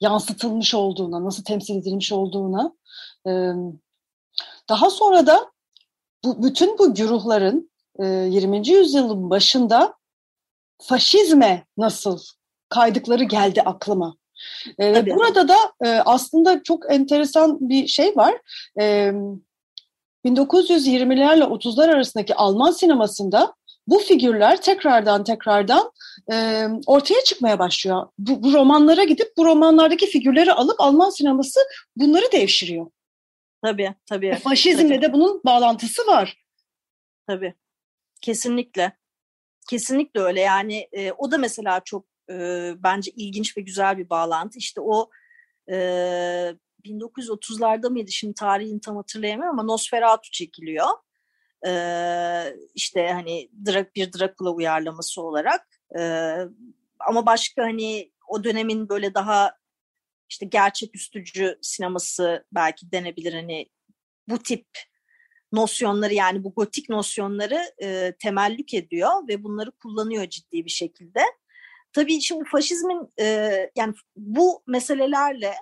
yansıtılmış 0.00 0.74
olduğuna, 0.74 1.24
nasıl 1.24 1.44
temsil 1.44 1.76
edilmiş 1.76 2.12
olduğuna. 2.12 2.74
E, 3.26 3.30
daha 4.68 4.90
sonra 4.90 5.26
da 5.26 5.52
bu, 6.24 6.42
bütün 6.42 6.78
bu 6.78 6.94
güruhların 6.94 7.70
e, 7.98 8.06
20. 8.06 8.68
yüzyılın 8.68 9.30
başında 9.30 9.94
faşizme 10.82 11.64
nasıl 11.78 12.18
kaydıkları 12.68 13.24
geldi 13.24 13.62
aklıma. 13.62 14.16
E, 14.80 15.06
burada 15.06 15.48
da 15.48 15.56
e, 15.84 15.88
aslında 15.88 16.62
çok 16.62 16.92
enteresan 16.92 17.58
bir 17.60 17.86
şey 17.86 18.16
var. 18.16 18.34
E, 18.80 19.12
1920'lerle 20.24 21.44
30'lar 21.44 21.90
arasındaki 21.90 22.34
Alman 22.34 22.70
sinemasında 22.70 23.54
bu 23.86 23.98
figürler 23.98 24.62
tekrardan 24.62 25.24
tekrardan 25.24 25.90
e, 26.32 26.66
ortaya 26.86 27.24
çıkmaya 27.24 27.58
başlıyor. 27.58 28.06
Bu, 28.18 28.42
bu 28.42 28.52
romanlara 28.52 29.04
gidip 29.04 29.32
bu 29.36 29.44
romanlardaki 29.44 30.06
figürleri 30.06 30.52
alıp 30.52 30.80
Alman 30.80 31.10
sineması 31.10 31.60
bunları 31.96 32.32
devşiriyor. 32.32 32.86
Tabii, 33.64 33.94
tabii. 34.06 34.26
E, 34.26 34.36
faşizmle 34.36 35.02
de 35.02 35.12
bunun 35.12 35.40
bağlantısı 35.44 36.06
var. 36.06 36.44
Tabii, 37.26 37.54
kesinlikle. 38.20 38.92
Kesinlikle 39.70 40.20
öyle 40.20 40.40
yani 40.40 40.88
e, 40.92 41.12
o 41.12 41.30
da 41.30 41.38
mesela 41.38 41.80
çok 41.84 42.06
e, 42.30 42.34
bence 42.76 43.10
ilginç 43.16 43.56
ve 43.56 43.60
güzel 43.60 43.98
bir 43.98 44.10
bağlantı. 44.10 44.58
İşte 44.58 44.80
o 44.80 45.10
e, 45.70 45.76
1930'larda 46.84 47.90
mıydı 47.90 48.12
şimdi 48.12 48.34
tarihini 48.34 48.80
tam 48.80 48.96
hatırlayamıyorum 48.96 49.58
ama 49.58 49.72
Nosferatu 49.72 50.30
çekiliyor. 50.30 50.88
Ee, 51.66 52.56
işte 52.74 53.12
hani 53.12 53.50
bir 53.96 54.12
Dracula 54.12 54.50
uyarlaması 54.50 55.22
olarak. 55.22 55.66
Ee, 55.98 56.36
ama 57.08 57.26
başka 57.26 57.62
hani 57.62 58.12
o 58.28 58.44
dönemin 58.44 58.88
böyle 58.88 59.14
daha 59.14 59.56
işte 60.34 60.46
gerçeküstücü 60.46 61.58
sineması 61.62 62.46
belki 62.52 62.92
denebilir 62.92 63.34
hani 63.34 63.66
bu 64.28 64.38
tip 64.38 64.66
nosyonları 65.52 66.14
yani 66.14 66.44
bu 66.44 66.54
gotik 66.54 66.88
nosyonları 66.88 67.60
e, 67.82 68.14
temellük 68.18 68.74
ediyor 68.74 69.28
ve 69.28 69.44
bunları 69.44 69.70
kullanıyor 69.70 70.28
ciddi 70.28 70.64
bir 70.64 70.70
şekilde. 70.70 71.20
Tabii 71.92 72.20
şimdi 72.20 72.44
faşizmin 72.44 73.12
e, 73.20 73.26
yani 73.76 73.94
bu 74.16 74.62
meselelerle 74.66 75.54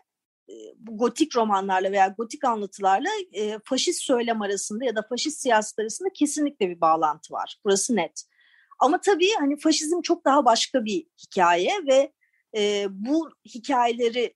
e, 0.49 0.55
bu 0.77 0.99
gotik 0.99 1.37
romanlarla 1.37 1.93
veya 1.93 2.15
gotik 2.19 2.45
anlatılarla 2.45 3.09
e, 3.33 3.59
faşist 3.65 4.03
söylem 4.03 4.43
arasında 4.43 4.85
ya 4.85 4.97
da 4.97 5.03
faşist 5.09 5.41
siyaset 5.41 5.79
arasında 5.79 6.09
kesinlikle 6.15 6.69
bir 6.69 6.81
bağlantı 6.81 7.33
var. 7.35 7.57
Burası 7.65 7.97
net. 7.97 8.25
Ama 8.81 9.01
tabii 9.01 9.31
hani 9.39 9.59
faşizm 9.59 10.01
çok 10.03 10.25
daha 10.25 10.45
başka 10.45 10.85
bir 10.85 11.07
hikaye 11.27 11.73
ve 11.87 12.13
e, 12.57 12.87
bu 12.91 13.31
hikayeleri 13.55 14.35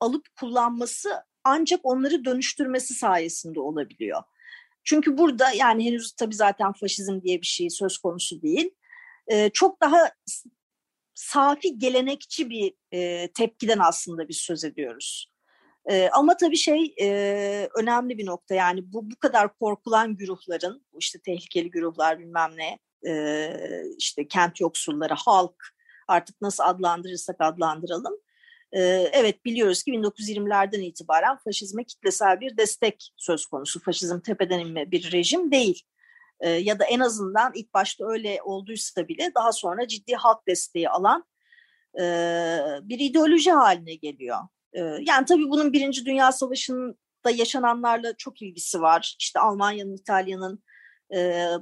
alıp 0.00 0.26
kullanması 0.40 1.10
ancak 1.44 1.80
onları 1.82 2.24
dönüştürmesi 2.24 2.94
sayesinde 2.94 3.60
olabiliyor. 3.60 4.22
Çünkü 4.84 5.18
burada 5.18 5.52
yani 5.52 5.84
henüz 5.84 6.12
tabii 6.12 6.34
zaten 6.34 6.72
faşizm 6.72 7.20
diye 7.22 7.40
bir 7.40 7.46
şey 7.46 7.70
söz 7.70 7.98
konusu 7.98 8.42
değil. 8.42 8.70
E, 9.26 9.50
çok 9.50 9.80
daha 9.80 10.10
safi 11.14 11.78
gelenekçi 11.78 12.50
bir 12.50 12.74
e, 12.92 13.28
tepkiden 13.32 13.78
aslında 13.78 14.28
biz 14.28 14.36
söz 14.36 14.64
ediyoruz. 14.64 15.32
E, 15.90 16.08
ama 16.08 16.36
tabii 16.36 16.56
şey 16.56 16.94
e, 17.00 17.68
önemli 17.78 18.18
bir 18.18 18.26
nokta 18.26 18.54
yani 18.54 18.92
bu 18.92 19.10
bu 19.10 19.16
kadar 19.16 19.54
korkulan 19.54 20.16
güruhların 20.16 20.86
işte 20.98 21.18
tehlikeli 21.18 21.70
güruhlar 21.70 22.18
bilmem 22.18 22.50
ne 22.56 22.78
e, 23.10 23.54
işte 23.98 24.28
kent 24.28 24.60
yoksulları 24.60 25.14
halk 25.14 25.64
artık 26.08 26.40
nasıl 26.40 26.64
adlandırırsak 26.64 27.36
adlandıralım. 27.38 28.14
Evet 28.72 29.44
biliyoruz 29.44 29.82
ki 29.82 29.90
1920'lerden 29.90 30.80
itibaren 30.80 31.36
faşizme 31.36 31.84
kitlesel 31.84 32.40
bir 32.40 32.56
destek 32.56 33.12
söz 33.16 33.46
konusu. 33.46 33.80
Faşizm 33.80 34.20
tepeden 34.20 34.58
inme 34.58 34.90
bir 34.90 35.12
rejim 35.12 35.52
değil. 35.52 35.82
Ya 36.44 36.78
da 36.78 36.84
en 36.84 37.00
azından 37.00 37.52
ilk 37.54 37.74
başta 37.74 38.04
öyle 38.08 38.42
olduysa 38.42 39.08
bile 39.08 39.32
daha 39.34 39.52
sonra 39.52 39.88
ciddi 39.88 40.14
halk 40.14 40.46
desteği 40.48 40.88
alan 40.88 41.24
bir 42.82 42.98
ideoloji 42.98 43.50
haline 43.50 43.94
geliyor. 43.94 44.38
Yani 45.00 45.24
tabii 45.28 45.50
bunun 45.50 45.72
Birinci 45.72 46.06
Dünya 46.06 46.32
Savaşı'nda 46.32 47.30
yaşananlarla 47.30 48.16
çok 48.16 48.42
ilgisi 48.42 48.80
var. 48.80 49.16
İşte 49.18 49.40
Almanya'nın, 49.40 49.96
İtalya'nın 49.96 50.62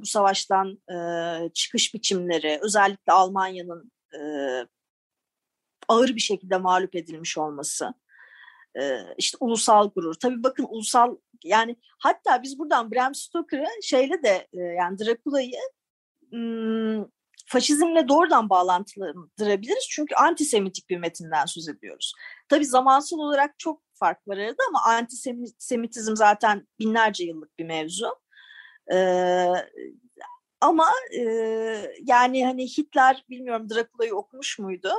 bu 0.01 0.07
savaştan 0.07 0.79
çıkış 1.55 1.95
biçimleri, 1.95 2.59
özellikle 2.63 3.13
Almanya'nın 3.13 3.93
ağır 5.89 6.09
bir 6.09 6.21
şekilde 6.21 6.57
mağlup 6.57 6.97
edilmiş 6.97 7.39
olması, 7.39 7.95
işte 9.19 9.37
ulusal 9.41 9.91
gurur. 9.91 10.15
Tabii 10.15 10.43
bakın 10.43 10.67
ulusal 10.69 11.17
yani 11.45 11.77
hatta 11.99 12.43
biz 12.43 12.59
buradan 12.59 12.91
Bram 12.91 13.15
Stoker'ı 13.15 13.67
şeyle 13.83 14.23
de 14.23 14.49
yani 14.53 14.99
Drakula'yı 14.99 15.59
faşizmle 17.47 18.09
doğrudan 18.09 18.51
bağlantılandırabiliriz. 18.51 19.87
Çünkü 19.91 20.15
antisemitik 20.15 20.91
bir 20.91 20.97
metinden 20.97 21.47
söz 21.47 21.69
ediyoruz. 21.69 22.13
Tabii 22.49 22.67
zamansal 22.67 23.19
olarak 23.19 23.59
çok 23.59 23.83
fark 23.95 24.29
var 24.29 24.37
arada 24.37 24.63
ama 24.69 24.83
antisemitizm 24.85 26.17
zaten 26.17 26.69
binlerce 26.79 27.25
yıllık 27.25 27.59
bir 27.59 27.65
mevzu. 27.65 28.09
Ama 30.61 30.89
yani 32.03 32.47
hani 32.47 32.67
Hitler 32.67 33.25
bilmiyorum 33.31 33.71
Drakula'yı 33.71 34.15
okumuş 34.15 34.59
muydu? 34.59 34.91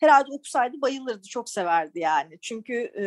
Herhalde 0.00 0.30
okusaydı 0.30 0.80
bayılırdı, 0.80 1.28
çok 1.28 1.50
severdi 1.50 1.98
yani. 1.98 2.38
Çünkü 2.42 2.74
e, 2.74 3.04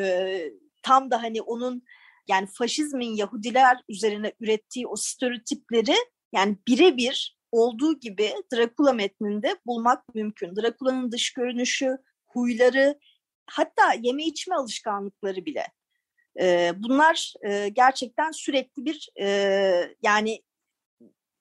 tam 0.83 1.11
da 1.11 1.23
hani 1.23 1.41
onun 1.41 1.83
yani 2.27 2.47
faşizmin 2.47 3.15
Yahudiler 3.15 3.77
üzerine 3.89 4.33
ürettiği 4.39 4.87
o 4.87 4.95
stereotipleri 4.95 5.95
yani 6.33 6.57
birebir 6.67 7.37
olduğu 7.51 7.99
gibi 7.99 8.33
Drakula 8.53 8.93
metninde 8.93 9.55
bulmak 9.65 10.15
mümkün. 10.15 10.55
Drakula'nın 10.55 11.11
dış 11.11 11.33
görünüşü, 11.33 11.97
huyları, 12.27 12.99
hatta 13.45 13.93
yeme 14.01 14.23
içme 14.23 14.55
alışkanlıkları 14.55 15.45
bile. 15.45 15.67
E, 16.39 16.71
bunlar 16.75 17.33
e, 17.47 17.69
gerçekten 17.69 18.31
sürekli 18.31 18.85
bir 18.85 19.09
e, 19.21 19.27
yani 20.01 20.43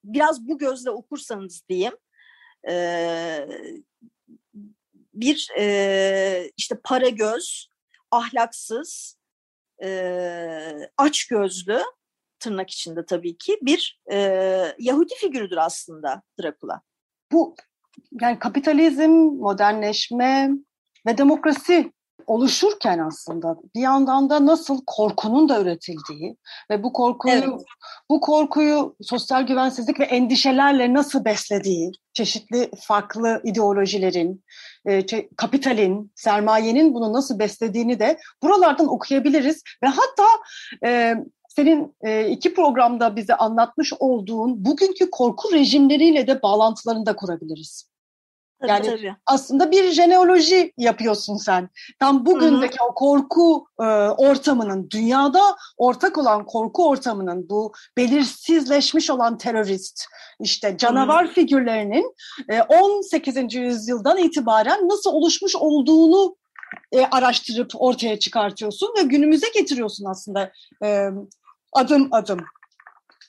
biraz 0.03 0.47
bu 0.47 0.57
gözle 0.57 0.91
okursanız 0.91 1.67
diyeyim 1.69 1.93
e, 2.69 3.47
bir 5.19 5.49
e, 5.57 6.51
işte 6.57 6.75
para 6.83 7.09
göz, 7.09 7.69
ahlaksız, 8.11 9.17
e, 9.83 10.89
aç 10.97 11.27
gözlü 11.27 11.81
tırnak 12.39 12.69
içinde 12.69 13.05
tabii 13.05 13.37
ki 13.37 13.57
bir 13.61 14.01
e, 14.11 14.17
Yahudi 14.79 15.15
figürüdür 15.15 15.57
aslında 15.57 16.21
Dracula. 16.41 16.81
Bu 17.31 17.55
yani 18.21 18.39
kapitalizm, 18.39 19.11
modernleşme 19.39 20.49
ve 21.07 21.17
demokrasi 21.17 21.91
oluşurken 22.29 22.99
aslında 22.99 23.57
bir 23.75 23.81
yandan 23.81 24.29
da 24.29 24.45
nasıl 24.45 24.81
korkunun 24.85 25.49
da 25.49 25.61
üretildiği 25.61 26.37
ve 26.71 26.83
bu 26.83 26.93
korkuyu 26.93 27.33
evet. 27.33 27.65
bu 28.09 28.21
korkuyu 28.21 28.95
sosyal 29.01 29.47
güvensizlik 29.47 29.99
ve 29.99 30.03
endişelerle 30.03 30.93
nasıl 30.93 31.25
beslediği, 31.25 31.91
çeşitli 32.13 32.71
farklı 32.79 33.41
ideolojilerin, 33.43 34.43
e, 34.85 35.05
kapitalin, 35.35 36.11
sermayenin 36.15 36.93
bunu 36.93 37.13
nasıl 37.13 37.39
beslediğini 37.39 37.99
de 37.99 38.19
buralardan 38.43 38.87
okuyabiliriz 38.87 39.63
ve 39.83 39.87
hatta 39.87 40.27
e, 40.85 41.15
senin 41.49 41.95
e, 42.01 42.29
iki 42.29 42.53
programda 42.53 43.15
bize 43.15 43.35
anlatmış 43.35 43.93
olduğun 43.99 44.65
bugünkü 44.65 45.11
korku 45.11 45.53
rejimleriyle 45.53 46.27
de 46.27 46.41
bağlantılarını 46.41 47.05
da 47.05 47.15
kurabiliriz. 47.15 47.88
Tabii, 48.61 48.71
yani 48.71 48.85
tabii. 48.85 49.15
aslında 49.25 49.71
bir 49.71 49.91
jeneoloji 49.91 50.73
yapıyorsun 50.77 51.37
sen. 51.37 51.69
Tam 51.99 52.25
bugündeki 52.25 52.77
Hı-hı. 52.79 52.89
o 52.89 52.93
korku 52.93 53.67
e, 53.79 53.83
ortamının, 54.09 54.89
dünyada 54.89 55.41
ortak 55.77 56.17
olan 56.17 56.45
korku 56.45 56.89
ortamının 56.89 57.49
bu 57.49 57.73
belirsizleşmiş 57.97 59.09
olan 59.09 59.37
terörist, 59.37 60.05
işte 60.39 60.77
canavar 60.77 61.25
Hı-hı. 61.25 61.33
figürlerinin 61.33 62.15
e, 62.49 62.61
18. 62.61 63.55
yüzyıldan 63.55 64.17
itibaren 64.17 64.89
nasıl 64.89 65.11
oluşmuş 65.11 65.55
olduğunu 65.55 66.35
e, 66.91 67.05
araştırıp 67.05 67.71
ortaya 67.75 68.19
çıkartıyorsun 68.19 68.93
ve 68.99 69.03
günümüze 69.03 69.47
getiriyorsun 69.53 70.05
aslında 70.05 70.51
e, 70.83 71.09
adım 71.73 72.07
adım. 72.11 72.39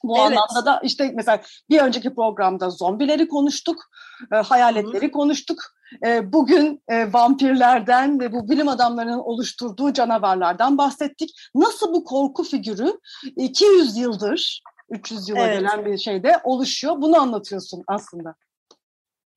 Bu 0.02 0.18
evet. 0.18 0.26
anlamda 0.26 0.66
da 0.66 0.80
işte 0.84 1.12
mesela 1.14 1.42
bir 1.70 1.80
önceki 1.80 2.14
programda 2.14 2.70
zombileri 2.70 3.28
konuştuk, 3.28 3.90
e, 4.32 4.36
hayaletleri 4.36 5.04
Hı-hı. 5.04 5.12
konuştuk. 5.12 5.58
E, 6.06 6.32
bugün 6.32 6.82
e, 6.88 7.12
vampirlerden 7.12 8.20
ve 8.20 8.32
bu 8.32 8.50
bilim 8.50 8.68
adamlarının 8.68 9.18
oluşturduğu 9.18 9.92
canavarlardan 9.92 10.78
bahsettik. 10.78 11.30
Nasıl 11.54 11.94
bu 11.94 12.04
korku 12.04 12.44
figürü 12.44 12.98
200 13.36 13.96
yıldır, 13.96 14.62
300 14.90 15.28
yıla 15.28 15.40
evet. 15.40 15.60
gelen 15.60 15.84
bir 15.84 15.98
şeyde 15.98 16.40
oluşuyor? 16.44 16.96
Bunu 17.00 17.20
anlatıyorsun 17.20 17.84
aslında. 17.86 18.34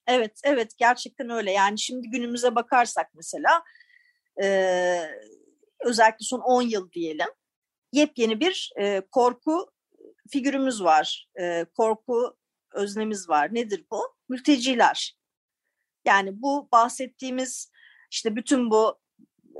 Evet, 0.07 0.41
evet 0.43 0.71
gerçekten 0.77 1.29
öyle. 1.29 1.51
Yani 1.51 1.79
şimdi 1.79 2.09
günümüze 2.09 2.55
bakarsak 2.55 3.11
mesela 3.13 3.63
e, 4.43 4.47
özellikle 5.85 6.25
son 6.25 6.39
10 6.39 6.61
yıl 6.61 6.91
diyelim 6.91 7.27
yepyeni 7.91 8.39
bir 8.39 8.71
e, 8.79 9.01
korku 9.11 9.72
figürümüz 10.29 10.83
var. 10.83 11.27
E, 11.39 11.65
korku 11.77 12.37
öznemiz 12.73 13.29
var. 13.29 13.53
Nedir 13.53 13.85
bu? 13.91 14.15
Mülteciler. 14.29 15.17
Yani 16.05 16.41
bu 16.41 16.69
bahsettiğimiz 16.71 17.71
işte 18.11 18.35
bütün 18.35 18.71
bu 18.71 18.99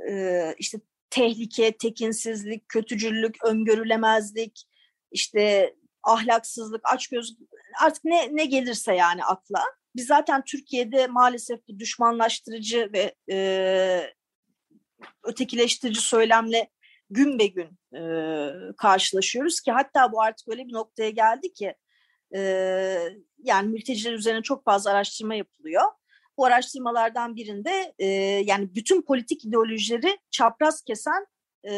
e, 0.08 0.54
işte 0.58 0.78
tehlike, 1.10 1.76
tekinsizlik, 1.76 2.68
kötücüllük, 2.68 3.44
öngörülemezlik, 3.44 4.64
işte 5.10 5.74
ahlaksızlık, 6.02 6.80
açgöz 6.84 7.36
artık 7.82 8.04
ne 8.04 8.36
ne 8.36 8.44
gelirse 8.44 8.94
yani 8.94 9.24
akla. 9.24 9.62
Biz 9.96 10.06
zaten 10.06 10.44
Türkiye'de 10.44 11.06
maalesef 11.06 11.68
bu 11.68 11.78
düşmanlaştırıcı 11.78 12.90
ve 12.92 13.14
e, 13.30 14.14
ötekileştirici 15.22 16.00
söylemle 16.00 16.70
gün 17.14 17.38
be 17.38 17.46
gün 17.46 17.78
e, 17.96 18.02
karşılaşıyoruz 18.76 19.60
ki 19.60 19.72
hatta 19.72 20.12
bu 20.12 20.22
artık 20.22 20.48
öyle 20.48 20.66
bir 20.66 20.72
noktaya 20.72 21.10
geldi 21.10 21.52
ki 21.52 21.74
e, 22.34 22.40
yani 23.42 23.68
mülteciler 23.68 24.12
üzerine 24.12 24.42
çok 24.42 24.64
fazla 24.64 24.90
araştırma 24.90 25.34
yapılıyor. 25.34 25.82
Bu 26.38 26.46
araştırmalardan 26.46 27.36
birinde 27.36 27.94
e, 27.98 28.06
yani 28.46 28.74
bütün 28.74 29.02
politik 29.02 29.44
ideolojileri 29.44 30.18
çapraz 30.30 30.82
kesen 30.82 31.26
e, 31.64 31.72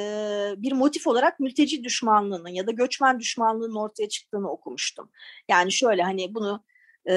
bir 0.56 0.72
motif 0.72 1.06
olarak 1.06 1.40
mülteci 1.40 1.84
düşmanlığının 1.84 2.48
ya 2.48 2.66
da 2.66 2.70
göçmen 2.70 3.20
düşmanlığının 3.20 3.74
ortaya 3.74 4.08
çıktığını 4.08 4.50
okumuştum. 4.50 5.10
Yani 5.48 5.72
şöyle 5.72 6.02
hani 6.02 6.34
bunu 6.34 6.64
e, 7.06 7.14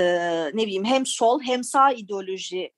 ne 0.53 0.65
bileyim 0.65 0.85
hem 0.85 1.05
sol 1.05 1.41
hem 1.41 1.63
sağ 1.63 1.91
ideoloji 1.91 2.71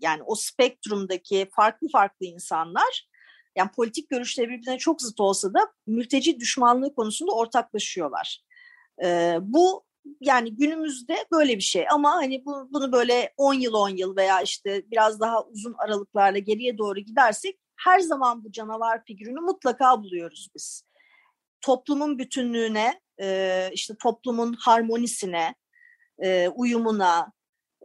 yani 0.00 0.22
o 0.22 0.34
spektrumdaki 0.34 1.48
farklı 1.56 1.88
farklı 1.88 2.26
insanlar 2.26 3.08
yani 3.56 3.70
politik 3.70 4.08
görüşleri 4.08 4.48
birbirine 4.48 4.78
çok 4.78 5.02
zıt 5.02 5.20
olsa 5.20 5.54
da 5.54 5.72
mülteci 5.86 6.40
düşmanlığı 6.40 6.94
konusunda 6.94 7.32
ortaklaşıyorlar. 7.32 8.44
E, 9.04 9.38
bu 9.40 9.84
yani 10.20 10.56
günümüzde 10.56 11.16
böyle 11.32 11.56
bir 11.56 11.62
şey 11.62 11.86
ama 11.90 12.12
hani 12.12 12.44
bu, 12.44 12.68
bunu 12.72 12.92
böyle 12.92 13.34
10 13.36 13.54
yıl 13.54 13.74
10 13.74 13.88
yıl 13.88 14.16
veya 14.16 14.42
işte 14.42 14.82
biraz 14.90 15.20
daha 15.20 15.44
uzun 15.44 15.74
aralıklarla 15.78 16.38
geriye 16.38 16.78
doğru 16.78 17.00
gidersek 17.00 17.58
her 17.76 18.00
zaman 18.00 18.44
bu 18.44 18.52
canavar 18.52 19.04
figürünü 19.04 19.40
mutlaka 19.40 20.02
buluyoruz 20.02 20.48
biz. 20.54 20.84
Toplumun 21.60 22.18
bütünlüğüne, 22.18 23.00
e, 23.20 23.70
işte 23.72 23.94
toplumun 24.02 24.52
harmonisine, 24.52 25.54
e, 26.18 26.48
uyumuna, 26.48 27.32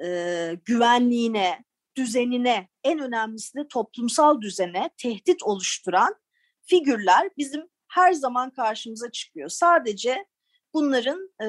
e, 0.03 0.51
güvenliğine, 0.65 1.63
düzenine, 1.99 2.67
en 2.83 2.99
önemlisi 2.99 3.57
de 3.57 3.67
toplumsal 3.67 4.41
düzene 4.41 4.89
tehdit 4.97 5.43
oluşturan 5.43 6.15
figürler 6.61 7.29
bizim 7.37 7.69
her 7.87 8.13
zaman 8.13 8.49
karşımıza 8.49 9.11
çıkıyor. 9.11 9.49
Sadece 9.49 10.25
bunların 10.73 11.29
e, 11.43 11.47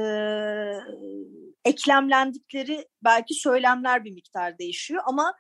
eklemlendikleri 1.65 2.89
belki 3.05 3.35
söylemler 3.35 4.05
bir 4.05 4.13
miktar 4.13 4.59
değişiyor 4.59 5.03
ama 5.07 5.35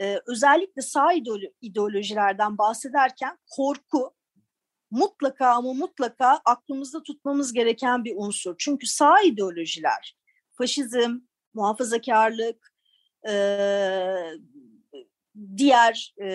e, 0.00 0.20
özellikle 0.26 0.82
sağ 0.82 1.12
ideolojilerden 1.60 2.58
bahsederken 2.58 3.38
korku 3.56 4.14
mutlaka 4.90 5.48
ama 5.48 5.72
mutlaka 5.72 6.40
aklımızda 6.44 7.02
tutmamız 7.02 7.52
gereken 7.52 8.04
bir 8.04 8.14
unsur. 8.16 8.54
Çünkü 8.58 8.86
sağ 8.86 9.20
ideolojiler, 9.20 10.16
faşizm, 10.52 11.20
muhafazakarlık, 11.54 12.69
e, 13.28 13.34
diğer 15.56 16.14
e, 16.22 16.30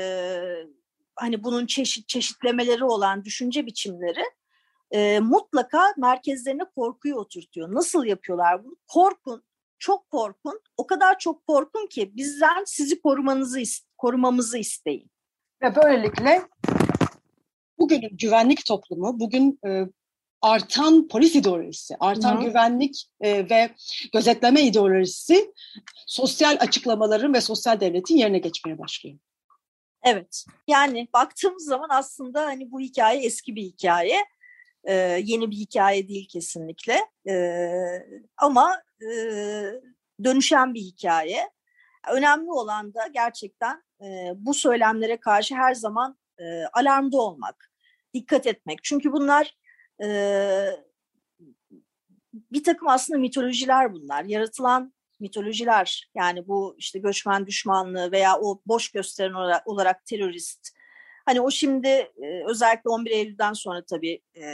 hani 1.16 1.44
bunun 1.44 1.66
çeşit 1.66 2.08
çeşitlemeleri 2.08 2.84
olan 2.84 3.24
düşünce 3.24 3.66
biçimleri 3.66 4.24
e, 4.92 5.20
mutlaka 5.20 5.94
merkezlerine 5.98 6.64
korkuyu 6.76 7.16
oturtuyor. 7.16 7.74
Nasıl 7.74 8.06
yapıyorlar 8.06 8.64
bunu? 8.64 8.76
Korkun, 8.88 9.44
çok 9.80 10.10
korkun. 10.10 10.62
O 10.78 10.88
kadar 10.88 11.20
çok 11.20 11.48
korkun 11.48 11.88
ki 11.88 12.12
bizden 12.16 12.64
sizi 12.66 13.02
korumanızı 13.02 13.60
korumamızı 13.98 14.58
isteyin. 14.58 15.12
Ve 15.62 15.76
böylelikle 15.76 16.42
bugün 17.80 18.02
güvenlik 18.12 18.66
toplumu, 18.66 19.20
bugün 19.20 19.60
e, 19.68 19.88
artan 20.46 21.08
polis 21.08 21.36
ideolojisi, 21.36 21.96
artan 22.00 22.38
Hı. 22.38 22.46
güvenlik 22.46 23.10
e, 23.22 23.50
ve 23.50 23.70
gözetleme 24.14 24.62
ideolojisi 24.62 25.54
sosyal 26.08 26.58
açıklamaların 26.60 27.34
ve 27.34 27.42
sosyal 27.42 27.80
devletin 27.80 28.18
yerine 28.18 28.40
geçmeye 28.40 28.78
başlıyor. 28.78 29.18
Evet. 30.04 30.46
Yani 30.68 31.08
baktığımız 31.14 31.66
zaman 31.66 31.88
aslında 31.92 32.46
hani 32.46 32.72
bu 32.72 32.80
hikaye 32.80 33.26
eski 33.26 33.56
bir 33.56 33.62
hikaye. 33.62 34.26
Ee, 34.84 34.94
yeni 35.24 35.52
bir 35.52 35.56
hikaye 35.56 36.08
değil 36.08 36.28
kesinlikle. 36.32 37.00
Ee, 37.30 38.06
ama 38.38 38.82
e, 39.02 39.10
dönüşen 40.24 40.74
bir 40.74 40.82
hikaye. 40.82 41.50
Önemli 42.12 42.52
olan 42.52 42.94
da 42.94 43.08
gerçekten 43.08 43.84
e, 44.02 44.32
bu 44.36 44.54
söylemlere 44.54 45.18
karşı 45.20 45.56
her 45.56 45.74
zaman 45.74 46.18
e, 46.40 46.44
alarmda 46.74 47.18
olmak, 47.18 47.72
dikkat 48.14 48.48
etmek. 48.48 48.80
Çünkü 48.84 49.12
bunlar 49.12 49.56
e, 50.04 50.08
bir 52.34 52.64
takım 52.64 52.88
aslında 52.88 53.20
mitolojiler 53.20 53.94
bunlar. 53.94 54.24
Yaratılan 54.24 54.94
mitolojiler 55.20 56.10
yani 56.16 56.48
bu 56.48 56.76
işte 56.78 57.00
göçmen 57.00 57.48
düşmanlığı 57.48 58.12
veya 58.12 58.40
o 58.40 58.62
boş 58.66 58.92
gösteren 58.92 59.34
olarak, 59.34 59.68
olarak 59.68 60.06
terörist. 60.06 60.70
Hani 61.26 61.42
o 61.42 61.52
şimdi 61.52 61.88
e, 61.88 62.44
özellikle 62.48 62.90
11 62.90 63.12
Eylül'den 63.12 63.54
sonra 63.54 63.86
tabii 63.86 64.22
e, 64.38 64.46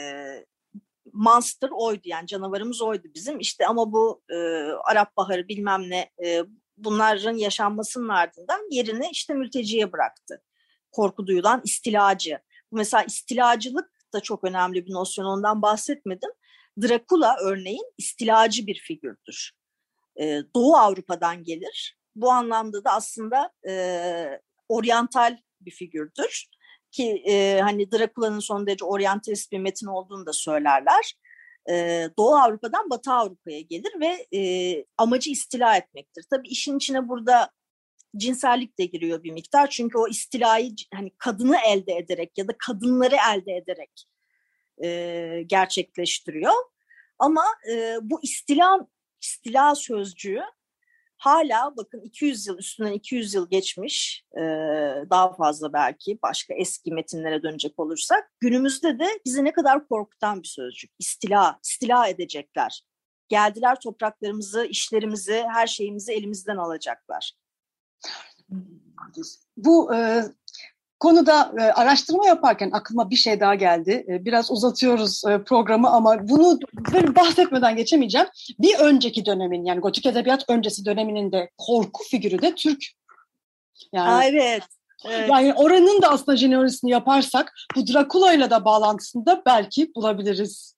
monster 1.14 1.70
oydu 1.72 2.02
yani 2.06 2.28
canavarımız 2.28 2.82
oydu 2.82 3.08
bizim. 3.16 3.40
İşte 3.40 3.68
ama 3.68 3.92
bu 3.92 4.22
e, 4.30 4.36
Arap 4.84 5.18
Baharı 5.18 5.48
bilmem 5.48 5.90
ne 5.90 6.10
e, 6.26 6.44
bunların 6.78 7.38
yaşanmasının 7.38 8.10
ardından 8.10 8.72
yerini 8.72 9.10
işte 9.12 9.34
mülteciye 9.34 9.92
bıraktı. 9.92 10.44
Korku 10.92 11.28
duyulan 11.28 11.62
istilacı. 11.66 12.40
Bu 12.72 12.76
mesela 12.76 13.04
istilacılık 13.04 13.91
da 14.14 14.20
çok 14.20 14.44
önemli 14.44 14.86
bir 14.86 14.94
nosyon 14.94 15.26
ondan 15.26 15.62
bahsetmedim. 15.62 16.30
Drakula 16.82 17.36
örneğin 17.42 17.94
istilacı 17.98 18.68
bir 18.68 18.80
figürdür. 18.80 19.52
Ee, 20.22 20.42
Doğu 20.56 20.76
Avrupa'dan 20.76 21.44
gelir. 21.44 21.98
Bu 22.16 22.32
anlamda 22.32 22.84
da 22.84 22.92
aslında 22.92 23.52
e, 23.68 24.42
oryantal 24.70 25.38
bir 25.62 25.72
figürdür. 25.72 26.46
Ki 26.92 27.24
e, 27.28 27.60
hani 27.62 27.92
Drakula'nın 27.92 28.40
son 28.40 28.68
derece 28.68 28.86
oryantalist 28.86 29.52
bir 29.52 29.60
metin 29.60 29.88
olduğunu 29.88 30.26
da 30.26 30.34
söylerler. 30.34 31.16
E, 31.70 32.08
Doğu 32.18 32.36
Avrupa'dan 32.36 32.90
Batı 32.90 33.12
Avrupa'ya 33.12 33.62
gelir 33.62 33.94
ve 34.00 34.38
e, 34.38 34.86
amacı 34.98 35.32
istila 35.32 35.78
etmektir. 35.78 36.26
Tabii 36.30 36.48
işin 36.48 36.78
içine 36.78 37.08
burada 37.08 37.50
cinsellik 38.18 38.80
de 38.80 38.86
giriyor 38.86 39.24
bir 39.24 39.32
miktar. 39.32 39.70
Çünkü 39.70 39.98
o 39.98 40.08
istilayı 40.08 40.76
hani 40.94 41.12
kadını 41.18 41.58
elde 41.68 41.94
ederek 41.94 42.38
ya 42.38 42.48
da 42.48 42.54
kadınları 42.58 43.16
elde 43.16 43.56
ederek 43.56 44.06
e, 44.84 45.44
gerçekleştiriyor. 45.46 46.54
Ama 47.20 47.46
e, 47.72 47.98
bu 48.02 48.20
istila 48.24 48.88
istila 49.22 49.76
sözcüğü 49.76 50.42
hala 51.18 51.78
bakın 51.78 52.02
200 52.02 52.48
yıl 52.48 52.58
üstünden 52.58 52.92
200 52.92 53.34
yıl 53.34 53.50
geçmiş 53.50 54.26
e, 54.38 54.42
daha 55.10 55.34
fazla 55.34 55.74
belki 55.74 56.20
başka 56.24 56.54
eski 56.54 56.92
metinlere 56.92 57.44
dönecek 57.44 57.80
olursak 57.80 58.32
günümüzde 58.40 59.00
de 59.00 59.08
bizi 59.26 59.44
ne 59.44 59.54
kadar 59.54 59.88
korkutan 59.88 60.44
bir 60.44 60.48
sözcük. 60.48 60.92
İstila, 61.00 61.60
istila 61.64 62.08
edecekler. 62.08 62.84
Geldiler 63.30 63.80
topraklarımızı, 63.80 64.66
işlerimizi, 64.66 65.46
her 65.54 65.68
şeyimizi 65.68 66.14
elimizden 66.14 66.58
alacaklar. 66.58 67.34
Bu 69.58 69.96
e, 69.96 70.24
konuda 71.00 71.54
e, 71.60 71.62
araştırma 71.62 72.28
yaparken 72.28 72.70
aklıma 72.74 73.10
bir 73.10 73.16
şey 73.16 73.40
daha 73.40 73.56
geldi. 73.56 74.06
E, 74.10 74.26
biraz 74.26 74.52
uzatıyoruz 74.52 75.24
e, 75.30 75.44
programı 75.44 75.90
ama 75.90 76.30
bunu 76.30 76.60
bahsetmeden 77.16 77.76
geçemeyeceğim. 77.76 78.28
Bir 78.60 78.80
önceki 78.80 79.26
dönemin 79.26 79.66
yani 79.66 79.80
gotik 79.80 80.06
edebiyat 80.06 80.46
öncesi 80.50 80.86
döneminin 80.86 81.32
de 81.32 81.50
korku 81.58 82.04
figürü 82.04 82.42
de 82.42 82.56
Türk. 82.56 82.84
Yani, 83.94 84.10
Aa, 84.10 84.24
evet. 84.24 84.64
Evet. 85.06 85.30
Yani 85.30 85.54
oranın 85.54 86.02
da 86.02 86.10
aslında 86.10 86.38
jeneolojisini 86.38 86.92
yaparsak 86.92 87.54
bu 87.76 87.88
Dracula 87.88 88.34
ile 88.34 88.50
de 88.50 88.66
bağlantısını 88.66 89.26
da 89.26 89.42
belki 89.46 89.92
bulabiliriz. 89.96 90.76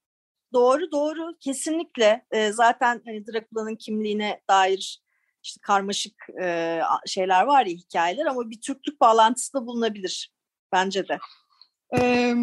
Doğru 0.54 0.92
doğru 0.92 1.38
kesinlikle 1.40 2.26
e, 2.32 2.52
zaten 2.52 3.02
hani 3.06 3.28
Dracula'nın 3.28 3.76
kimliğine 3.76 4.42
dair 4.50 5.04
işte 5.44 5.60
karmaşık 5.62 6.14
e, 6.42 6.80
şeyler 7.08 7.44
var 7.44 7.66
ya 7.66 7.74
hikayeler 7.74 8.26
ama 8.26 8.50
bir 8.50 8.62
Türklük 8.62 9.02
bağlantısı 9.02 9.54
da 9.54 9.66
bulunabilir 9.66 10.32
bence 10.72 11.08
de. 11.08 11.20
E, 11.98 12.34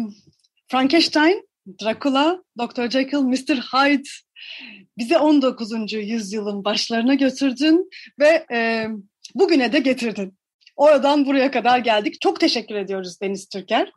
Frankenstein, 0.67 1.49
Dracula, 1.81 2.43
Dr. 2.59 2.89
Jekyll, 2.89 3.21
Mr. 3.21 3.57
Hyde 3.57 4.09
bize 4.97 5.17
19. 5.17 5.93
yüzyılın 5.93 6.65
başlarına 6.65 7.13
götürdün 7.13 7.89
ve 8.19 8.45
e, 8.51 8.87
bugüne 9.35 9.73
de 9.73 9.79
getirdin. 9.79 10.37
Oradan 10.75 11.25
buraya 11.25 11.51
kadar 11.51 11.79
geldik. 11.79 12.21
Çok 12.21 12.39
teşekkür 12.39 12.75
ediyoruz 12.75 13.21
Deniz 13.21 13.49
Türker. 13.49 13.91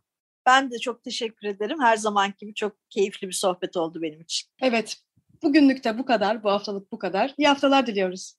Ben 0.47 0.71
de 0.71 0.79
çok 0.79 1.05
teşekkür 1.05 1.47
ederim. 1.47 1.81
Her 1.81 1.97
zaman 1.97 2.35
gibi 2.39 2.55
çok 2.55 2.77
keyifli 2.91 3.29
bir 3.29 3.33
sohbet 3.33 3.77
oldu 3.77 4.03
benim 4.03 4.21
için. 4.21 4.49
Evet, 4.63 4.97
bugünlük 5.43 5.85
de 5.85 5.99
bu 5.99 6.05
kadar. 6.05 6.45
Bu 6.45 6.51
haftalık 6.51 6.93
bu 6.93 6.99
kadar. 6.99 7.35
İyi 7.39 7.49
haftalar 7.49 7.87
diliyoruz. 7.87 8.35